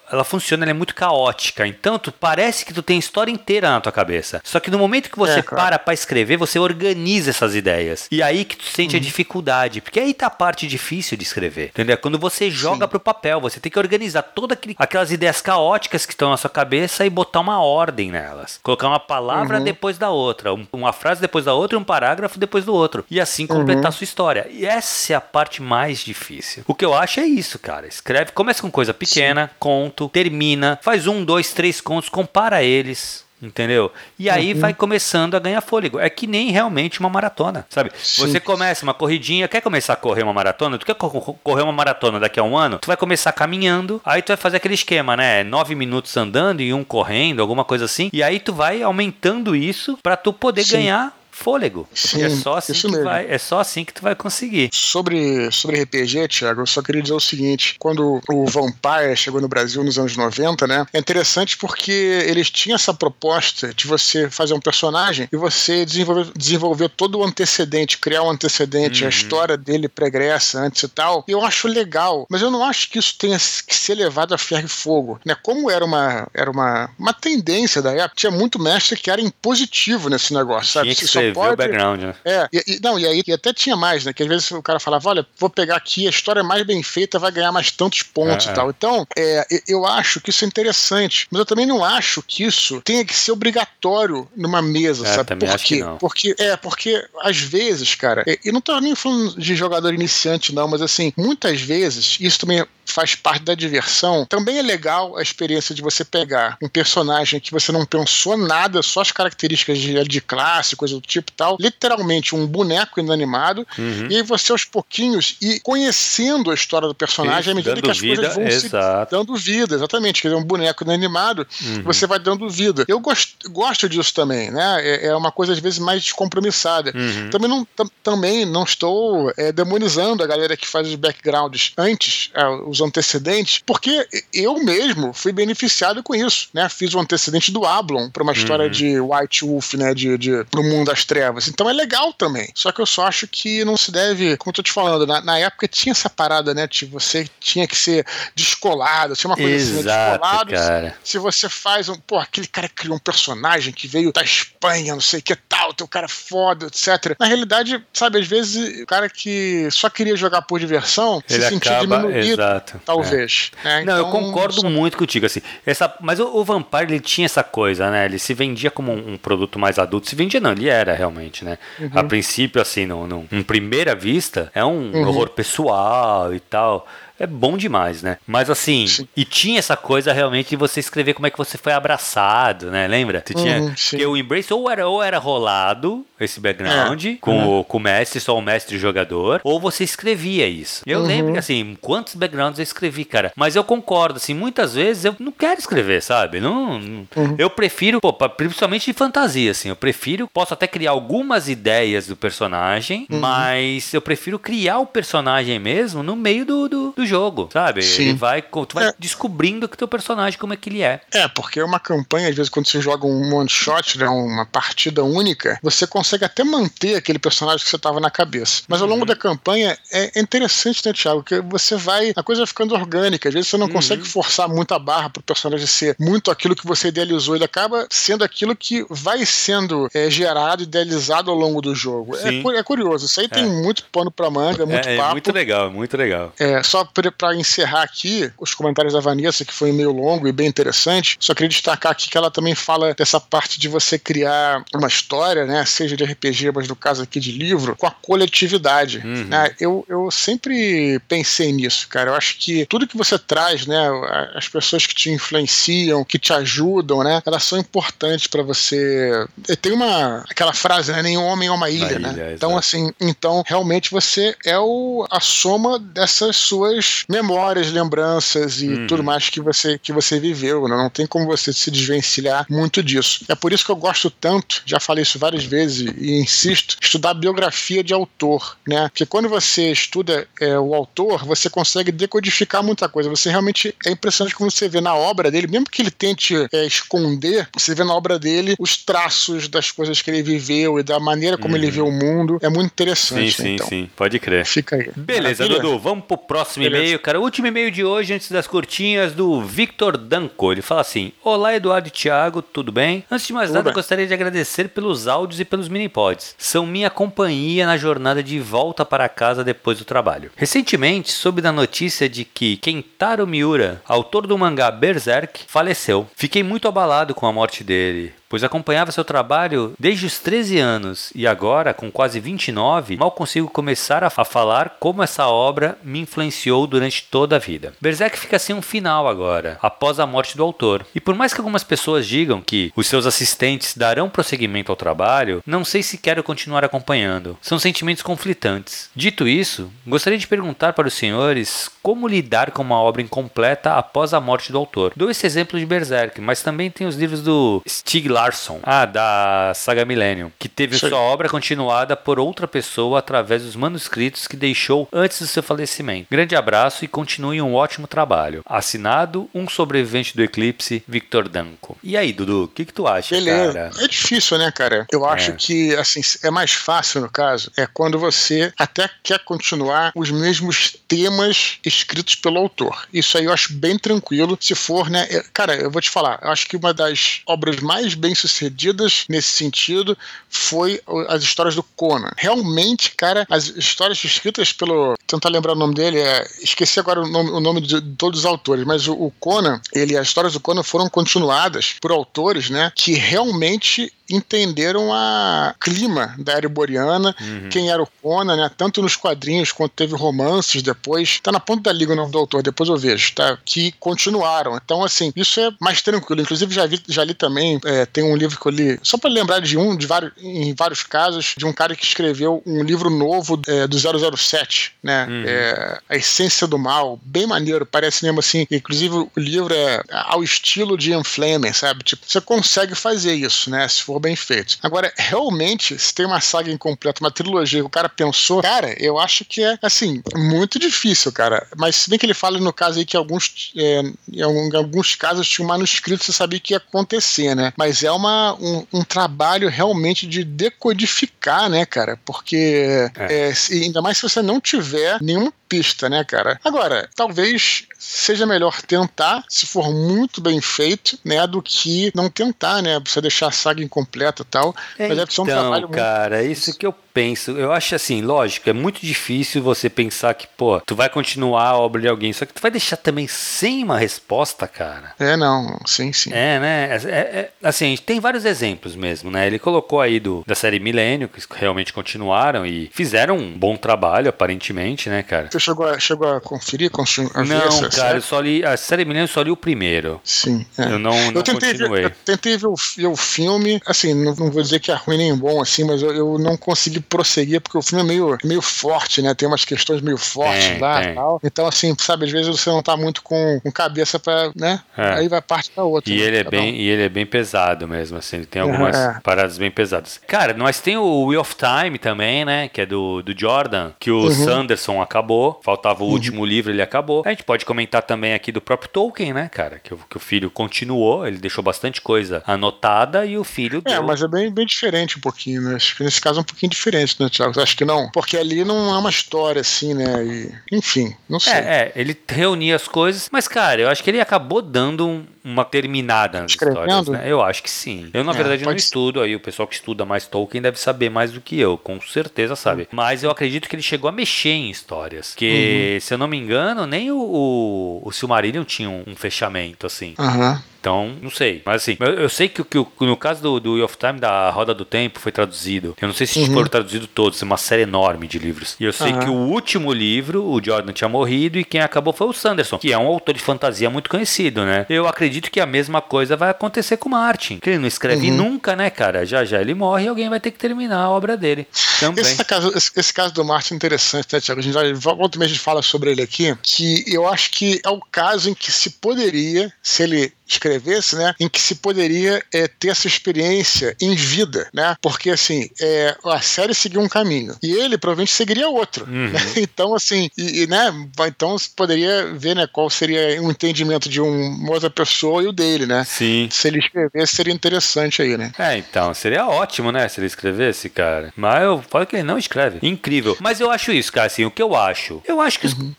ela 0.10 0.24
funciona, 0.50 0.64
ela 0.64 0.72
é 0.72 0.74
muito 0.74 0.96
caótica. 0.96 1.68
Então, 1.68 2.00
tu 2.00 2.12
parece 2.12 2.66
que 2.66 2.74
tu 2.74 2.82
tem 2.82 2.98
história 2.98 3.32
inteira 3.32 3.70
na 3.70 3.82
tua 3.82 3.92
cabeça. 3.92 4.42
Só 4.44 4.60
que 4.60 4.72
no 4.72 4.80
momento 4.80 5.10
que 5.10 5.18
você 5.18 5.40
é, 5.40 5.42
claro. 5.42 5.64
para 5.64 5.80
pra 5.80 5.94
escrever, 5.94 6.38
você 6.38 6.58
organiza 6.58 7.30
essas 7.30 7.56
ideias. 7.56 8.08
E 8.12 8.24
aí 8.24 8.46
que 8.46 8.58
tu 8.58 8.64
sente 8.64 8.96
uhum. 8.96 9.00
a 9.00 9.04
dificuldade. 9.04 9.82
Porque 9.82 10.00
aí 10.00 10.14
tá 10.14 10.28
a 10.28 10.32
parte 10.32 10.68
difícil 10.68 11.18
de 11.18 11.24
escrever. 11.24 11.70
Entendeu? 11.70 11.98
Quando 11.98 12.18
você 12.18 12.50
joga 12.50 12.86
Sim. 12.86 12.90
pro 12.90 13.00
papel, 13.00 13.40
você 13.40 13.60
tem 13.60 13.72
que 13.72 13.80
organizar 13.80 14.24
todas 14.24 14.58
aquelas 14.78 15.12
ideias 15.12 15.42
caóticas 15.42 16.06
que 16.06 16.14
estão 16.14 16.30
na 16.30 16.38
sua 16.38 16.50
cabeça 16.50 17.06
e 17.06 17.10
botar 17.10 17.42
uma 17.42 17.62
ordem 17.62 18.12
nelas. 18.12 18.60
Colocar 18.64 18.88
uma 18.88 19.00
palavra 19.00 19.58
uhum. 19.58 19.64
depois 19.64 19.98
da 19.98 20.10
outra, 20.10 20.54
uma 20.72 20.94
frase 20.94 21.22
depois 21.22 21.46
da 21.46 21.54
outra 21.54 21.78
e 21.78 21.82
um 21.82 21.84
parágrafo 21.84 22.40
depois 22.40 22.66
do 22.66 22.74
outro. 22.74 23.06
E 23.10 23.20
assim 23.20 23.46
completar 23.46 23.84
uhum. 23.84 23.90
a 23.90 23.92
sua 23.92 24.04
história. 24.04 24.48
E 24.50 24.66
essa 24.66 25.14
é 25.14 25.16
a 25.16 25.22
parte 25.22 25.62
mais 25.62 26.00
difícil. 26.00 26.64
O 26.68 26.74
que 26.74 26.86
eu 26.86 26.94
acho 26.94 27.20
é 27.20 27.26
isso, 27.26 27.60
cara. 27.60 27.88
Escreve, 27.88 28.32
começa 28.32 28.62
com 28.62 28.72
coisa 28.72 28.94
pequena, 28.94 29.48
Sim. 29.48 29.54
conto, 29.60 30.10
termina, 30.10 30.39
faz 30.82 31.08
um, 31.08 31.24
dois, 31.24 31.54
três 31.54 31.82
contos, 31.82 32.10
compara 32.10 32.64
eles 32.64 33.28
Entendeu? 33.42 33.92
E 34.18 34.30
aí 34.30 34.54
uhum. 34.54 34.60
vai 34.60 34.74
começando 34.74 35.36
a 35.36 35.40
ganhar 35.40 35.62
fôlego. 35.62 35.98
É 35.98 36.10
que 36.10 36.28
nem 36.28 36.52
realmente 36.52 37.00
uma 37.00 37.10
maratona, 37.10 37.66
sabe? 37.70 37.90
Sim. 37.98 38.28
Você 38.28 38.40
começa 38.40 38.84
uma 38.84 38.94
corridinha, 38.94 39.48
quer 39.48 39.62
começar 39.62 39.94
a 39.94 39.96
correr 39.96 40.24
uma 40.24 40.34
maratona? 40.34 40.78
Tu 40.78 40.86
quer 40.86 40.96
correr 40.96 41.64
uma 41.64 41.72
maratona 41.72 42.20
daqui 42.20 42.40
a 42.40 42.44
um 42.44 42.58
ano? 42.58 42.80
Tu 42.80 42.88
vai 42.88 42.98
começar 42.98 43.32
caminhando, 43.32 44.02
aí 44.06 44.22
tu 44.22 44.28
vai 44.28 44.38
fazer 44.38 44.58
aquele 44.58 44.74
esquema, 44.74 45.16
né? 45.16 45.44
Nove 45.44 45.74
minutos 45.74 46.16
andando 46.18 46.62
e 46.62 46.74
um 46.74 46.84
correndo, 46.84 47.42
alguma 47.42 47.64
coisa 47.64 47.86
assim. 47.86 48.10
E 48.12 48.22
aí 48.22 48.42
tu 48.42 48.54
vai 48.54 48.84
aumentando 48.84 49.56
isso 49.56 49.98
para 50.04 50.18
tu 50.18 50.34
poder 50.34 50.64
Sim. 50.64 50.74
ganhar 50.74 51.19
fôlego. 51.40 51.88
Sim, 51.94 52.22
é 52.22 52.30
só 52.30 52.58
assim 52.58 52.74
que 52.74 53.00
vai, 53.00 53.26
é 53.30 53.38
só 53.38 53.60
assim 53.60 53.86
que 53.86 53.94
tu 53.94 54.02
vai 54.02 54.16
conseguir. 54.16 54.70
Sobre, 54.74 55.50
sobre 55.52 55.82
RPG, 55.82 56.28
Thiago, 56.28 56.62
eu 56.62 56.68
só 56.68 56.82
queria 56.82 57.02
dizer 57.02 57.14
o 57.14 57.20
seguinte: 57.20 57.76
quando 57.80 58.22
o 58.30 58.46
Vampire 58.46 59.16
chegou 59.16 59.40
no 59.40 59.48
Brasil 59.48 59.84
nos 59.84 59.98
anos 59.98 60.16
90, 60.18 60.68
né? 60.68 60.86
É 60.94 61.00
interessante 61.00 61.58
porque 61.58 61.92
eles 61.92 62.50
tinham 62.50 62.76
essa 62.76 62.94
proposta 62.94 63.74
de 63.74 63.88
você 63.88 64.30
fazer 64.30 64.54
um 64.54 64.60
personagem 64.60 65.28
e 65.32 65.38
você 65.38 65.86
desenvolver, 65.86 66.32
desenvolver 66.36 66.90
todo 66.90 67.20
o 67.20 67.24
antecedente, 67.24 67.98
criar 67.98 68.24
um 68.24 68.30
antecedente, 68.30 69.02
uhum. 69.02 69.08
a 69.08 69.10
história 69.10 69.58
dele 69.58 69.88
pregressa 69.88 70.60
antes 70.60 70.84
e 70.84 70.88
tal. 70.88 71.24
E 71.28 71.32
eu 71.32 71.44
acho 71.44 71.68
legal, 71.68 72.28
mas 72.30 72.42
eu 72.42 72.52
não 72.52 72.64
acho 72.64 72.90
que 72.90 73.00
isso 73.00 73.16
tenha 73.18 73.38
que 73.38 73.76
ser 73.76 73.96
levado 73.96 74.34
a 74.34 74.38
ferro 74.38 74.66
e 74.66 74.70
fogo, 74.70 75.20
né? 75.26 75.36
Como 75.42 75.70
era 75.72 75.86
uma 75.86 76.28
era 76.34 76.52
uma, 76.52 76.90
uma 76.98 77.14
tendência 77.14 77.82
da 77.82 77.92
época, 77.92 78.16
tinha 78.16 78.32
muito 78.32 78.60
mestre 78.60 79.00
que 79.00 79.10
era 79.10 79.22
impositivo 79.22 80.10
nesse 80.10 80.34
negócio, 80.34 80.74
sabe? 80.74 80.94
Tinha 80.94 80.96
que 80.96 81.08
pode... 81.34 81.54
o 81.54 81.58
background, 81.58 82.02
né? 82.02 82.16
É, 82.26 82.48
e, 82.52 82.64
e, 82.76 82.80
não, 82.82 83.00
e 83.00 83.06
aí 83.06 83.24
e 83.26 83.34
até 83.34 83.54
tinha 83.54 83.76
mais, 83.76 84.06
né? 84.06 84.14
Que 84.14 84.24
às 84.24 84.30
vezes 84.30 84.52
o 84.52 84.62
cara 84.62 84.80
falava, 84.80 85.10
olha, 85.10 85.26
vou 85.38 85.50
pegar 85.50 85.76
aqui, 85.76 86.08
a 86.08 86.10
história 86.10 86.44
mais 86.44 86.64
bem 86.64 86.82
feita 86.82 87.20
vai 87.20 87.32
ganhar 87.32 87.52
mais 87.52 87.72
tantos 87.72 88.04
pontos 88.04 88.48
é, 88.48 88.52
e 88.52 88.54
tal. 88.54 88.70
Então, 88.70 89.08
é, 89.18 89.46
eu 89.68 89.86
acho 89.86 90.20
que 90.22 90.30
isso 90.30 90.46
é 90.46 90.48
interessante, 90.48 91.28
mas 91.32 91.40
eu 91.40 91.46
também 91.46 91.66
não 91.66 91.84
acho 91.84 92.22
que 92.22 92.44
isso 92.44 92.82
tenha 92.82 93.06
que 93.06 93.16
ser 93.16 93.32
obrigatório 93.32 94.28
numa 94.36 94.62
mesa, 94.62 95.08
é, 95.08 95.14
sabe? 95.14 95.36
Por 95.36 95.58
quê? 95.58 95.84
Porque, 96.00 96.36
é, 96.38 96.58
porque 96.58 97.08
às 97.22 97.38
vezes, 97.38 97.96
cara, 97.96 98.24
e 98.44 98.52
não 98.52 98.62
tô 98.62 98.80
nem 98.80 98.96
falando 98.96 99.40
de 99.40 99.56
jogador 99.56 99.94
iniciante, 99.94 100.54
não, 100.54 100.68
mas 100.68 100.82
assim, 100.82 101.14
muitas 101.18 101.62
vezes, 101.62 102.18
isso 102.20 102.40
também 102.40 102.66
faz 102.92 103.16
parte 103.16 103.44
da 103.44 103.54
diversão. 103.54 104.26
Também 104.26 104.58
é 104.58 104.62
legal 104.62 105.16
a 105.18 105.22
experiência 105.22 105.74
de 105.74 105.82
você 105.82 106.04
pegar 106.04 106.58
um 106.62 106.68
personagem 106.68 107.40
que 107.40 107.52
você 107.52 107.72
não 107.72 107.86
pensou 107.86 108.36
nada, 108.36 108.82
só 108.82 109.02
as 109.02 109.12
características 109.12 109.78
de, 109.78 110.04
de 110.04 110.22
classe, 110.22 110.76
coisa 110.76 110.96
do 110.96 111.02
tipo 111.02 111.19
tal, 111.22 111.58
literalmente 111.60 112.36
um 112.36 112.46
boneco 112.46 113.00
inanimado, 113.00 113.66
uhum. 113.78 114.08
e 114.10 114.18
aí 114.18 114.24
você 114.24 114.52
aos 114.52 114.66
pouquinhos 114.66 115.38
e 115.42 115.60
conhecendo 115.60 116.52
a 116.52 116.54
história 116.54 116.88
do 116.88 116.96
personagem 116.96 117.52
à 117.52 117.56
medida 117.56 117.82
que 117.82 117.90
as 117.90 118.00
vida, 118.00 118.16
coisas 118.16 118.36
vão 118.36 118.48
exato. 118.48 119.10
se 119.10 119.16
dando 119.16 119.36
vida, 119.36 119.76
exatamente, 119.76 120.22
quer 120.22 120.30
dizer, 120.30 120.42
um 120.42 120.46
boneco 120.46 120.84
inanimado, 120.84 121.46
uhum. 121.62 121.84
você 121.84 122.06
vai 122.08 122.20
dando 122.20 122.50
vida. 122.50 122.86
Eu 122.88 123.00
gosto, 123.00 123.50
gosto 123.50 123.88
disso 123.88 124.14
também, 124.14 124.52
né? 124.52 124.78
É, 124.82 125.08
é 125.08 125.16
uma 125.16 125.32
coisa 125.32 125.54
às 125.54 125.60
vezes 125.60 125.80
mais 125.80 126.04
descompromissada. 126.04 126.92
Uhum. 126.96 127.30
Também 127.30 127.50
não, 127.50 127.68
também 128.04 128.46
não 128.46 128.64
estou 128.64 129.32
é, 129.38 129.52
demonizando 129.52 130.24
a 130.24 130.28
galera 130.28 130.56
que 130.56 130.68
faz 130.68 130.88
os 130.88 130.96
backgrounds 130.96 131.74
antes, 131.78 132.32
é, 132.34 132.48
os 132.48 132.82
antecedentes, 132.82 133.62
porque 133.66 134.08
eu 134.34 134.64
mesmo 134.64 135.14
fui 135.14 135.32
beneficiado 135.32 136.04
com 136.04 136.16
isso, 136.16 136.50
né? 136.54 136.68
Fiz 136.70 136.94
o 136.94 137.00
antecedente 137.00 137.52
do 137.52 137.66
Ablon 137.66 138.10
para 138.10 138.24
uma 138.24 138.34
história 138.34 138.66
uhum. 138.66 138.72
de 138.72 139.00
White 139.00 139.46
Wolf, 139.46 139.74
né? 139.76 139.94
De, 139.94 140.18
de 140.18 140.44
pro 140.46 140.64
mundo 140.64 140.88
das 140.88 141.06
trevas. 141.10 141.48
Então 141.48 141.68
é 141.68 141.74
legal 141.74 142.14
também. 142.14 142.52
Só 142.54 142.72
que 142.72 142.80
eu 142.80 142.86
só 142.86 143.08
acho 143.08 143.28
que 143.28 143.66
não 143.66 143.76
se 143.76 143.92
deve, 143.92 144.38
como 144.38 144.52
eu 144.52 144.54
tô 144.54 144.62
te 144.62 144.72
falando, 144.72 145.08
na, 145.08 145.20
na 145.22 145.40
época 145.40 145.68
tinha 145.68 145.92
essa 145.92 146.08
parada, 146.08 146.54
né? 146.54 146.68
De 146.68 146.86
você 146.86 147.28
tinha 147.40 147.68
que 147.68 147.76
ser 147.76 148.06
descolado, 148.36 149.16
tinha 149.16 149.32
uma 149.32 149.36
coisa 149.36 149.56
Exato, 149.56 149.80
assim, 149.80 149.88
né? 149.88 150.10
descolado. 150.12 150.52
Cara. 150.52 150.98
Se 151.04 151.18
você 151.18 151.50
faz 151.50 151.90
um, 151.90 151.96
pô, 151.96 152.20
aquele 152.20 152.46
cara 152.46 152.70
criou 152.70 152.96
um 152.96 153.00
personagem 153.00 153.74
que 153.74 153.88
veio 153.88 154.14
da 154.14 154.22
Espanha, 154.22 154.94
não 154.94 155.02
sei 155.02 155.20
o 155.20 155.24
que 155.24 155.36
tal, 155.36 155.74
teu 155.74 155.88
cara 155.88 156.06
é 156.06 156.10
foda, 156.10 156.68
etc. 156.68 157.16
Na 157.20 157.26
realidade, 157.26 157.84
sabe, 157.92 158.20
às 158.20 158.28
vezes 158.28 158.84
o 158.84 158.86
cara 158.86 159.10
que 159.10 159.68
só 159.72 159.90
queria 159.90 160.16
jogar 160.16 160.44
por 160.44 160.60
diversão 160.60 161.24
Ele 161.28 161.42
se 161.42 161.50
sentia 161.50 161.80
diminuído. 161.80 162.42
Exato. 162.42 162.80
Talvez. 162.86 163.52
É. 163.66 163.70
É, 163.70 163.82
então, 163.82 163.96
Não, 163.96 164.04
eu 164.04 164.10
então, 164.10 164.22
concordo 164.26 164.62
só... 164.62 164.70
muito 164.70 164.96
contigo, 164.96 165.26
assim. 165.26 165.42
Essa, 165.66 165.92
mas 166.00 166.20
o, 166.20 166.28
o, 166.28 166.44
Vampire, 166.44 166.84
ele 166.84 167.00
tinha 167.00 167.26
essa 167.26 167.44
coisa, 167.44 167.90
né? 167.90 168.06
Ele 168.06 168.20
se 168.20 168.36
vendia 168.36 168.70
como 168.70 168.92
um, 168.92 169.14
um 169.14 169.18
produto 169.18 169.58
mais 169.58 169.80
adulto. 169.80 170.08
Se 170.08 170.16
vendia, 170.16 170.40
não, 170.40 170.52
ele 170.52 170.70
era 170.70 170.99
realmente, 171.00 171.44
né? 171.44 171.58
Uhum. 171.80 171.90
A 171.94 172.04
princípio, 172.04 172.62
assim, 172.62 172.86
no, 172.86 173.26
em 173.32 173.42
primeira 173.42 173.96
vista, 173.96 174.52
é 174.54 174.64
um 174.64 174.92
uhum. 174.92 175.08
horror 175.08 175.30
pessoal 175.30 176.34
e 176.34 176.40
tal 176.40 176.86
é 177.20 177.28
bom 177.28 177.58
demais, 177.58 178.02
né? 178.02 178.18
Mas 178.26 178.50
assim, 178.50 178.88
sim. 178.88 179.08
e 179.16 179.26
tinha 179.26 179.60
essa 179.60 179.76
coisa 179.76 180.14
realmente 180.14 180.50
de 180.50 180.56
você 180.56 180.80
escrever 180.80 181.14
como 181.14 181.28
é 181.28 181.30
que 181.30 181.38
você 181.38 181.58
foi 181.58 181.74
abraçado, 181.74 182.72
né? 182.72 182.88
Lembra? 182.88 183.22
Tu 183.22 183.34
tinha 183.34 183.62
uhum, 183.62 183.74
que 183.74 184.06
o 184.06 184.16
Embrace 184.16 184.54
ou 184.54 184.70
era, 184.70 184.88
ou 184.88 185.04
era 185.04 185.18
rolado 185.18 186.06
esse 186.20 186.40
background 186.40 187.06
é. 187.06 187.16
com, 187.16 187.32
uhum. 187.32 187.60
o, 187.60 187.64
com 187.64 187.78
o 187.78 187.82
mestre, 187.82 188.20
só 188.20 188.38
o 188.38 188.42
mestre 188.42 188.78
jogador, 188.78 189.40
ou 189.44 189.60
você 189.60 189.84
escrevia 189.84 190.48
isso. 190.48 190.82
Eu 190.86 191.00
uhum. 191.00 191.06
lembro 191.06 191.34
que 191.34 191.40
assim, 191.40 191.78
quantos 191.82 192.16
backgrounds 192.16 192.60
eu 192.60 192.64
escrevi, 192.64 193.06
cara. 193.06 193.32
Mas 193.36 193.56
eu 193.56 193.64
concordo, 193.64 194.18
assim, 194.18 194.34
muitas 194.34 194.76
vezes 194.76 195.06
eu 195.06 195.16
não 195.20 195.32
quero 195.32 195.60
escrever, 195.60 196.02
sabe? 196.02 196.40
Não, 196.40 196.80
não 196.80 197.08
uhum. 197.16 197.36
eu 197.38 197.50
prefiro, 197.50 198.00
pô, 198.00 198.14
principalmente 198.14 198.86
de 198.86 198.94
fantasia, 198.94 199.52
assim, 199.52 199.70
eu 199.70 199.76
prefiro, 199.76 200.28
posso 200.28 200.54
até 200.54 200.68
criar 200.68 200.92
algumas 200.92 201.50
ideias 201.50 202.08
do 202.08 202.16
personagem, 202.16 203.08
uhum. 203.10 203.20
mas 203.20 203.94
eu 203.94 204.02
prefiro 204.02 204.40
criar 204.40 204.80
o 204.80 204.86
personagem 204.86 205.60
mesmo 205.60 206.04
no 206.04 206.16
meio 206.16 206.46
do, 206.46 206.68
do, 206.68 206.94
do 206.96 207.06
jogo, 207.10 207.50
sabe? 207.52 207.82
Sim. 207.82 208.04
Ele 208.04 208.14
vai, 208.14 208.42
tu 208.42 208.74
vai 208.74 208.90
é. 208.90 208.94
descobrindo 208.98 209.68
que 209.68 209.78
teu 209.78 209.88
personagem 209.88 210.40
como 210.40 210.54
é 210.54 210.58
que 210.58 210.70
ele 210.70 210.82
é. 210.82 211.02
É, 211.14 211.28
porque 211.28 211.60
é 211.60 211.64
uma 211.64 211.80
campanha, 211.80 212.30
às 212.30 212.36
vezes, 212.36 212.50
quando 212.50 212.68
você 212.68 212.80
joga 212.82 213.06
um 213.06 213.36
one 213.36 213.50
shot, 213.50 213.98
né, 213.98 214.08
uma 214.08 214.46
partida 214.46 215.04
única, 215.04 215.60
você 215.62 215.88
consegue 215.88 216.26
até 216.26 216.44
manter 216.44 216.96
aquele 216.96 217.20
personagem 217.20 217.64
que 217.64 217.70
você 217.70 217.78
tava 217.78 218.00
na 218.00 218.12
cabeça. 218.12 218.64
Mas 218.68 218.82
ao 218.82 218.88
longo 218.88 219.02
uhum. 219.02 219.08
da 219.08 219.16
campanha 219.16 219.78
é 219.92 220.20
interessante, 220.20 220.86
né, 220.86 220.94
Thiago? 220.94 221.24
Que 221.24 221.42
você 221.42 221.76
vai. 221.76 222.14
A 222.16 222.24
coisa 222.24 222.42
vai 222.42 222.48
ficando 222.48 222.76
orgânica. 222.76 223.30
Às 223.30 223.34
vezes 223.34 223.50
você 223.50 223.58
não 223.58 223.68
uhum. 223.68 223.74
consegue 223.74 224.08
forçar 224.08 224.48
muito 224.48 224.74
a 224.74 224.80
barra 224.80 225.10
pro 225.10 225.24
personagem 225.24 225.66
ser 225.68 225.96
muito 226.00 226.32
aquilo 226.32 226.56
que 226.56 226.66
você 226.66 226.90
idealizou. 226.90 227.36
Ele 227.36 227.46
acaba 227.46 227.88
sendo 227.90 228.24
aquilo 228.24 228.56
que 228.56 228.86
vai 228.90 229.26
sendo 229.26 229.90
é, 229.94 230.10
gerado, 230.10 230.64
idealizado 230.64 231.32
ao 231.32 231.38
longo 231.38 231.62
do 231.62 231.74
jogo. 231.74 232.16
É, 232.18 232.58
é, 232.58 232.64
curioso. 232.64 233.06
Isso 233.06 233.20
aí 233.20 233.26
é. 233.26 233.30
tem 233.30 233.46
muito 233.46 233.84
pano 233.92 234.12
pra 234.12 234.30
manga, 234.30 234.66
muito 234.66 234.88
é, 234.88 234.94
é 234.94 234.98
papo. 234.98 235.10
É 235.10 235.14
muito 235.14 235.32
legal, 235.32 235.72
muito 235.72 235.98
legal. 235.98 236.34
É, 236.40 236.62
só 236.64 236.84
para 237.12 237.36
encerrar 237.36 237.84
aqui 237.84 238.32
os 238.38 238.54
comentários 238.54 238.94
da 238.94 239.00
Vanessa, 239.00 239.46
que 239.46 239.54
foi 239.54 239.72
meio 239.72 239.92
longo 239.92 240.28
e 240.28 240.32
bem 240.32 240.48
interessante, 240.48 241.18
só 241.20 241.34
queria 241.34 241.50
destacar 241.50 241.92
aqui 241.92 242.10
que 242.10 242.18
ela 242.18 242.32
também 242.32 242.56
fala 242.56 242.94
dessa 242.94 243.20
parte 243.20 243.60
de 243.60 243.68
você 243.68 243.98
criar 243.98 244.64
uma 244.74 244.88
história, 244.88 245.46
né, 245.46 245.64
seja 245.66 245.96
de 245.96 246.04
RPG, 246.04 246.52
mas 246.54 246.68
no 246.68 246.76
caso 246.76 247.04
aqui 247.04 247.20
de 247.20 247.32
livro, 247.32 247.76
com 247.76 247.88
a 247.88 247.92
coletividade. 247.92 249.00
Uhum. 249.00 249.26
Né? 249.26 249.56
Eu, 249.60 249.86
eu 249.88 250.12
sempre 250.12 251.00
pensei 251.08 251.52
nisso, 251.52 251.88
cara. 251.88 252.12
Eu 252.12 252.16
acho 252.16 252.38
que 252.38 252.66
tudo 252.66 252.88
que 252.88 252.98
você 252.98 253.18
traz, 253.18 253.66
né, 253.66 253.88
as 254.36 254.48
pessoas 254.48 254.86
que 254.86 254.96
te 254.96 255.10
influenciam, 255.12 256.04
que 256.04 256.20
te 256.20 256.34
ajudam, 256.34 257.04
né, 257.04 257.22
elas 257.26 257.44
são 257.44 257.58
importantes 257.58 258.28
para 258.28 258.44
você. 258.44 259.26
Tem 259.62 259.72
uma 259.72 260.24
aquela 260.30 260.54
frase, 260.54 260.92
né, 260.92 261.02
nenhum 261.02 261.24
homem 261.24 261.48
é 261.48 261.52
uma 261.52 261.70
ilha, 261.70 261.98
uma 261.98 262.00
né? 262.00 262.14
Ilha, 262.14 262.34
então 262.34 262.58
assim, 262.58 262.92
então 263.00 263.44
realmente 263.46 263.92
você 263.92 264.36
é 264.46 264.58
o, 264.58 265.06
a 265.10 265.20
soma 265.20 265.80
dessas 265.80 266.36
suas 266.36 266.86
suas 266.90 267.06
memórias, 267.08 267.72
lembranças 267.72 268.62
e 268.62 268.68
uhum. 268.68 268.88
tudo 268.88 269.04
mais 269.04 269.30
que 269.30 269.40
você, 269.40 269.78
que 269.78 269.94
você 269.94 270.20
viveu. 270.20 270.68
Né? 270.68 270.76
Não 270.76 270.90
tem 270.90 271.06
como 271.06 271.26
você 271.26 271.54
se 271.54 271.70
desvencilhar 271.70 272.46
muito 272.50 272.82
disso. 272.82 273.26
É 273.28 273.36
por 273.36 273.54
isso 273.54 273.66
que 273.66 273.72
eu 273.72 273.76
gosto 273.76 274.10
tanto, 274.10 274.62
já 274.66 274.80
falei 274.80 275.04
isso 275.04 275.20
várias 275.20 275.44
vezes 275.44 275.94
e 275.98 276.20
insisto, 276.20 276.78
estudar 276.82 277.14
biografia 277.14 277.84
de 277.84 277.94
autor, 277.94 278.58
né? 278.68 278.90
Porque 278.90 279.06
quando 279.06 279.30
você 279.30 279.72
estuda 279.72 280.28
é, 280.40 280.58
o 280.58 280.74
autor, 280.74 281.26
você 281.26 281.50
consegue 281.50 281.92
decodificar 281.92 282.64
muita 282.64 282.90
coisa. 282.90 283.10
Você 283.10 283.30
realmente 283.30 283.76
é 283.86 283.92
impressionante 283.92 284.36
quando 284.36 284.52
você 284.52 284.68
vê 284.68 284.82
na 284.82 284.96
obra 284.96 285.30
dele, 285.30 285.48
mesmo 285.48 285.66
que 285.70 285.82
ele 285.82 285.92
tente 285.92 286.36
é, 286.52 286.66
esconder, 286.66 287.48
você 287.56 287.76
vê 287.76 287.84
na 287.84 287.94
obra 287.94 288.18
dele 288.18 288.56
os 288.60 288.78
traços 288.78 289.48
das 289.48 289.72
coisas 289.72 290.02
que 290.02 290.10
ele 290.10 290.24
viveu 290.24 290.80
e 290.80 290.84
da 290.84 291.00
maneira 291.00 291.38
como 291.38 291.56
uhum. 291.56 291.62
ele 291.62 291.72
vê 291.72 291.82
o 291.82 291.92
mundo. 291.92 292.40
É 292.42 292.50
muito 292.50 292.72
interessante. 292.72 293.32
Sim, 293.32 293.44
sim, 293.44 293.56
então. 293.56 293.68
sim. 293.68 293.90
Pode 293.96 294.20
crer. 294.20 294.46
Fica 294.46 294.76
aí. 294.76 294.90
Beleza, 294.96 295.44
Maravilha? 295.44 295.62
Dudu. 295.62 295.80
Vamos 295.80 296.06
pro 296.06 296.18
próximo 296.18 296.64
e-mail, 296.80 297.00
cara. 297.00 297.20
O 297.20 297.24
último 297.24 297.48
e-mail 297.48 297.72
de 297.72 297.84
hoje, 297.84 298.14
antes 298.14 298.32
das 298.32 298.48
curtinhas, 298.48 299.14
do 299.14 299.42
Victor 299.42 299.98
Danco. 299.98 300.52
Ele 300.52 300.62
fala 300.62 300.82
assim: 300.82 301.12
Olá, 301.24 301.56
Eduardo 301.56 301.88
e 301.88 301.92
Thiago, 301.92 302.42
tudo 302.42 302.72
bem? 302.72 303.04
Antes 303.10 303.28
de 303.28 303.34
mais 303.34 303.50
tudo 303.50 303.56
nada, 303.56 303.70
bem. 303.70 303.74
gostaria 303.74 304.08
de 304.08 304.14
agradecer 304.14 304.70
pelos 304.70 305.08
áudios 305.08 305.40
e 305.40 305.46
pelos 305.46 305.70
mini-pods. 305.70 306.36
São 306.38 306.66
minha 306.66 306.90
companhia 306.90 307.66
na 307.66 307.78
jornada 307.78 308.24
de 308.24 308.40
volta 308.40 308.86
para 308.86 309.10
casa 309.10 309.44
depois 309.44 309.78
do 309.78 309.86
trabalho. 309.86 310.32
Recentemente, 310.36 311.12
soube 311.12 311.42
da 311.42 311.52
notícia 311.52 312.10
de 312.10 312.26
que 312.26 312.58
Kentaro 312.58 313.28
Miura, 313.28 313.82
autor 313.86 314.26
do 314.28 314.38
mangá 314.38 314.72
Berserk, 314.72 315.42
faleceu. 315.48 316.08
Fiquei 316.16 316.44
muito 316.44 316.68
abalado 316.68 317.14
com 317.14 317.26
a 317.26 317.34
morte 317.34 317.64
dele 317.64 318.19
pois 318.30 318.44
acompanhava 318.44 318.92
seu 318.92 319.04
trabalho 319.04 319.74
desde 319.80 320.06
os 320.06 320.20
13 320.20 320.60
anos 320.60 321.12
e 321.16 321.26
agora, 321.26 321.74
com 321.74 321.92
quase 321.92 322.20
29, 322.20 322.96
mal 322.98 323.12
consigo 323.12 323.50
começar 323.50 324.04
a 324.04 324.10
falar 324.10 324.78
como 324.80 325.02
essa 325.02 325.28
obra 325.28 325.78
me 325.84 326.00
influenciou 326.00 326.68
durante 326.68 327.04
toda 327.10 327.36
a 327.36 327.40
vida. 327.40 327.74
Berserk 327.82 328.18
fica 328.18 328.38
sem 328.38 328.56
um 328.56 328.62
final 328.62 329.08
agora, 329.08 329.58
após 329.62 330.00
a 330.00 330.06
morte 330.06 330.38
do 330.38 330.44
autor. 330.44 330.86
E 330.94 331.02
por 331.02 331.16
mais 331.16 331.34
que 331.34 331.40
algumas 331.42 331.64
pessoas 331.64 332.06
digam 332.06 332.42
que 332.42 332.72
os 332.76 332.88
seus 332.88 333.06
assistentes 333.08 333.76
darão 333.76 334.10
prosseguimento 334.10 334.72
ao 334.72 334.76
trabalho, 334.76 335.42
não 335.46 335.66
sei 335.66 335.82
se 335.82 335.98
quero 335.98 336.24
continuar 336.24 336.64
acompanhando. 336.64 337.38
São 337.42 337.58
sentimentos 337.58 338.04
conflitantes. 338.04 338.90
Dito 338.96 339.28
isso, 339.28 339.72
gostaria 339.88 340.20
de 340.20 340.28
perguntar 340.28 340.74
para 340.74 340.88
os 340.88 340.94
senhores 340.94 341.70
como 341.82 342.08
lidar 342.08 342.52
com 342.52 342.62
uma 342.62 342.80
obra 342.80 343.02
incompleta 343.02 343.74
após 343.74 344.14
a 344.14 344.22
morte 344.22 344.52
do 344.52 344.58
autor. 344.58 344.94
Dou 344.96 345.10
esse 345.10 345.26
exemplo 345.26 345.60
de 345.60 345.66
Berserk, 345.66 346.22
mas 346.22 346.44
também 346.44 346.70
tem 346.70 346.86
os 346.86 346.96
livros 346.96 347.24
do 347.24 347.62
Stig 347.68 348.08
Larsson, 348.20 348.60
ah, 348.64 348.86
da 348.86 349.54
saga 349.56 349.86
Millennium, 349.86 350.30
que 350.38 350.50
teve 350.50 350.78
Sim. 350.78 350.90
sua 350.90 351.00
obra 351.00 351.30
continuada 351.30 351.96
por 351.96 352.20
outra 352.20 352.48
pessoa 352.48 353.00
através 353.00 353.44
dos 353.44 353.56
manuscritos 353.56 354.28
que 354.28 354.36
deixou 354.36 354.90
antes 354.92 355.20
do 355.20 355.28
seu 355.28 355.42
falecimento. 355.42 356.08
Grande 356.12 356.36
abraço 356.36 356.84
e 356.84 356.88
continue 356.88 357.42
um 357.42 357.56
ótimo 357.56 357.88
trabalho. 357.88 358.44
Assinado, 358.46 359.30
um 359.34 359.48
sobrevivente 359.48 360.18
do 360.18 360.24
eclipse, 360.24 360.84
Victor 360.86 361.30
Danko. 361.30 361.78
E 361.82 361.96
aí, 361.96 362.12
Dudu, 362.12 362.44
o 362.44 362.48
que, 362.50 362.66
que 362.66 362.74
tu 362.74 362.86
acha, 362.86 363.16
Beleza. 363.16 363.54
cara? 363.54 363.72
É 363.80 363.88
difícil, 363.88 364.38
né, 364.38 364.52
cara? 364.52 364.86
Eu 364.92 365.06
é. 365.06 365.14
acho 365.14 365.34
que, 365.36 365.74
assim, 365.78 366.02
é 366.22 366.30
mais 366.30 366.52
fácil, 366.52 367.00
no 367.00 367.10
caso, 367.10 367.50
é 367.56 367.66
quando 367.66 367.98
você 367.98 368.52
até 368.58 368.90
quer 369.02 369.20
continuar 369.20 369.94
os 369.96 370.12
mesmos 370.12 370.76
temas 370.90 371.58
escritos 371.66 372.16
pelo 372.16 372.38
autor. 372.38 372.86
Isso 372.94 373.18
aí 373.18 373.26
eu 373.26 373.34
acho 373.34 373.54
bem 373.54 373.78
tranquilo. 373.78 374.38
Se 374.42 374.56
for, 374.56 374.90
né? 374.90 375.08
Cara, 375.34 375.56
eu 375.56 375.72
vou 375.72 375.82
te 375.82 375.90
falar, 375.90 376.20
eu 376.22 376.32
acho 376.32 376.48
que 376.48 376.58
uma 376.58 376.74
das 376.74 377.22
obras 377.26 377.62
mais 377.62 377.94
bem 377.94 378.09
bem-sucedidas 378.10 379.06
nesse 379.08 379.30
sentido 379.30 379.96
foi 380.30 380.82
as 381.08 381.22
histórias 381.22 381.56
do 381.56 381.62
Conan. 381.62 382.12
Realmente, 382.18 382.96
cara, 382.96 383.26
as 383.30 383.48
histórias 383.48 384.04
escritas 384.04 384.52
pelo. 384.52 384.98
Tentar 385.06 385.30
lembrar 385.30 385.54
o 385.54 385.56
nome 385.56 385.74
dele, 385.74 386.00
é, 386.00 386.28
esqueci 386.42 386.80
agora 386.80 387.02
o 387.02 387.08
nome, 387.08 387.32
o 387.32 387.40
nome 387.40 387.62
de, 387.62 387.82
todos 387.82 388.20
os 388.20 388.26
autores, 388.26 388.66
mas 388.66 388.88
o, 388.88 388.94
o 388.94 389.12
Conan, 389.20 389.60
ele, 389.74 389.98
as 389.98 390.08
histórias 390.08 390.34
do 390.34 390.40
Conan 390.40 390.64
foram 390.64 390.90
continuadas 390.90 391.76
por 391.82 391.92
autores, 391.92 392.50
né, 392.50 392.72
que 392.76 392.94
realmente 392.94 393.92
entenderam 394.10 394.94
a 394.94 395.56
clima 395.60 396.16
da 396.18 396.34
era 396.34 396.50
boreana, 396.50 397.16
uhum. 397.20 397.50
quem 397.50 397.70
era 397.70 397.82
o 397.82 397.88
Conan, 398.02 398.36
né? 398.36 398.52
Tanto 398.58 398.82
nos 398.82 398.96
quadrinhos 398.96 399.52
quanto 399.52 399.74
teve 399.74 399.96
romances 399.96 400.62
depois. 400.62 401.20
Tá 401.20 401.32
na 401.32 401.40
ponta 401.40 401.64
da 401.64 401.74
liga 401.74 401.94
o 401.94 401.96
nome 401.96 402.12
do 402.12 402.18
autor, 402.18 402.42
depois 402.42 402.70
eu 402.70 402.78
vejo, 402.78 403.14
tá? 403.14 403.38
Que 403.46 403.72
continuaram. 403.74 404.56
Então, 404.56 404.84
assim, 404.84 405.12
isso 405.16 405.40
é 405.40 405.52
mais 405.60 405.82
tranquilo. 405.82 406.22
Inclusive, 406.22 406.54
já, 406.54 406.66
vi, 406.66 406.82
já 406.88 407.04
li 407.04 407.14
também, 407.14 407.60
é, 407.66 407.86
tem 407.86 408.04
um 408.04 408.16
livro 408.16 408.40
que 408.40 408.46
eu 408.46 408.52
li, 408.52 408.80
só 408.82 408.98
para 408.98 409.10
lembrar 409.10 409.40
de 409.40 409.58
um, 409.58 409.76
de 409.76 409.86
vários, 409.86 410.12
em 410.22 410.54
vários 410.54 410.84
casos, 410.84 411.36
de 411.38 411.46
um 411.46 411.54
cara 411.54 411.76
que 411.76 411.86
escreveu 411.86 412.42
um 412.46 412.64
livro 412.64 412.90
novo 412.90 413.40
é, 413.48 413.68
do 413.68 413.78
007, 413.78 414.74
né? 414.82 415.06
Uhum. 415.10 415.24
É, 415.26 415.80
a 415.90 415.96
Essência 415.96 416.48
do 416.48 416.58
Mal, 416.58 417.00
bem 417.04 417.28
maneiro, 417.28 417.66
parece 417.66 418.04
mesmo 418.04 418.20
assim. 418.20 418.48
Inclusive, 418.50 418.96
o 418.96 419.12
livro 419.18 419.54
é 419.54 419.82
ao 419.92 420.24
estilo 420.24 420.78
de 420.78 420.92
Ian 420.92 421.04
Fleming, 421.04 421.54
sabe? 421.54 421.84
Tipo, 421.84 422.06
você 422.08 422.22
consegue 422.22 422.76
fazer 422.76 423.14
isso, 423.14 423.50
né? 423.50 423.68
Se 423.68 423.84
for 423.84 423.99
bem 424.00 424.16
feito. 424.16 424.58
Agora, 424.64 424.92
realmente, 424.98 425.78
se 425.78 425.94
tem 425.94 426.06
uma 426.06 426.22
saga 426.22 426.52
incompleta, 426.52 427.04
uma 427.04 427.12
trilogia 427.12 427.62
que 427.62 427.66
o 427.66 427.70
cara 427.70 427.90
pensou, 427.90 428.42
cara, 428.42 428.76
eu 428.82 428.98
acho 429.00 429.26
que 429.26 429.44
é, 429.44 429.58
assim, 429.62 430.02
muito 430.16 430.60
difícil, 430.60 431.12
cara. 431.12 431.46
Mas 431.58 431.76
se 431.76 431.90
bem 431.90 432.00
que 432.00 432.06
ele 432.06 432.14
fala 432.14 432.40
no 432.40 432.54
caso 432.54 432.80
aí 432.80 432.86
que 432.86 432.98
alguns, 432.98 433.52
é, 433.56 433.82
em 434.12 434.56
alguns 434.56 434.96
casos 434.96 435.28
tinha 435.28 435.46
um 435.46 435.50
manuscrito, 435.50 436.04
você 436.04 436.14
sabia 436.14 436.40
que 436.40 436.54
ia 436.54 436.58
acontecer, 436.58 437.36
né? 437.36 437.54
Mas 437.58 437.84
é 437.84 437.92
uma, 437.92 438.36
um, 438.36 438.66
um 438.74 438.84
trabalho 438.84 439.50
realmente 439.50 440.08
de 440.08 440.24
decodificar, 440.24 441.50
né, 441.50 441.66
cara? 441.66 442.00
Porque 442.06 442.90
é. 442.96 443.30
É, 443.30 443.34
ainda 443.52 443.82
mais 443.82 443.98
se 443.98 444.04
você 444.04 444.22
não 444.22 444.40
tiver 444.40 444.98
nenhuma 445.02 445.34
pista, 445.50 445.90
né, 445.90 446.04
cara? 446.04 446.40
Agora, 446.46 446.88
talvez 446.96 447.64
seja 447.78 448.26
melhor 448.26 448.62
tentar, 448.62 449.24
se 449.28 449.48
for 449.48 449.74
muito 449.74 450.22
bem 450.22 450.40
feito, 450.40 451.00
né, 451.04 451.26
do 451.26 451.42
que 451.42 451.92
não 451.96 452.08
tentar, 452.08 452.62
né? 452.62 452.80
Você 452.86 453.02
deixar 453.02 453.28
a 453.28 453.32
saga 453.32 453.64
incompleta 453.64 453.89
e 453.98 454.26
tal. 454.26 454.56
Mas 454.78 454.98
deve 454.98 455.14
ser 455.14 455.22
um 455.22 455.24
então, 455.26 455.42
trabalho 455.42 455.70
cara, 455.70 456.18
muito... 456.18 456.32
isso 456.32 456.58
que 456.58 456.66
eu 456.66 456.74
penso, 457.00 457.32
eu 457.32 457.52
acho 457.54 457.76
assim, 457.76 458.02
lógico, 458.02 458.50
é 458.50 458.54
muito 458.54 458.82
difícil 458.82 459.42
você 459.42 459.70
pensar 459.70 460.14
que, 460.16 460.28
pô, 460.28 460.60
tu 460.60 460.76
vai 460.76 460.90
continuar 460.90 461.48
a 461.48 461.58
obra 461.58 461.82
de 461.82 461.88
alguém, 461.88 462.12
só 462.12 462.26
que 462.26 462.34
tu 462.34 462.42
vai 462.42 462.52
deixar 462.52 462.76
também 462.76 463.08
sem 463.08 463.64
uma 463.64 463.78
resposta, 463.78 464.48
cara. 464.48 464.94
É, 465.00 465.16
não, 465.16 465.60
sim, 465.66 465.94
sim. 465.94 466.12
É, 466.12 466.40
né? 466.40 466.70
É, 466.70 466.90
é, 466.90 467.32
é 467.42 467.48
assim, 467.48 467.66
a 467.66 467.70
gente 467.70 467.84
tem 467.84 468.00
vários 468.02 468.26
exemplos 468.26 468.76
mesmo, 468.76 469.10
né? 469.10 469.28
Ele 469.28 469.40
colocou 469.40 469.80
aí 469.80 469.98
do, 469.98 470.26
da 470.28 470.36
série 470.36 470.60
Milênio, 470.60 471.08
que 471.08 471.22
realmente 471.36 471.72
continuaram 471.72 472.46
e 472.46 472.70
fizeram 472.74 473.16
um 473.16 473.38
bom 473.38 473.56
trabalho, 473.56 474.10
aparentemente, 474.10 474.90
né, 474.90 475.02
cara? 475.02 475.30
Você 475.32 475.40
chegou 475.40 475.68
a, 475.68 475.80
chegou 475.80 476.08
a 476.14 476.20
conferir? 476.20 476.70
A 477.14 477.24
não, 477.24 477.70
cara, 477.70 477.98
eu 477.98 478.02
só 478.02 478.20
li, 478.20 478.44
a 478.44 478.58
série 478.58 478.84
Milênio 478.84 479.06
eu 479.06 479.08
só 479.08 479.22
li 479.22 479.32
o 479.32 479.38
primeiro. 479.38 480.02
Sim. 480.04 480.46
É. 480.58 480.66
Eu 480.66 480.80
não, 480.80 481.12
não 481.12 481.22
eu 481.22 481.24
tentei 481.24 481.54
continuei. 481.54 481.82
Ver, 481.84 481.86
eu 481.86 481.92
tentei 482.04 482.38
ver 482.38 482.48
o, 482.48 482.56
ver 482.76 482.88
o 482.88 482.96
filme, 482.98 483.62
assim, 483.66 483.79
não, 483.88 484.16
não, 484.16 484.32
vou 484.32 484.42
dizer 484.42 484.60
que 484.60 484.72
é 484.72 484.76
ruim 484.76 484.98
nem 484.98 485.16
bom, 485.16 485.42
assim, 485.42 485.64
mas 485.64 485.82
eu, 485.82 485.94
eu 485.94 486.20
não 486.20 486.38
consegui 486.38 486.80
prosseguir, 486.80 487.42
porque 487.42 487.58
o 487.58 487.62
filme 487.62 487.84
é 487.84 487.88
meio, 487.88 488.18
meio 488.24 488.42
forte, 488.42 489.02
né? 489.02 489.14
Tem 489.14 489.28
umas 489.28 489.46
questões 489.46 489.82
meio 489.82 489.98
fortes 489.98 490.48
tem, 490.48 490.60
lá 490.60 490.84
e 490.84 490.96
tal. 490.96 491.20
Então, 491.24 491.48
assim, 491.48 491.76
sabe, 491.78 492.06
às 492.06 492.12
vezes 492.12 492.28
você 492.28 492.50
não 492.50 492.62
tá 492.62 492.76
muito 492.76 493.02
com, 493.02 493.40
com 493.42 493.52
cabeça 493.52 494.00
pra, 494.00 494.32
né? 494.36 494.62
É. 494.78 494.94
Aí 494.94 495.08
vai 495.08 495.22
parte 495.22 495.52
da 495.56 495.64
outra. 495.64 495.92
E, 495.92 495.98
né? 495.98 496.04
ele 496.04 496.18
é 496.18 496.24
bem, 496.24 496.56
e 496.56 496.70
ele 496.70 496.84
é 496.84 496.90
bem 496.90 497.06
pesado 497.06 497.68
mesmo, 497.68 497.98
assim, 497.98 498.18
ele 498.18 498.26
tem 498.26 498.42
algumas 498.42 498.76
é. 498.76 499.00
paradas 499.04 499.38
bem 499.38 499.52
pesadas. 499.52 500.00
Cara, 500.08 500.34
nós 500.34 500.60
tem 500.60 500.78
o 500.78 501.06
Wheel 501.06 501.22
of 501.22 501.36
Time 501.36 501.78
também, 501.78 502.26
né? 502.26 502.48
Que 502.48 502.62
é 502.62 502.66
do, 502.66 503.02
do 503.02 503.18
Jordan, 503.18 503.72
que 503.80 503.92
o 503.92 504.04
uhum. 504.04 504.12
Sanderson 504.12 504.82
acabou, 504.82 505.40
faltava 505.44 505.84
o 505.84 505.88
uhum. 505.88 505.94
último 505.94 506.26
livro, 506.26 506.52
ele 506.52 506.62
acabou. 506.62 507.04
A 507.06 507.10
gente 507.10 507.24
pode 507.24 507.46
comentar 507.46 507.84
também 507.84 508.14
aqui 508.14 508.32
do 508.32 508.42
próprio 508.42 508.70
Tolkien, 508.70 509.14
né, 509.14 509.30
cara? 509.30 509.60
Que, 509.60 509.76
que 509.76 509.98
o 509.98 510.00
filho 510.00 510.30
continuou, 510.30 511.06
ele 511.06 511.18
deixou 511.18 511.44
bastante 511.44 511.82
coisa 511.82 512.24
anotada 512.26 513.06
e 513.06 513.18
o 513.18 513.24
filho. 513.24 513.62
É, 513.72 513.80
mas 513.80 514.02
é 514.02 514.08
bem, 514.08 514.32
bem 514.32 514.46
diferente 514.46 514.98
um 514.98 515.02
pouquinho, 515.02 515.42
né? 515.42 515.58
Nesse 515.80 516.02
caso 516.02 516.20
é 516.20 516.22
um 516.22 516.26
pouquinho 516.26 516.50
diferente, 516.50 516.96
né, 517.00 517.10
Thiago? 517.10 517.40
Acho 517.40 517.56
que 517.56 517.66
não. 517.66 517.90
Porque 517.92 518.18
ali 518.18 518.44
não 518.44 518.74
é 518.74 518.78
uma 518.78 518.90
história 518.90 519.42
assim, 519.42 519.74
né? 519.74 520.06
E, 520.06 520.56
enfim, 520.56 520.96
não 521.08 521.20
sei. 521.20 521.34
É, 521.34 521.38
é, 521.38 521.72
ele 521.76 521.98
reunia 522.08 522.56
as 522.56 522.68
coisas, 522.68 523.10
mas, 523.12 523.28
cara, 523.28 523.62
eu 523.62 523.70
acho 523.70 523.84
que 523.84 523.90
ele 523.90 524.02
acabou 524.02 524.42
dando 524.42 524.88
um, 524.88 525.06
uma 525.30 525.46
terminada 525.46 526.22
nas 526.22 526.32
histórias, 526.32 526.88
né? 526.88 527.04
Eu 527.06 527.22
acho 527.22 527.44
que 527.44 527.50
sim. 527.50 527.90
Eu, 527.94 528.04
na 528.04 528.12
é, 528.12 528.16
verdade, 528.16 528.46
não 528.46 528.54
estudo 528.54 529.02
aí. 529.02 529.16
O 529.16 529.20
pessoal 529.20 529.48
que 529.48 529.56
estuda 529.56 529.86
mais 529.86 530.08
Tolkien 530.08 530.42
deve 530.42 530.60
saber 530.60 530.90
mais 530.90 531.12
do 531.12 531.22
que 531.22 531.40
eu, 531.40 531.58
com 531.58 531.80
certeza 531.82 532.36
sabe. 532.36 532.64
Uhum. 532.64 532.68
Mas 532.72 533.04
eu 533.04 533.12
acredito 533.12 533.48
que 533.48 533.56
ele 533.56 533.64
chegou 533.64 533.90
a 533.90 533.92
mexer 533.92 534.30
em 534.30 534.50
histórias. 534.50 535.14
Que, 535.16 535.74
uhum. 535.74 535.80
se 535.80 535.94
eu 535.94 535.98
não 535.98 536.08
me 536.08 536.18
engano, 536.18 536.66
nem 536.66 536.92
o, 536.92 536.98
o, 537.00 537.82
o 537.84 537.92
Silmarillion 537.92 538.44
tinha 538.44 538.70
um, 538.70 538.84
um 538.88 538.96
fechamento, 538.96 539.66
assim. 539.66 539.94
Aham. 539.98 540.34
Uhum. 540.34 540.50
Então, 540.60 540.94
não 541.02 541.10
sei. 541.10 541.42
Mas 541.46 541.62
assim, 541.62 541.78
eu, 541.80 541.94
eu 541.94 542.10
sei 542.10 542.28
que, 542.28 542.44
que, 542.44 542.64
que, 542.64 542.86
no 542.86 542.98
caso 542.98 543.22
do, 543.22 543.40
do 543.40 543.54
Wheel 543.54 543.66
of 543.66 543.78
Time, 543.78 544.00
da 544.00 544.30
Roda 544.30 544.54
do 544.54 544.66
Tempo, 544.66 545.00
foi 545.00 545.12
traduzido. 545.12 545.76
Eu 545.82 545.88
não 545.88 545.96
sei 545.96 546.06
se 546.06 546.20
uhum. 546.20 546.34
foram 546.34 546.48
traduzidos 546.48 546.90
todos, 546.94 547.22
é 547.22 547.26
uma 547.26 547.38
série 547.38 547.62
enorme 547.64 548.08
de 548.08 548.20
livros. 548.20 548.56
E 548.60 548.66
eu 548.66 548.74
sei 548.74 548.92
uhum. 548.92 549.00
que 549.00 549.10
o 549.10 549.14
último 549.14 549.72
livro, 549.72 550.24
o 550.24 550.44
Jordan 550.44 550.74
tinha 550.74 550.90
morrido 550.90 551.40
e 551.40 551.46
quem 551.46 551.62
acabou 551.62 551.94
foi 551.94 552.08
o 552.08 552.14
Sanderson, 552.14 552.58
que 552.58 552.74
é 552.74 552.78
um 552.78 552.88
autor 552.88 553.14
de 553.14 553.22
fantasia 553.22 553.70
muito 553.70 553.90
conhecido, 553.90 554.44
né? 554.44 554.66
Eu 554.70 554.88
acredito 554.88 555.19
que 555.22 555.40
a 555.40 555.46
mesma 555.46 555.82
coisa 555.82 556.16
vai 556.16 556.30
acontecer 556.30 556.78
com 556.78 556.88
o 556.88 556.92
Martin, 556.92 557.40
que 557.40 557.50
ele 557.50 557.60
não 557.60 557.68
escreve 557.68 558.10
uhum. 558.10 558.18
nunca, 558.18 558.56
né, 558.56 558.70
cara? 558.70 559.06
Já 559.06 559.26
já 559.26 559.42
ele 559.42 559.54
morre 559.54 559.86
e 559.86 559.88
alguém 559.88 560.10
vai 560.10 560.20
ter 560.20 560.32
que 560.32 560.38
terminar 560.38 560.84
a 560.84 560.90
obra 560.90 561.18
dele. 561.18 561.48
Também. 561.80 562.04
Esse 562.04 562.24
caso, 562.24 562.52
esse, 562.56 562.72
esse 562.76 562.94
caso 562.94 563.14
do 563.14 563.26
Martin 563.26 563.54
é 563.54 563.58
interessante, 563.58 564.08
né, 564.14 564.20
Tiago? 564.20 564.40
A 564.40 564.44
gente 564.44 564.54
vai, 564.54 564.74
volta 564.74 565.18
e 565.20 565.24
a 565.24 565.28
gente 565.28 565.40
fala 565.40 565.62
sobre 565.62 565.92
ele 565.92 566.02
aqui, 566.02 566.36
que 566.42 566.84
eu 566.88 567.08
acho 567.08 567.32
que 567.32 567.60
é 567.66 567.70
o 567.70 567.80
caso 567.80 568.30
em 568.30 568.34
que 568.34 568.52
se 568.52 568.72
poderia, 568.72 569.52
se 569.62 569.84
ele 569.84 570.14
escrevesse, 570.34 570.96
né, 570.96 571.14
em 571.20 571.28
que 571.28 571.42
se 571.42 571.56
poderia 571.56 572.24
é, 572.34 572.48
ter 572.48 572.70
essa 572.70 572.88
experiência 572.88 573.76
em 573.82 573.96
vida, 573.96 574.48
né? 574.54 574.76
Porque 574.82 575.10
assim, 575.10 575.50
é, 575.60 575.96
a 576.06 576.22
série 576.22 576.54
seguiu 576.54 576.82
um 576.82 576.88
caminho 576.88 577.36
e 577.42 577.52
ele 577.52 577.78
provavelmente 577.78 578.12
seguiria 578.12 578.48
outro. 578.48 578.86
Uhum. 578.86 579.10
Né? 579.10 579.20
Então 579.50 579.74
assim, 579.74 580.10
e, 580.18 580.44
e, 580.44 580.48
né, 580.48 580.72
então 581.08 581.38
você 581.38 581.50
poderia 581.56 582.14
ver, 582.14 582.36
né, 582.36 582.48
qual 582.52 582.70
seria 582.70 583.22
um 583.22 583.32
entendimento 583.32 583.90
de 583.90 584.02
um, 584.02 584.08
uma 584.08 584.54
outra 584.54 584.70
pessoa 584.70 585.24
e 585.24 585.28
o 585.28 585.32
dele, 585.32 585.66
né? 585.66 585.84
Sim. 585.86 586.28
Se 586.32 586.48
ele 586.48 586.60
escrevesse 586.60 587.16
seria 587.16 587.34
interessante 587.34 588.02
aí, 588.02 588.18
né? 588.18 588.32
É, 588.38 588.58
então 588.58 588.94
seria 588.94 589.28
ótimo, 589.28 589.72
né, 589.72 589.88
se 589.88 590.00
ele 590.00 590.08
escrevesse, 590.08 590.70
cara. 590.70 591.12
Mas 591.16 591.44
eu 591.44 591.64
falo 591.70 591.86
que 591.86 591.96
ele 591.96 592.04
não 592.04 592.18
escreve. 592.18 592.60
Incrível. 592.62 593.18
Mas 593.20 593.40
eu 593.40 593.50
acho 593.50 593.72
isso, 593.72 593.92
cara. 593.92 594.08
Assim, 594.08 594.26
o 594.26 594.32
que 594.32 594.42
eu 594.42 594.56
acho, 594.56 595.02
eu 595.08 595.22
acho 595.22 595.40
que 595.40 595.48
uhum. 595.48 595.74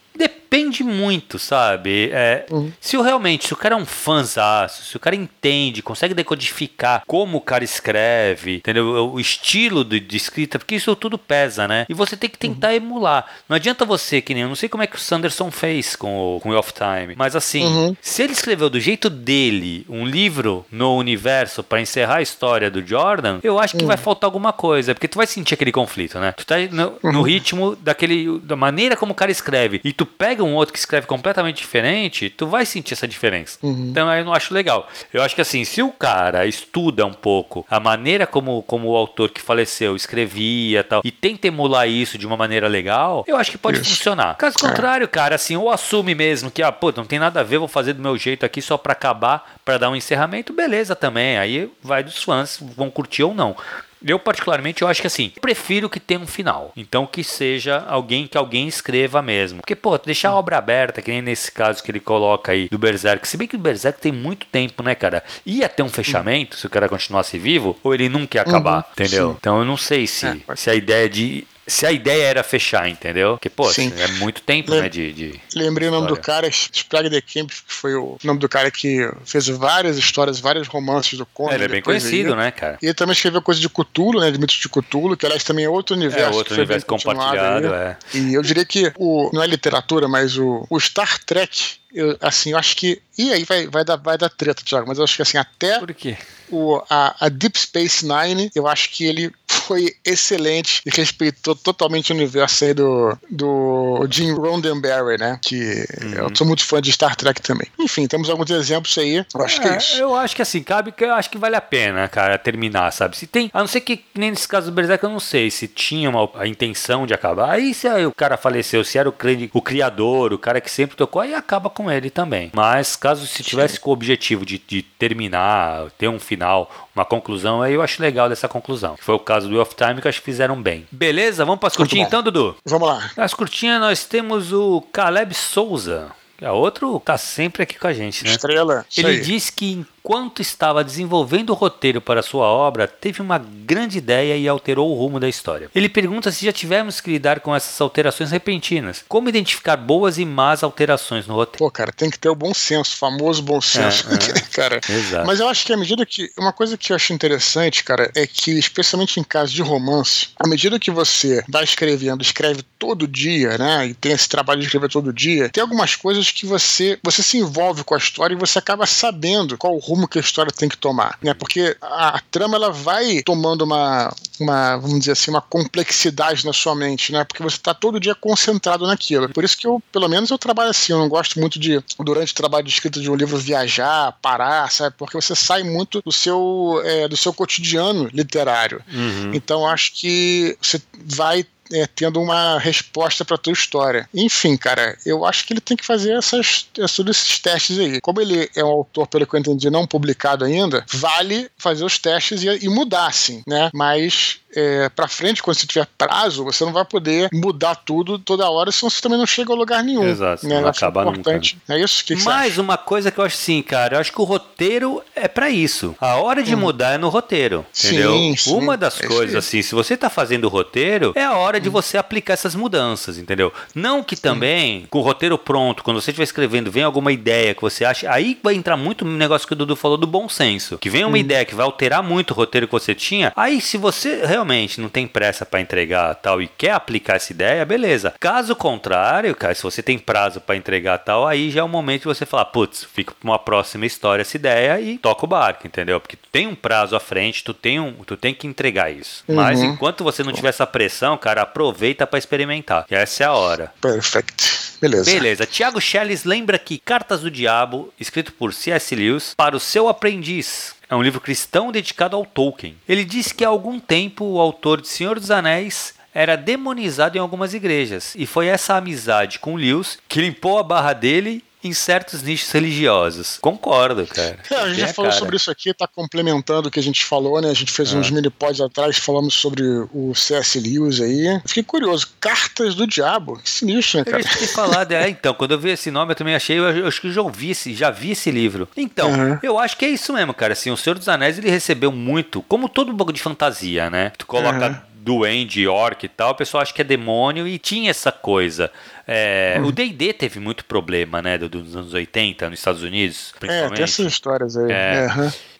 Depende 0.50 0.82
muito, 0.82 1.38
sabe? 1.38 2.10
É, 2.12 2.44
uhum. 2.50 2.72
Se 2.80 2.96
o, 2.96 3.02
realmente, 3.02 3.46
se 3.46 3.52
o 3.52 3.56
cara 3.56 3.76
é 3.76 3.78
um 3.78 3.86
fãzaço, 3.86 4.82
se 4.82 4.96
o 4.96 5.00
cara 5.00 5.14
entende, 5.14 5.80
consegue 5.80 6.12
decodificar 6.12 7.04
como 7.06 7.38
o 7.38 7.40
cara 7.40 7.62
escreve, 7.62 8.56
entendeu? 8.56 9.12
O 9.12 9.20
estilo 9.20 9.84
de, 9.84 10.00
de 10.00 10.16
escrita, 10.16 10.58
porque 10.58 10.74
isso 10.74 10.96
tudo 10.96 11.16
pesa, 11.16 11.68
né? 11.68 11.86
E 11.88 11.94
você 11.94 12.16
tem 12.16 12.28
que 12.28 12.36
tentar 12.36 12.70
uhum. 12.70 12.74
emular. 12.74 13.26
Não 13.48 13.54
adianta 13.54 13.84
você, 13.84 14.20
que 14.20 14.34
nem 14.34 14.42
eu 14.42 14.48
não 14.48 14.56
sei 14.56 14.68
como 14.68 14.82
é 14.82 14.88
que 14.88 14.96
o 14.96 14.98
Sanderson 14.98 15.52
fez 15.52 15.94
com 15.94 16.18
o, 16.18 16.40
com 16.40 16.50
o 16.50 16.56
Off 16.56 16.72
Time, 16.72 17.14
mas 17.16 17.36
assim, 17.36 17.62
uhum. 17.62 17.96
se 18.00 18.20
ele 18.20 18.32
escreveu 18.32 18.68
do 18.68 18.80
jeito 18.80 19.08
dele 19.08 19.86
um 19.88 20.04
livro 20.04 20.66
no 20.72 20.96
universo 20.96 21.62
para 21.62 21.80
encerrar 21.80 22.16
a 22.16 22.22
história 22.22 22.68
do 22.68 22.84
Jordan, 22.84 23.38
eu 23.44 23.60
acho 23.60 23.76
que 23.76 23.84
vai 23.84 23.96
uhum. 23.96 24.02
faltar 24.02 24.26
alguma 24.26 24.52
coisa, 24.52 24.96
porque 24.96 25.06
tu 25.06 25.16
vai 25.16 25.28
sentir 25.28 25.54
aquele 25.54 25.70
conflito, 25.70 26.18
né? 26.18 26.32
Tu 26.32 26.44
tá 26.44 26.56
no, 26.58 26.98
no 27.04 27.18
uhum. 27.18 27.22
ritmo 27.22 27.76
daquele, 27.76 28.40
da 28.40 28.56
maneira 28.56 28.96
como 28.96 29.12
o 29.12 29.14
cara 29.14 29.30
escreve, 29.30 29.80
e 29.84 29.92
tu 29.92 30.04
pega 30.04 30.39
um 30.42 30.54
outro 30.54 30.72
que 30.72 30.78
escreve 30.78 31.06
completamente 31.06 31.58
diferente, 31.58 32.30
tu 32.30 32.46
vai 32.46 32.66
sentir 32.66 32.94
essa 32.94 33.06
diferença. 33.06 33.58
Uhum. 33.62 33.88
Então 33.90 34.08
aí 34.08 34.20
eu 34.20 34.24
não 34.24 34.32
acho 34.32 34.52
legal. 34.54 34.88
Eu 35.12 35.22
acho 35.22 35.34
que 35.34 35.40
assim, 35.40 35.64
se 35.64 35.82
o 35.82 35.90
cara 35.90 36.46
estuda 36.46 37.04
um 37.06 37.12
pouco 37.12 37.66
a 37.70 37.80
maneira 37.80 38.26
como, 38.26 38.62
como 38.62 38.88
o 38.88 38.96
autor 38.96 39.30
que 39.30 39.40
faleceu 39.40 39.96
escrevia 39.96 40.84
tal, 40.84 41.02
e 41.04 41.10
tenta 41.10 41.46
emular 41.46 41.88
isso 41.88 42.18
de 42.18 42.26
uma 42.26 42.36
maneira 42.36 42.68
legal, 42.68 43.24
eu 43.26 43.36
acho 43.36 43.50
que 43.50 43.58
pode 43.58 43.80
isso. 43.80 43.90
funcionar. 43.90 44.36
Caso 44.36 44.56
é. 44.58 44.68
contrário, 44.68 45.08
cara, 45.08 45.34
assim, 45.34 45.56
ou 45.56 45.70
assume 45.70 46.14
mesmo 46.14 46.50
que, 46.50 46.62
ah, 46.62 46.72
pô, 46.72 46.92
não 46.96 47.04
tem 47.04 47.18
nada 47.18 47.40
a 47.40 47.42
ver, 47.42 47.58
vou 47.58 47.68
fazer 47.68 47.92
do 47.92 48.02
meu 48.02 48.16
jeito 48.16 48.44
aqui 48.44 48.62
só 48.62 48.76
para 48.76 48.92
acabar, 48.92 49.54
para 49.64 49.78
dar 49.78 49.90
um 49.90 49.96
encerramento, 49.96 50.52
beleza 50.52 50.94
também. 50.96 51.38
Aí 51.38 51.70
vai 51.82 52.02
dos 52.02 52.22
fãs, 52.22 52.58
vão 52.76 52.90
curtir 52.90 53.22
ou 53.22 53.34
não. 53.34 53.56
Eu, 54.04 54.18
particularmente, 54.18 54.82
eu 54.82 54.88
acho 54.88 55.00
que 55.00 55.06
assim, 55.06 55.32
prefiro 55.40 55.88
que 55.88 56.00
tenha 56.00 56.20
um 56.20 56.26
final. 56.26 56.72
Então, 56.76 57.06
que 57.06 57.22
seja 57.22 57.84
alguém 57.88 58.26
que 58.26 58.38
alguém 58.38 58.66
escreva 58.66 59.20
mesmo. 59.20 59.60
Porque, 59.60 59.76
pô, 59.76 59.96
deixar 59.98 60.30
a 60.30 60.34
obra 60.34 60.58
aberta, 60.58 61.02
que 61.02 61.10
nem 61.10 61.22
nesse 61.22 61.52
caso 61.52 61.82
que 61.82 61.90
ele 61.90 62.00
coloca 62.00 62.52
aí 62.52 62.68
do 62.68 62.78
Berserk. 62.78 63.26
Se 63.26 63.36
bem 63.36 63.46
que 63.46 63.56
o 63.56 63.58
Berserk 63.58 64.00
tem 64.00 64.12
muito 64.12 64.46
tempo, 64.46 64.82
né, 64.82 64.94
cara? 64.94 65.22
Ia 65.44 65.68
ter 65.68 65.82
um 65.82 65.88
fechamento 65.88 66.56
se 66.56 66.66
o 66.66 66.70
cara 66.70 66.88
continuasse 66.88 67.38
vivo, 67.38 67.78
ou 67.82 67.94
ele 67.94 68.08
nunca 68.08 68.38
ia 68.38 68.42
acabar, 68.42 68.78
uhum, 68.78 68.84
entendeu? 68.92 69.30
Sim. 69.30 69.36
Então, 69.38 69.58
eu 69.58 69.64
não 69.64 69.76
sei 69.76 70.06
se, 70.06 70.26
é, 70.26 70.56
se 70.56 70.70
a 70.70 70.74
ideia 70.74 71.08
de 71.08 71.46
se 71.70 71.86
a 71.86 71.92
ideia 71.92 72.24
era 72.24 72.42
fechar, 72.42 72.88
entendeu? 72.88 73.32
Porque, 73.32 73.48
pô, 73.48 73.72
Sim. 73.72 73.92
é 73.96 74.08
muito 74.18 74.42
tempo, 74.42 74.74
né, 74.74 74.88
de, 74.88 75.12
de 75.12 75.40
Lembrei 75.54 75.88
o 75.88 75.90
nome 75.92 76.08
do 76.08 76.16
cara, 76.16 76.48
Sprague 76.48 77.08
de 77.08 77.22
Camp, 77.22 77.50
que 77.50 77.72
foi 77.72 77.94
o 77.94 78.18
nome 78.24 78.40
do 78.40 78.48
cara 78.48 78.70
que 78.70 79.08
fez 79.24 79.46
várias 79.46 79.96
histórias, 79.96 80.40
vários 80.40 80.66
romances 80.66 81.16
do 81.16 81.24
Conan. 81.26 81.52
É, 81.52 81.54
ele 81.54 81.64
é 81.64 81.68
bem 81.68 81.82
conhecido, 81.82 82.32
aí, 82.32 82.38
né, 82.38 82.50
cara? 82.50 82.78
E 82.82 82.86
ele 82.86 82.94
também 82.94 83.12
escreveu 83.12 83.40
coisa 83.40 83.60
de 83.60 83.68
Cthulhu, 83.68 84.20
né, 84.20 84.30
de 84.30 84.38
mitos 84.38 84.56
de 84.56 84.68
Cthulhu, 84.68 85.16
que 85.16 85.24
aliás 85.24 85.44
também 85.44 85.64
é 85.64 85.68
outro 85.68 85.94
universo. 85.94 86.34
É, 86.34 86.36
outro 86.36 86.54
universo 86.54 86.86
compartilhado, 86.86 87.72
é. 87.72 87.96
E 88.12 88.34
eu 88.34 88.42
diria 88.42 88.64
que 88.64 88.92
o, 88.98 89.30
não 89.32 89.42
é 89.42 89.46
literatura, 89.46 90.08
mas 90.08 90.36
o, 90.36 90.66
o 90.68 90.80
Star 90.80 91.22
Trek 91.24 91.80
eu, 91.92 92.16
assim, 92.20 92.52
eu 92.52 92.58
acho 92.58 92.76
que. 92.76 93.02
E 93.18 93.32
aí 93.32 93.44
vai, 93.44 93.66
vai, 93.66 93.84
dar, 93.84 93.96
vai 93.96 94.16
dar 94.16 94.28
treta, 94.28 94.62
Thiago, 94.64 94.86
mas 94.86 94.98
eu 94.98 95.04
acho 95.04 95.16
que 95.16 95.22
assim, 95.22 95.38
até. 95.38 95.78
Por 95.78 95.92
quê? 95.92 96.16
O, 96.48 96.80
a, 96.88 97.26
a 97.26 97.28
Deep 97.28 97.58
Space 97.58 98.06
Nine, 98.06 98.50
eu 98.54 98.66
acho 98.66 98.90
que 98.90 99.04
ele 99.04 99.32
foi 99.70 99.94
excelente 100.04 100.82
e 100.84 100.90
respeitou 100.90 101.54
totalmente 101.54 102.10
o 102.10 102.16
universo 102.16 102.64
aí 102.64 102.74
do, 102.74 103.16
do 103.30 104.04
Jim 104.10 104.32
Roddenberry, 104.32 105.16
né? 105.16 105.38
Que 105.40 105.86
uhum. 106.02 106.12
eu 106.12 106.30
sou 106.34 106.44
muito 106.44 106.64
fã 106.64 106.82
de 106.82 106.90
Star 106.90 107.14
Trek 107.14 107.40
também. 107.40 107.68
Enfim, 107.78 108.08
temos 108.08 108.28
alguns 108.28 108.50
exemplos 108.50 108.98
aí. 108.98 109.24
Eu 109.32 109.42
acho 109.44 109.60
é, 109.60 109.62
que 109.62 109.68
é 109.68 109.76
isso. 109.76 109.96
Eu 109.96 110.16
acho 110.16 110.34
que 110.34 110.42
assim, 110.42 110.60
cabe 110.60 110.90
que 110.90 111.04
eu 111.04 111.14
acho 111.14 111.30
que 111.30 111.38
vale 111.38 111.54
a 111.54 111.60
pena, 111.60 112.08
cara, 112.08 112.36
terminar, 112.36 112.90
sabe? 112.90 113.16
Se 113.16 113.28
tem. 113.28 113.48
A 113.54 113.60
não 113.60 113.68
ser 113.68 113.80
que, 113.82 114.04
nem 114.12 114.30
nesse 114.30 114.48
caso 114.48 114.72
do 114.72 114.74
Berserk, 114.74 115.04
eu 115.04 115.10
não 115.10 115.20
sei 115.20 115.52
se 115.52 115.68
tinha 115.68 116.10
uma, 116.10 116.28
a 116.34 116.48
intenção 116.48 117.06
de 117.06 117.14
acabar. 117.14 117.50
Aí 117.50 117.72
se 117.72 117.86
aí 117.86 118.04
o 118.04 118.12
cara 118.12 118.36
faleceu, 118.36 118.82
se 118.82 118.98
era 118.98 119.08
o, 119.08 119.14
o 119.52 119.62
criador, 119.62 120.32
o 120.32 120.38
cara 120.38 120.60
que 120.60 120.70
sempre 120.70 120.96
tocou, 120.96 121.22
aí 121.22 121.32
acaba 121.32 121.70
com 121.70 121.88
ele 121.88 122.10
também. 122.10 122.50
Mas 122.52 122.96
caso 122.96 123.24
se 123.24 123.44
tivesse 123.44 123.76
Sim. 123.76 123.82
com 123.82 123.90
o 123.90 123.92
objetivo 123.92 124.44
de, 124.44 124.60
de 124.66 124.82
terminar, 124.82 125.92
ter 125.96 126.08
um 126.08 126.18
final, 126.18 126.88
uma 126.92 127.04
conclusão, 127.04 127.62
aí 127.62 127.74
eu 127.74 127.82
acho 127.82 128.02
legal 128.02 128.28
dessa 128.28 128.48
conclusão. 128.48 128.96
Foi 129.00 129.14
o 129.14 129.18
caso 129.20 129.48
do 129.48 129.59
Off 129.60 129.74
Time 129.74 130.00
que 130.00 130.06
eu 130.06 130.08
acho 130.08 130.18
que 130.18 130.24
fizeram 130.24 130.60
bem. 130.60 130.86
Beleza? 130.90 131.44
Vamos 131.44 131.60
para 131.60 131.68
as 131.68 131.76
curtinhas 131.76 132.08
então, 132.08 132.22
Dudu? 132.22 132.56
Vamos 132.64 132.88
lá. 132.88 133.10
Nas 133.16 133.34
curtinhas 133.34 133.80
nós 133.80 134.04
temos 134.04 134.52
o 134.52 134.82
Caleb 134.92 135.34
Souza. 135.34 136.12
É 136.40 136.50
outro 136.50 136.98
tá 137.04 137.18
sempre 137.18 137.62
aqui 137.62 137.78
com 137.78 137.86
a 137.86 137.92
gente, 137.92 138.24
né? 138.24 138.30
Estrela. 138.30 138.86
Ele 138.96 139.20
diz 139.20 139.50
que 139.50 139.84
enquanto 140.10 140.42
estava 140.42 140.82
desenvolvendo 140.82 141.50
o 141.50 141.54
roteiro 141.54 142.00
para 142.00 142.20
sua 142.20 142.44
obra, 142.44 142.88
teve 142.88 143.22
uma 143.22 143.38
grande 143.38 143.98
ideia 143.98 144.36
e 144.36 144.48
alterou 144.48 144.90
o 144.90 144.98
rumo 144.98 145.20
da 145.20 145.28
história. 145.28 145.70
Ele 145.72 145.88
pergunta 145.88 146.32
se 146.32 146.44
já 146.44 146.52
tivemos 146.52 147.00
que 147.00 147.12
lidar 147.12 147.38
com 147.38 147.54
essas 147.54 147.80
alterações 147.80 148.32
repentinas. 148.32 149.04
Como 149.06 149.28
identificar 149.28 149.76
boas 149.76 150.18
e 150.18 150.24
más 150.24 150.64
alterações 150.64 151.28
no 151.28 151.34
roteiro? 151.34 151.58
Pô, 151.58 151.70
cara, 151.70 151.92
tem 151.92 152.10
que 152.10 152.18
ter 152.18 152.28
o 152.28 152.34
bom 152.34 152.52
senso, 152.52 152.94
o 152.94 152.96
famoso 152.96 153.40
bom 153.40 153.60
senso, 153.60 154.08
é, 154.10 154.14
é. 154.36 154.40
cara. 154.52 154.80
Exato. 154.88 155.28
Mas 155.28 155.38
eu 155.38 155.48
acho 155.48 155.64
que 155.64 155.72
à 155.72 155.76
medida 155.76 156.04
que. 156.04 156.28
Uma 156.36 156.52
coisa 156.52 156.76
que 156.76 156.90
eu 156.90 156.96
acho 156.96 157.12
interessante, 157.12 157.84
cara, 157.84 158.10
é 158.16 158.26
que, 158.26 158.50
especialmente 158.58 159.20
em 159.20 159.22
casos 159.22 159.52
de 159.52 159.62
romance, 159.62 160.30
à 160.36 160.48
medida 160.48 160.80
que 160.80 160.90
você 160.90 161.44
vai 161.48 161.62
escrevendo, 161.62 162.20
escreve 162.20 162.64
todo 162.80 163.06
dia, 163.06 163.56
né? 163.56 163.86
E 163.86 163.94
tem 163.94 164.10
esse 164.10 164.28
trabalho 164.28 164.58
de 164.58 164.66
escrever 164.66 164.90
todo 164.90 165.12
dia, 165.12 165.50
tem 165.50 165.62
algumas 165.62 165.94
coisas 165.94 166.32
que 166.32 166.46
você, 166.46 166.98
você 167.00 167.22
se 167.22 167.38
envolve 167.38 167.84
com 167.84 167.94
a 167.94 167.98
história 167.98 168.34
e 168.34 168.38
você 168.38 168.58
acaba 168.58 168.86
sabendo 168.86 169.56
qual 169.56 169.76
o 169.76 169.78
rumo 169.78 169.99
que 170.08 170.18
a 170.18 170.20
história 170.20 170.52
tem 170.52 170.68
que 170.68 170.76
tomar, 170.76 171.18
né? 171.22 171.34
Porque 171.34 171.76
a, 171.80 172.16
a 172.16 172.20
trama 172.30 172.56
ela 172.56 172.70
vai 172.70 173.22
tomando 173.22 173.62
uma, 173.62 174.14
uma, 174.38 174.76
vamos 174.76 175.00
dizer 175.00 175.12
assim, 175.12 175.30
uma 175.30 175.40
complexidade 175.40 176.44
na 176.44 176.52
sua 176.52 176.74
mente, 176.74 177.12
né? 177.12 177.24
Porque 177.24 177.42
você 177.42 177.56
está 177.56 177.74
todo 177.74 178.00
dia 178.00 178.14
concentrado 178.14 178.86
naquilo. 178.86 179.28
Por 179.28 179.44
isso 179.44 179.56
que 179.56 179.66
eu, 179.66 179.82
pelo 179.92 180.08
menos, 180.08 180.30
eu 180.30 180.38
trabalho 180.38 180.70
assim. 180.70 180.92
Eu 180.92 180.98
não 180.98 181.08
gosto 181.08 181.38
muito 181.38 181.58
de, 181.58 181.82
durante 181.98 182.32
o 182.32 182.36
trabalho 182.36 182.64
de 182.64 182.72
escrita 182.72 183.00
de 183.00 183.10
um 183.10 183.14
livro, 183.14 183.36
viajar, 183.36 184.16
parar, 184.22 184.70
sabe? 184.70 184.94
Porque 184.96 185.16
você 185.16 185.34
sai 185.34 185.62
muito 185.62 186.02
do 186.02 186.12
seu, 186.12 186.80
é, 186.84 187.08
do 187.08 187.16
seu 187.16 187.32
cotidiano 187.32 188.08
literário. 188.12 188.82
Uhum. 188.92 189.32
Então, 189.34 189.66
acho 189.66 189.92
que 189.94 190.56
você 190.60 190.80
vai 191.04 191.44
é, 191.72 191.86
tendo 191.86 192.20
uma 192.20 192.58
resposta 192.58 193.24
para 193.24 193.38
tua 193.38 193.52
história. 193.52 194.08
Enfim, 194.14 194.56
cara, 194.56 194.96
eu 195.04 195.24
acho 195.24 195.46
que 195.46 195.52
ele 195.52 195.60
tem 195.60 195.76
que 195.76 195.84
fazer 195.84 196.12
essas, 196.12 196.66
todos 196.94 197.16
esses 197.16 197.38
testes 197.38 197.78
aí. 197.78 198.00
Como 198.00 198.20
ele 198.20 198.50
é 198.54 198.64
um 198.64 198.68
autor, 198.68 199.06
pelo 199.06 199.26
que 199.26 199.34
eu 199.34 199.40
entendi, 199.40 199.70
não 199.70 199.86
publicado 199.86 200.44
ainda, 200.44 200.84
vale 200.92 201.50
fazer 201.56 201.84
os 201.84 201.98
testes 201.98 202.42
e, 202.42 202.64
e 202.64 202.68
mudar, 202.68 203.06
assim, 203.06 203.42
né? 203.46 203.70
Mas 203.72 204.40
é, 204.54 204.88
para 204.88 205.08
frente, 205.08 205.42
quando 205.42 205.56
você 205.56 205.66
tiver 205.66 205.86
prazo, 205.96 206.44
você 206.44 206.64
não 206.64 206.72
vai 206.72 206.84
poder 206.84 207.28
mudar 207.32 207.74
tudo 207.76 208.18
toda 208.18 208.48
hora, 208.48 208.72
senão 208.72 208.90
você 208.90 209.00
também 209.00 209.18
não 209.18 209.26
chega 209.26 209.52
a 209.52 209.56
lugar 209.56 209.82
nenhum. 209.82 210.06
Exato, 210.06 210.46
né? 210.46 210.60
não 210.60 210.68
acaba 210.68 211.02
importante. 211.02 211.58
Nunca. 211.68 211.80
É 211.80 211.84
isso 211.84 212.04
que 212.04 212.16
Mais 212.24 212.58
uma 212.58 212.76
coisa 212.76 213.10
que 213.10 213.18
eu 213.18 213.24
acho 213.24 213.36
sim, 213.36 213.62
cara, 213.62 213.96
eu 213.96 214.00
acho 214.00 214.12
que 214.12 214.20
o 214.20 214.24
roteiro 214.24 215.02
é 215.14 215.28
para 215.28 215.50
isso. 215.50 215.94
A 216.00 216.16
hora 216.16 216.42
de 216.42 216.54
hum. 216.54 216.58
mudar 216.58 216.92
é 216.92 216.98
no 216.98 217.08
roteiro, 217.08 217.64
entendeu? 217.78 218.12
Sim, 218.12 218.36
sim. 218.36 218.54
Uma 218.54 218.76
das 218.76 219.00
é 219.00 219.06
coisas 219.06 219.36
assim, 219.36 219.62
se 219.62 219.74
você 219.74 219.96
tá 219.96 220.10
fazendo 220.10 220.44
o 220.44 220.48
roteiro, 220.48 221.12
é 221.14 221.24
a 221.24 221.34
hora 221.34 221.60
de 221.60 221.68
hum. 221.68 221.72
você 221.72 221.96
aplicar 221.96 222.34
essas 222.34 222.54
mudanças, 222.54 223.18
entendeu? 223.18 223.52
Não 223.74 224.02
que 224.02 224.16
também, 224.16 224.86
com 224.90 224.98
o 224.98 225.02
roteiro 225.02 225.38
pronto, 225.38 225.84
quando 225.84 226.00
você 226.00 226.10
estiver 226.10 226.24
escrevendo, 226.24 226.70
vem 226.70 226.82
alguma 226.82 227.12
ideia 227.12 227.54
que 227.54 227.62
você 227.62 227.84
acha, 227.84 228.10
aí 228.10 228.38
vai 228.42 228.54
entrar 228.54 228.76
muito 228.76 229.04
no 229.04 229.16
negócio 229.16 229.46
que 229.46 229.52
o 229.52 229.56
Dudu 229.56 229.76
falou 229.76 229.96
do 229.96 230.06
bom 230.06 230.28
senso. 230.28 230.78
Que 230.78 230.90
vem 230.90 231.04
uma 231.04 231.14
hum. 231.14 231.20
ideia 231.20 231.44
que 231.44 231.54
vai 231.54 231.64
alterar 231.64 232.02
muito 232.02 232.32
o 232.32 232.34
roteiro 232.34 232.66
que 232.66 232.72
você 232.72 232.94
tinha, 232.94 233.32
aí 233.36 233.60
se 233.60 233.76
você 233.76 234.26
realmente 234.26 234.39
não 234.80 234.88
tem 234.88 235.06
pressa 235.06 235.44
para 235.44 235.60
entregar 235.60 236.14
tal 236.16 236.40
e 236.40 236.48
quer 236.48 236.72
aplicar 236.72 237.16
essa 237.16 237.32
ideia, 237.32 237.64
beleza. 237.64 238.14
Caso 238.18 238.54
contrário, 238.54 239.34
cara, 239.34 239.54
se 239.54 239.62
você 239.62 239.82
tem 239.82 239.98
prazo 239.98 240.40
para 240.40 240.56
entregar 240.56 240.98
tal, 240.98 241.26
aí 241.26 241.50
já 241.50 241.60
é 241.60 241.64
o 241.64 241.68
momento 241.68 242.02
de 242.02 242.08
você 242.08 242.26
falar, 242.26 242.46
putz, 242.46 242.84
fica 242.84 243.12
para 243.12 243.28
uma 243.28 243.38
próxima 243.38 243.86
história 243.86 244.22
essa 244.22 244.36
ideia 244.36 244.80
e 244.80 244.98
toca 244.98 245.24
o 245.24 245.28
barco, 245.28 245.66
entendeu? 245.66 246.00
Porque 246.00 246.16
tu 246.16 246.28
tem 246.30 246.46
um 246.46 246.54
prazo 246.54 246.96
à 246.96 247.00
frente, 247.00 247.44
tu 247.44 247.54
tem, 247.54 247.80
um, 247.80 247.92
tu 248.04 248.16
tem 248.16 248.34
que 248.34 248.46
entregar 248.46 248.90
isso. 248.90 249.24
Uhum. 249.28 249.36
Mas 249.36 249.60
enquanto 249.62 250.04
você 250.04 250.22
não 250.22 250.32
tiver 250.32 250.48
essa 250.48 250.66
pressão, 250.66 251.16
cara, 251.16 251.42
aproveita 251.42 252.06
para 252.06 252.18
experimentar. 252.18 252.86
E 252.90 252.94
essa 252.94 253.24
é 253.24 253.26
a 253.26 253.32
hora. 253.32 253.72
Perfeito. 253.80 254.34
Beleza. 254.80 255.10
Beleza. 255.10 255.46
Tiago 255.46 255.80
Schelles 255.80 256.24
lembra 256.24 256.58
que 256.58 256.78
Cartas 256.78 257.20
do 257.20 257.30
Diabo, 257.30 257.92
escrito 258.00 258.32
por 258.32 258.54
C.S. 258.54 258.94
Lewis, 258.94 259.34
para 259.36 259.54
o 259.54 259.60
seu 259.60 259.88
aprendiz, 259.88 260.74
É 260.90 260.96
um 260.96 261.02
livro 261.02 261.20
cristão 261.20 261.70
dedicado 261.70 262.16
ao 262.16 262.26
Tolkien. 262.26 262.76
Ele 262.88 263.04
diz 263.04 263.30
que 263.30 263.44
há 263.44 263.48
algum 263.48 263.78
tempo 263.78 264.24
o 264.24 264.40
autor 264.40 264.80
de 264.80 264.88
Senhor 264.88 265.20
dos 265.20 265.30
Anéis 265.30 265.94
era 266.12 266.34
demonizado 266.34 267.16
em 267.16 267.20
algumas 267.20 267.54
igrejas. 267.54 268.12
E 268.16 268.26
foi 268.26 268.48
essa 268.48 268.74
amizade 268.74 269.38
com 269.38 269.54
Lewis 269.54 269.98
que 270.08 270.20
limpou 270.20 270.58
a 270.58 270.64
barra 270.64 270.92
dele 270.92 271.44
em 271.62 271.72
certos 271.72 272.22
nichos 272.22 272.50
religiosos. 272.50 273.38
Concordo, 273.40 274.06
cara. 274.06 274.38
É, 274.50 274.54
a 274.60 274.68
gente 274.68 274.80
já 274.80 274.88
falou 274.88 275.10
cara. 275.10 275.20
sobre 275.20 275.36
isso 275.36 275.50
aqui, 275.50 275.72
tá 275.74 275.86
complementando 275.86 276.68
o 276.68 276.70
que 276.70 276.80
a 276.80 276.82
gente 276.82 277.04
falou, 277.04 277.40
né? 277.40 277.50
A 277.50 277.54
gente 277.54 277.72
fez 277.72 277.92
ah. 277.92 277.98
uns 277.98 278.10
mini 278.10 278.30
pods 278.30 278.60
atrás, 278.60 278.96
falamos 278.96 279.34
sobre 279.34 279.62
o 279.92 280.14
C.S. 280.14 280.58
Lewis 280.58 281.00
aí. 281.00 281.40
Fiquei 281.46 281.62
curioso. 281.62 282.08
Cartas 282.18 282.74
do 282.74 282.86
Diabo. 282.86 283.38
Que 283.38 283.50
sinistro, 283.50 283.98
né, 283.98 284.04
cara? 284.04 284.22
Eu 284.22 284.28
tinha 284.28 284.48
falado, 284.48 284.92
é, 284.92 285.08
então, 285.08 285.34
quando 285.34 285.52
eu 285.52 285.58
vi 285.58 285.70
esse 285.70 285.90
nome, 285.90 286.12
eu 286.12 286.16
também 286.16 286.34
achei, 286.34 286.58
eu, 286.58 286.64
eu 286.70 286.86
acho 286.88 287.00
que 287.00 287.12
já 287.12 287.22
ouvi 287.22 287.50
já 287.74 287.90
vi 287.90 288.12
esse 288.12 288.30
livro. 288.30 288.68
Então, 288.76 289.10
uhum. 289.10 289.38
eu 289.42 289.58
acho 289.58 289.76
que 289.76 289.84
é 289.84 289.88
isso 289.88 290.12
mesmo, 290.12 290.32
cara. 290.32 290.52
Assim, 290.52 290.70
o 290.70 290.76
Senhor 290.76 290.96
dos 290.96 291.08
Anéis, 291.08 291.38
ele 291.38 291.50
recebeu 291.50 291.90
muito, 291.92 292.42
como 292.42 292.68
todo 292.68 292.92
um 292.92 292.96
pouco 292.96 293.12
de 293.12 293.20
fantasia, 293.20 293.90
né? 293.90 294.12
Tu 294.16 294.26
coloca 294.26 294.68
uhum 294.68 294.89
duende, 295.02 295.66
orc 295.66 296.04
e 296.04 296.08
tal, 296.08 296.32
o 296.32 296.34
pessoal 296.34 296.62
acha 296.62 296.72
que 296.72 296.80
é 296.80 296.84
demônio 296.84 297.48
e 297.48 297.58
tinha 297.58 297.90
essa 297.90 298.12
coisa. 298.12 298.70
É, 299.06 299.58
hum. 299.58 299.66
O 299.66 299.72
D&D 299.72 300.12
teve 300.12 300.38
muito 300.38 300.64
problema, 300.64 301.22
né, 301.22 301.38
dos 301.38 301.74
anos 301.74 301.94
80 301.94 302.50
nos 302.50 302.58
Estados 302.58 302.82
Unidos, 302.82 303.32
principalmente. 303.38 303.72
É, 303.72 303.76
tem 303.76 303.84
essas 303.84 304.06
histórias 304.06 304.56
aí. 304.56 304.70
É, 304.70 305.08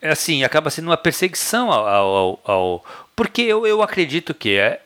é 0.03 0.11
assim, 0.11 0.45
acaba 0.45 0.71
sendo 0.71 0.89
uma 0.89 0.97
perseguição 0.97 1.71
ao... 1.73 1.87
ao, 1.87 2.41
ao 2.45 2.85
porque 3.17 3.43
eu, 3.43 3.67
eu 3.67 3.83
acredito 3.83 4.33
que 4.33 4.57
é, 4.57 4.81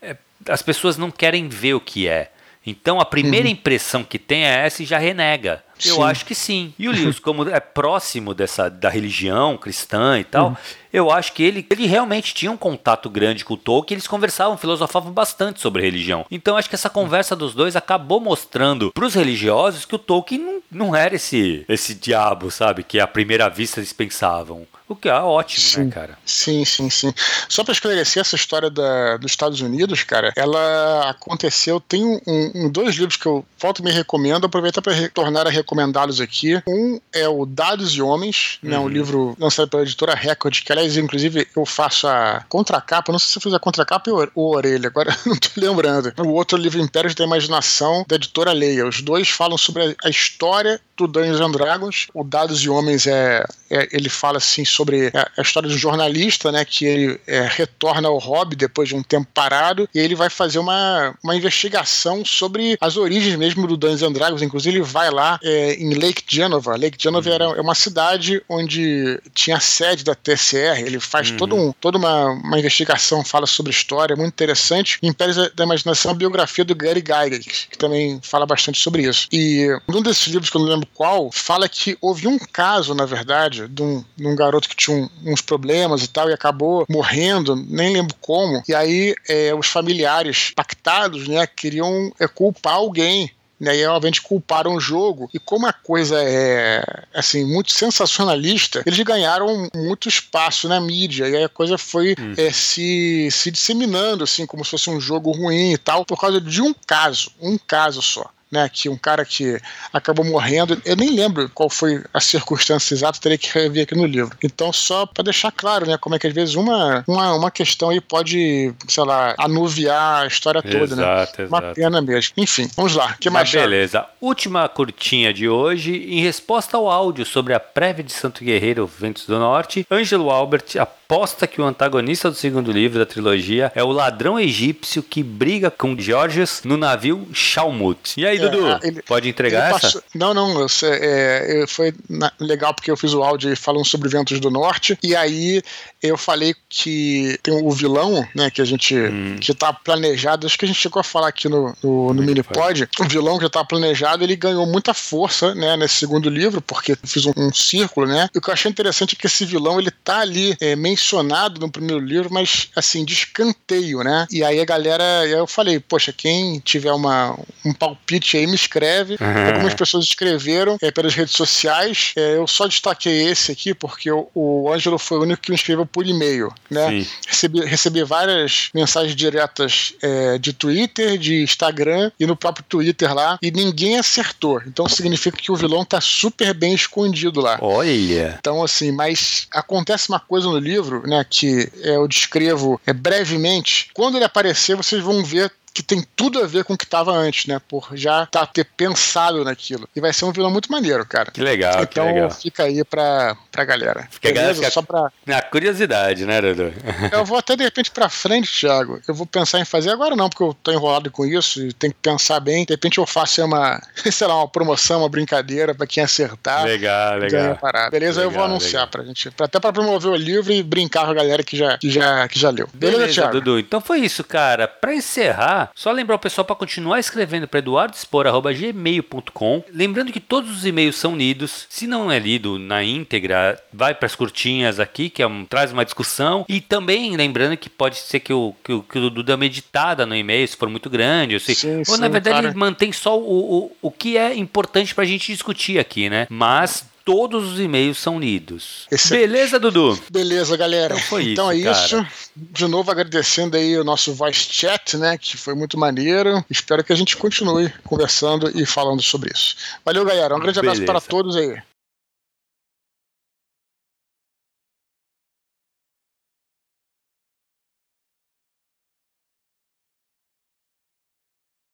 é, 0.00 0.16
as 0.48 0.62
pessoas 0.62 0.96
não 0.96 1.10
querem 1.10 1.48
ver 1.48 1.74
o 1.74 1.80
que 1.80 2.08
é. 2.08 2.30
Então 2.66 3.00
a 3.00 3.04
primeira 3.04 3.46
uhum. 3.46 3.52
impressão 3.52 4.02
que 4.02 4.18
tem 4.18 4.44
é 4.44 4.66
essa 4.66 4.82
e 4.82 4.86
já 4.86 4.98
renega. 4.98 5.62
Eu 5.88 6.02
acho 6.02 6.24
que 6.24 6.34
sim. 6.34 6.72
E 6.78 6.88
o 6.88 6.92
Lewis, 6.92 7.18
como 7.18 7.48
é 7.48 7.60
próximo 7.60 8.34
dessa 8.34 8.68
da 8.68 8.88
religião 8.88 9.56
cristã 9.56 10.18
e 10.18 10.24
tal, 10.24 10.48
uhum. 10.48 10.56
eu 10.92 11.10
acho 11.10 11.32
que 11.32 11.42
ele, 11.42 11.66
ele 11.70 11.86
realmente 11.86 12.34
tinha 12.34 12.50
um 12.50 12.56
contato 12.56 13.08
grande 13.10 13.44
com 13.44 13.54
o 13.54 13.56
Tolkien, 13.56 13.96
eles 13.96 14.06
conversavam, 14.06 14.56
filosofavam 14.56 15.12
bastante 15.12 15.60
sobre 15.60 15.82
religião. 15.82 16.24
Então 16.30 16.56
acho 16.56 16.68
que 16.68 16.74
essa 16.74 16.90
conversa 16.90 17.36
dos 17.36 17.54
dois 17.54 17.76
acabou 17.76 18.20
mostrando 18.20 18.92
para 18.92 19.04
os 19.04 19.14
religiosos 19.14 19.84
que 19.84 19.94
o 19.94 19.98
Tolkien 19.98 20.40
não, 20.40 20.62
não 20.70 20.96
era 20.96 21.14
esse 21.16 21.64
esse 21.68 21.94
diabo, 21.94 22.50
sabe, 22.50 22.82
que 22.82 23.00
à 23.00 23.06
primeira 23.06 23.48
vista 23.48 23.80
eles 23.80 23.92
pensavam. 23.92 24.66
O 24.86 24.94
que 24.94 25.08
é 25.08 25.14
ótimo, 25.14 25.64
né, 25.64 25.70
sim, 25.70 25.84
né, 25.84 25.90
cara? 25.90 26.18
Sim, 26.26 26.64
sim, 26.64 26.90
sim. 26.90 27.12
Só 27.48 27.64
para 27.64 27.72
esclarecer 27.72 28.20
essa 28.20 28.36
história 28.36 28.68
da, 28.68 29.16
dos 29.16 29.32
Estados 29.32 29.62
Unidos, 29.62 30.04
cara, 30.04 30.30
ela 30.36 31.08
aconteceu. 31.08 31.80
Tem 31.80 32.04
um, 32.04 32.20
um, 32.26 32.70
dois 32.70 32.94
livros 32.94 33.16
que 33.16 33.24
eu 33.24 33.44
volto 33.58 33.78
e 33.78 33.82
me 33.82 33.90
recomendo, 33.90 34.44
aproveitar 34.44 34.82
para 34.82 34.92
retornar 34.92 35.46
a 35.46 35.50
recomendá-los 35.74 36.20
aqui. 36.20 36.62
Um 36.66 37.00
é 37.12 37.28
o 37.28 37.44
Dados 37.44 37.92
e 37.92 38.00
Homens, 38.00 38.58
uhum. 38.62 38.70
né, 38.70 38.78
um 38.78 38.82
uhum. 38.82 38.88
livro 38.88 39.36
lançado 39.38 39.68
pela 39.68 39.82
editora 39.82 40.14
Record, 40.14 40.62
que 40.62 40.72
aliás, 40.72 40.96
inclusive, 40.96 41.46
eu 41.54 41.66
faço 41.66 42.06
a 42.06 42.44
contracapa. 42.48 43.10
Não 43.10 43.18
sei 43.18 43.28
se 43.28 43.38
eu 43.38 43.42
fiz 43.42 43.52
a 43.52 43.58
contracapa 43.58 44.10
ou, 44.10 44.28
ou 44.34 44.54
orelha, 44.54 44.86
agora 44.86 45.16
não 45.26 45.36
tô 45.36 45.48
lembrando. 45.56 46.12
O 46.18 46.28
outro 46.28 46.56
livro, 46.56 46.80
Impérios 46.80 47.14
da 47.14 47.24
Imaginação, 47.24 48.04
da 48.08 48.16
editora 48.16 48.52
Leia. 48.52 48.86
Os 48.86 49.00
dois 49.00 49.28
falam 49.28 49.58
sobre 49.58 49.82
a, 49.84 49.94
a 50.04 50.10
história 50.10 50.80
do 50.96 51.06
Dungeons 51.06 51.40
and 51.40 51.50
Dragons. 51.50 52.06
O 52.14 52.24
Dados 52.24 52.60
e 52.60 52.68
Homens 52.68 53.06
é, 53.06 53.44
é 53.70 53.88
ele 53.92 54.08
fala 54.08 54.38
assim 54.38 54.64
sobre 54.64 55.10
a, 55.14 55.42
história 55.42 55.68
do 55.68 55.76
jornalista, 55.76 56.50
né, 56.52 56.64
que 56.64 56.84
ele 56.84 57.20
é, 57.26 57.46
retorna 57.50 58.08
ao 58.08 58.18
hobby 58.18 58.56
depois 58.56 58.88
de 58.88 58.94
um 58.94 59.02
tempo 59.02 59.28
parado 59.34 59.88
e 59.94 59.98
ele 59.98 60.14
vai 60.14 60.30
fazer 60.30 60.58
uma, 60.58 61.14
uma 61.22 61.36
investigação 61.36 62.24
sobre 62.24 62.76
as 62.80 62.96
origens 62.96 63.36
mesmo 63.36 63.66
do 63.66 63.76
Dungeons 63.76 64.02
and 64.02 64.12
Dragons. 64.12 64.42
Inclusive 64.42 64.76
ele 64.76 64.84
vai 64.84 65.10
lá 65.10 65.38
é, 65.42 65.74
em 65.74 65.94
Lake 65.94 66.22
Genova. 66.26 66.76
Lake 66.76 66.96
Genova 67.00 67.28
uhum. 67.28 67.34
era 67.34 67.44
é 67.44 67.60
uma 67.60 67.74
cidade 67.74 68.42
onde 68.48 69.20
tinha 69.34 69.56
a 69.56 69.60
sede 69.60 70.04
da 70.04 70.14
TCR. 70.14 70.80
Ele 70.84 71.00
faz 71.00 71.30
uhum. 71.30 71.36
todo 71.36 71.56
um, 71.56 71.72
toda 71.72 71.98
uma, 71.98 72.30
uma 72.30 72.58
investigação, 72.58 73.24
fala 73.24 73.46
sobre 73.46 73.70
história, 73.70 74.16
muito 74.16 74.32
interessante. 74.32 74.98
Impérios 75.02 75.36
da 75.54 75.64
Imaginação, 75.64 76.10
a 76.10 76.14
biografia 76.14 76.64
do 76.64 76.74
Gary 76.74 77.00
Gygax, 77.00 77.68
que 77.70 77.78
também 77.78 78.20
fala 78.22 78.46
bastante 78.46 78.80
sobre 78.80 79.02
isso. 79.02 79.28
E 79.32 79.68
um 79.88 80.02
desses 80.02 80.26
livros 80.26 80.50
que 80.50 80.56
eu 80.56 80.60
não 80.60 80.68
lembro 80.68 80.83
qual, 80.86 81.30
fala 81.32 81.68
que 81.68 81.96
houve 82.00 82.26
um 82.26 82.38
caso, 82.38 82.94
na 82.94 83.06
verdade, 83.06 83.68
de 83.68 83.82
um, 83.82 84.04
de 84.16 84.26
um 84.26 84.36
garoto 84.36 84.68
que 84.68 84.76
tinha 84.76 84.96
um, 84.96 85.08
uns 85.24 85.40
problemas 85.40 86.02
e 86.02 86.08
tal, 86.08 86.30
e 86.30 86.32
acabou 86.32 86.84
morrendo, 86.88 87.56
nem 87.56 87.92
lembro 87.92 88.14
como. 88.20 88.62
E 88.68 88.74
aí 88.74 89.14
é, 89.28 89.54
os 89.54 89.66
familiares 89.66 90.52
pactados, 90.54 91.28
né, 91.28 91.46
queriam 91.46 92.12
é, 92.18 92.26
culpar 92.26 92.74
alguém 92.74 93.30
né, 93.58 93.76
e 93.76 93.86
obviamente 93.86 94.22
culparam 94.22 94.74
o 94.74 94.80
jogo. 94.80 95.30
E 95.32 95.38
como 95.38 95.66
a 95.66 95.72
coisa 95.72 96.16
é 96.22 96.82
assim 97.14 97.44
muito 97.44 97.72
sensacionalista, 97.72 98.82
eles 98.84 98.98
ganharam 99.00 99.68
muito 99.74 100.08
espaço 100.08 100.68
na 100.68 100.80
mídia 100.80 101.28
e 101.28 101.36
aí 101.36 101.44
a 101.44 101.48
coisa 101.48 101.78
foi 101.78 102.14
uhum. 102.18 102.34
é, 102.36 102.52
se, 102.52 103.28
se 103.30 103.50
disseminando 103.50 104.24
assim 104.24 104.46
como 104.46 104.64
se 104.64 104.72
fosse 104.72 104.90
um 104.90 105.00
jogo 105.00 105.30
ruim 105.32 105.72
e 105.72 105.78
tal 105.78 106.04
por 106.04 106.20
causa 106.20 106.40
de 106.40 106.60
um 106.60 106.74
caso, 106.86 107.30
um 107.40 107.56
caso 107.56 108.02
só 108.02 108.28
né, 108.54 108.70
que 108.72 108.88
um 108.88 108.96
cara 108.96 109.24
que 109.24 109.60
acabou 109.92 110.24
morrendo, 110.24 110.80
eu 110.84 110.94
nem 110.94 111.10
lembro 111.10 111.50
qual 111.52 111.68
foi 111.68 112.02
a 112.14 112.20
circunstância 112.20 112.94
exata, 112.94 113.18
teria 113.20 113.36
que 113.36 113.52
rever 113.52 113.82
aqui 113.82 113.96
no 113.96 114.06
livro. 114.06 114.36
Então, 114.42 114.72
só 114.72 115.04
para 115.04 115.24
deixar 115.24 115.50
claro, 115.50 115.86
né, 115.86 115.98
como 115.98 116.14
é 116.14 116.18
que 116.18 116.28
às 116.28 116.32
vezes 116.32 116.54
uma, 116.54 117.02
uma, 117.06 117.34
uma 117.34 117.50
questão 117.50 117.90
aí 117.90 118.00
pode, 118.00 118.72
sei 118.88 119.04
lá, 119.04 119.34
anuviar 119.36 120.22
a 120.22 120.26
história 120.26 120.62
toda, 120.62 120.94
né? 120.94 121.02
exato, 121.02 121.42
né? 121.42 121.48
Uma 121.48 121.62
pena 121.74 122.00
mesmo. 122.00 122.32
Enfim, 122.36 122.70
vamos 122.76 122.94
lá. 122.94 123.14
que 123.20 123.28
mais? 123.28 123.50
beleza. 123.50 124.06
Última 124.20 124.68
curtinha 124.68 125.34
de 125.34 125.48
hoje, 125.48 125.92
em 125.92 126.22
resposta 126.22 126.76
ao 126.76 126.88
áudio 126.88 127.26
sobre 127.26 127.52
a 127.52 127.60
prévia 127.60 128.04
de 128.04 128.12
Santo 128.12 128.44
Guerreiro 128.44 128.86
Ventos 128.86 129.26
do 129.26 129.38
Norte, 129.38 129.84
Ângelo 129.90 130.30
Albert 130.30 130.64
aposta 130.78 131.46
que 131.46 131.60
o 131.60 131.64
antagonista 131.64 132.30
do 132.30 132.36
segundo 132.36 132.72
livro 132.72 132.98
da 132.98 133.06
trilogia 133.06 133.70
é 133.74 133.82
o 133.82 133.92
ladrão 133.92 134.38
egípcio 134.38 135.02
que 135.02 135.22
briga 135.22 135.70
com 135.70 135.98
Georges 135.98 136.62
no 136.64 136.76
navio 136.76 137.28
Shalmut. 137.32 138.20
E 138.20 138.26
aí, 138.26 138.38
é, 138.46 138.50
Dudu, 138.50 138.78
ele, 138.82 139.02
pode 139.02 139.28
entregar 139.28 139.70
essa? 139.70 139.80
Passou, 139.80 140.02
não, 140.14 140.34
não, 140.34 140.66
é, 140.84 141.64
foi 141.66 141.94
na, 142.08 142.32
legal 142.40 142.74
porque 142.74 142.90
eu 142.90 142.96
fiz 142.96 143.14
o 143.14 143.22
áudio 143.22 143.56
falando 143.56 143.84
sobre 143.84 144.08
Ventos 144.08 144.40
do 144.40 144.50
Norte, 144.50 144.98
e 145.02 145.14
aí 145.14 145.62
eu 146.02 146.18
falei 146.18 146.54
que 146.68 147.38
tem 147.42 147.54
o 147.54 147.70
vilão, 147.70 148.26
né, 148.34 148.50
que 148.50 148.60
a 148.60 148.64
gente, 148.64 148.94
hum. 148.94 149.36
que 149.40 149.54
tá 149.54 149.72
planejado, 149.72 150.46
acho 150.46 150.58
que 150.58 150.64
a 150.64 150.68
gente 150.68 150.80
chegou 150.80 151.00
a 151.00 151.04
falar 151.04 151.28
aqui 151.28 151.48
no, 151.48 151.74
no, 151.82 152.12
no 152.12 152.22
Minipod, 152.22 152.88
o 153.00 153.04
vilão 153.04 153.38
que 153.38 153.48
tá 153.48 153.64
planejado, 153.64 154.22
ele 154.22 154.36
ganhou 154.36 154.66
muita 154.66 154.92
força, 154.92 155.54
né, 155.54 155.76
nesse 155.76 155.94
segundo 155.94 156.28
livro, 156.28 156.60
porque 156.60 156.96
fiz 157.04 157.24
um, 157.26 157.32
um 157.36 157.52
círculo, 157.52 158.06
né, 158.06 158.28
e 158.34 158.38
o 158.38 158.40
que 158.40 158.50
eu 158.50 158.54
achei 158.54 158.70
interessante 158.70 159.14
é 159.14 159.18
que 159.18 159.26
esse 159.26 159.44
vilão, 159.44 159.80
ele 159.80 159.90
tá 159.90 160.20
ali 160.20 160.56
é, 160.60 160.76
mencionado 160.76 161.60
no 161.60 161.70
primeiro 161.70 162.04
livro, 162.04 162.28
mas, 162.32 162.68
assim, 162.76 163.04
de 163.04 163.14
escanteio, 163.14 164.02
né, 164.02 164.26
e 164.30 164.44
aí 164.44 164.60
a 164.60 164.64
galera, 164.64 165.04
eu 165.26 165.46
falei, 165.46 165.80
poxa, 165.80 166.12
quem 166.12 166.60
tiver 166.60 166.92
uma, 166.92 167.38
um 167.64 167.72
palpite 167.72 168.33
aí, 168.36 168.46
me 168.46 168.54
escreve, 168.54 169.16
uhum. 169.20 169.46
algumas 169.46 169.74
pessoas 169.74 170.04
escreveram 170.04 170.76
é, 170.80 170.90
pelas 170.90 171.14
redes 171.14 171.34
sociais, 171.34 172.12
é, 172.16 172.36
eu 172.36 172.46
só 172.46 172.66
destaquei 172.66 173.28
esse 173.28 173.52
aqui, 173.52 173.74
porque 173.74 174.10
o, 174.10 174.28
o 174.34 174.72
Ângelo 174.72 174.98
foi 174.98 175.18
o 175.18 175.22
único 175.22 175.42
que 175.42 175.50
me 175.50 175.56
escreveu 175.56 175.86
por 175.86 176.06
e-mail, 176.06 176.52
né? 176.70 177.06
Recebi, 177.26 177.60
recebi 177.64 178.04
várias 178.04 178.70
mensagens 178.74 179.14
diretas 179.14 179.94
é, 180.02 180.38
de 180.38 180.52
Twitter, 180.52 181.18
de 181.18 181.42
Instagram 181.42 182.10
e 182.18 182.26
no 182.26 182.36
próprio 182.36 182.64
Twitter 182.68 183.14
lá, 183.14 183.38
e 183.42 183.50
ninguém 183.50 183.98
acertou. 183.98 184.60
Então 184.66 184.88
significa 184.88 185.36
que 185.36 185.52
o 185.52 185.56
vilão 185.56 185.84
tá 185.84 186.00
super 186.00 186.54
bem 186.54 186.74
escondido 186.74 187.40
lá. 187.40 187.58
Olha! 187.60 188.36
Então, 188.38 188.62
assim, 188.62 188.92
mas 188.92 189.46
acontece 189.50 190.08
uma 190.08 190.20
coisa 190.20 190.48
no 190.48 190.58
livro, 190.58 191.06
né, 191.06 191.24
que 191.28 191.70
eu 191.82 192.06
descrevo 192.08 192.80
é, 192.86 192.92
brevemente. 192.92 193.88
Quando 193.94 194.16
ele 194.16 194.24
aparecer, 194.24 194.76
vocês 194.76 195.02
vão 195.02 195.24
ver 195.24 195.52
que 195.74 195.82
tem 195.82 196.06
tudo 196.14 196.40
a 196.40 196.46
ver 196.46 196.62
com 196.62 196.74
o 196.74 196.78
que 196.78 196.84
estava 196.84 197.12
antes, 197.12 197.46
né? 197.46 197.60
Por 197.68 197.88
já 197.94 198.24
tá, 198.26 198.46
ter 198.46 198.64
pensado 198.64 199.44
naquilo. 199.44 199.88
E 199.94 200.00
vai 200.00 200.12
ser 200.12 200.24
um 200.24 200.30
vilão 200.30 200.50
muito 200.50 200.70
maneiro, 200.70 201.04
cara. 201.04 201.32
Que 201.32 201.42
legal, 201.42 201.82
então, 201.82 202.06
que 202.06 202.12
legal. 202.12 202.30
fica 202.30 202.62
aí 202.62 202.84
pra, 202.84 203.36
pra 203.50 203.64
galera. 203.64 204.06
Fica 204.08 204.28
Beleza? 204.28 204.54
Galera, 204.54 204.70
Só 204.70 204.82
pra... 204.82 205.10
Na 205.26 205.42
curiosidade, 205.42 206.24
né, 206.24 206.40
Dudu? 206.40 206.72
eu 207.10 207.24
vou 207.26 207.38
até 207.38 207.56
de 207.56 207.64
repente 207.64 207.90
pra 207.90 208.08
frente, 208.08 208.60
Thiago. 208.60 209.00
Eu 209.08 209.14
vou 209.14 209.26
pensar 209.26 209.58
em 209.58 209.64
fazer 209.64 209.90
agora 209.90 210.14
não, 210.14 210.28
porque 210.28 210.44
eu 210.44 210.54
tô 210.62 210.70
enrolado 210.70 211.10
com 211.10 211.26
isso 211.26 211.60
e 211.60 211.72
tem 211.72 211.90
que 211.90 211.96
pensar 212.00 212.38
bem. 212.38 212.64
De 212.64 212.72
repente 212.72 212.98
eu 212.98 213.06
faço 213.06 213.44
uma, 213.44 213.80
sei 214.12 214.26
lá, 214.28 214.36
uma 214.36 214.48
promoção, 214.48 215.00
uma 215.00 215.08
brincadeira 215.08 215.74
pra 215.74 215.88
quem 215.88 216.04
acertar. 216.04 216.62
Legal, 216.64 217.18
legal. 217.18 217.56
Parada. 217.56 217.90
Beleza? 217.90 218.20
Legal, 218.20 218.30
eu 218.30 218.36
vou 218.36 218.44
anunciar 218.44 218.82
legal. 218.82 218.88
pra 218.88 219.04
gente. 219.04 219.28
Até 219.40 219.58
pra 219.58 219.72
promover 219.72 220.12
o 220.12 220.16
livro 220.16 220.52
e 220.52 220.62
brincar 220.62 221.04
com 221.06 221.10
a 221.10 221.14
galera 221.14 221.42
que 221.42 221.56
já, 221.56 221.76
que 221.78 221.90
já, 221.90 222.28
que 222.28 222.38
já 222.38 222.50
leu. 222.50 222.68
Beleza, 222.72 222.98
Beleza 222.98 223.22
Thiago? 223.22 223.40
Dudu. 223.40 223.58
Então 223.58 223.80
foi 223.80 224.00
isso, 224.00 224.22
cara. 224.22 224.68
Pra 224.68 224.94
encerrar, 224.94 225.63
só 225.74 225.90
lembrar 225.92 226.16
o 226.16 226.18
pessoal 226.18 226.44
para 226.44 226.56
continuar 226.56 226.98
escrevendo 226.98 227.48
para 227.48 227.58
eduardospor.gmail.com. 227.58 229.64
Lembrando 229.72 230.12
que 230.12 230.20
todos 230.20 230.50
os 230.50 230.66
e-mails 230.66 230.96
são 230.96 231.16
lidos. 231.16 231.66
Se 231.68 231.86
não 231.86 232.10
é 232.10 232.18
lido 232.18 232.58
na 232.58 232.82
íntegra, 232.82 233.62
vai 233.72 233.94
para 233.94 234.06
as 234.06 234.14
curtinhas 234.14 234.80
aqui, 234.80 235.10
que 235.10 235.22
é 235.22 235.26
um, 235.26 235.44
traz 235.44 235.70
uma 235.72 235.84
discussão. 235.84 236.46
E 236.48 236.60
também 236.60 237.16
lembrando 237.16 237.56
que 237.56 237.70
pode 237.70 237.96
ser 237.96 238.20
que 238.20 238.32
o, 238.32 238.54
que 238.62 238.72
o, 238.72 238.82
que 238.82 238.98
o 238.98 239.02
Dudu 239.02 239.22
dê 239.22 239.34
uma 239.34 239.46
editada 239.46 240.06
no 240.06 240.16
e-mail, 240.16 240.48
se 240.48 240.56
for 240.56 240.68
muito 240.68 240.90
grande. 240.90 241.34
Ou, 241.34 241.40
se, 241.40 241.54
sim, 241.54 241.78
ou 241.78 241.84
sim, 241.84 242.00
na 242.00 242.08
verdade, 242.08 242.36
cara. 242.36 242.48
ele 242.48 242.56
mantém 242.56 242.92
só 242.92 243.18
o, 243.18 243.64
o, 243.64 243.72
o 243.82 243.90
que 243.90 244.16
é 244.16 244.34
importante 244.34 244.94
para 244.94 245.04
a 245.04 245.06
gente 245.06 245.32
discutir 245.32 245.78
aqui, 245.78 246.08
né? 246.08 246.26
Mas 246.30 246.86
todos 247.04 247.52
os 247.52 247.60
e-mails 247.60 247.98
são 247.98 248.18
lidos. 248.18 248.86
Beleza, 249.10 249.58
Dudu? 249.58 249.98
Beleza, 250.10 250.56
galera. 250.56 250.94
Então, 250.94 251.06
foi 251.06 251.32
então 251.32 251.52
isso, 251.52 251.96
é 251.96 252.00
isso. 252.00 252.06
De 252.34 252.66
novo 252.66 252.90
agradecendo 252.90 253.56
aí 253.56 253.76
o 253.78 253.84
nosso 253.84 254.14
voice 254.14 254.46
chat, 254.50 254.96
né, 254.96 255.18
que 255.18 255.36
foi 255.36 255.54
muito 255.54 255.78
maneiro. 255.78 256.44
Espero 256.48 256.82
que 256.82 256.92
a 256.92 256.96
gente 256.96 257.16
continue 257.16 257.72
conversando 257.84 258.50
e 258.58 258.64
falando 258.64 259.02
sobre 259.02 259.30
isso. 259.32 259.56
Valeu, 259.84 260.04
galera. 260.04 260.34
Um 260.34 260.40
grande 260.40 260.60
Beleza. 260.60 260.82
abraço 260.82 261.06
para 261.06 261.10
todos 261.10 261.36
aí. 261.36 261.56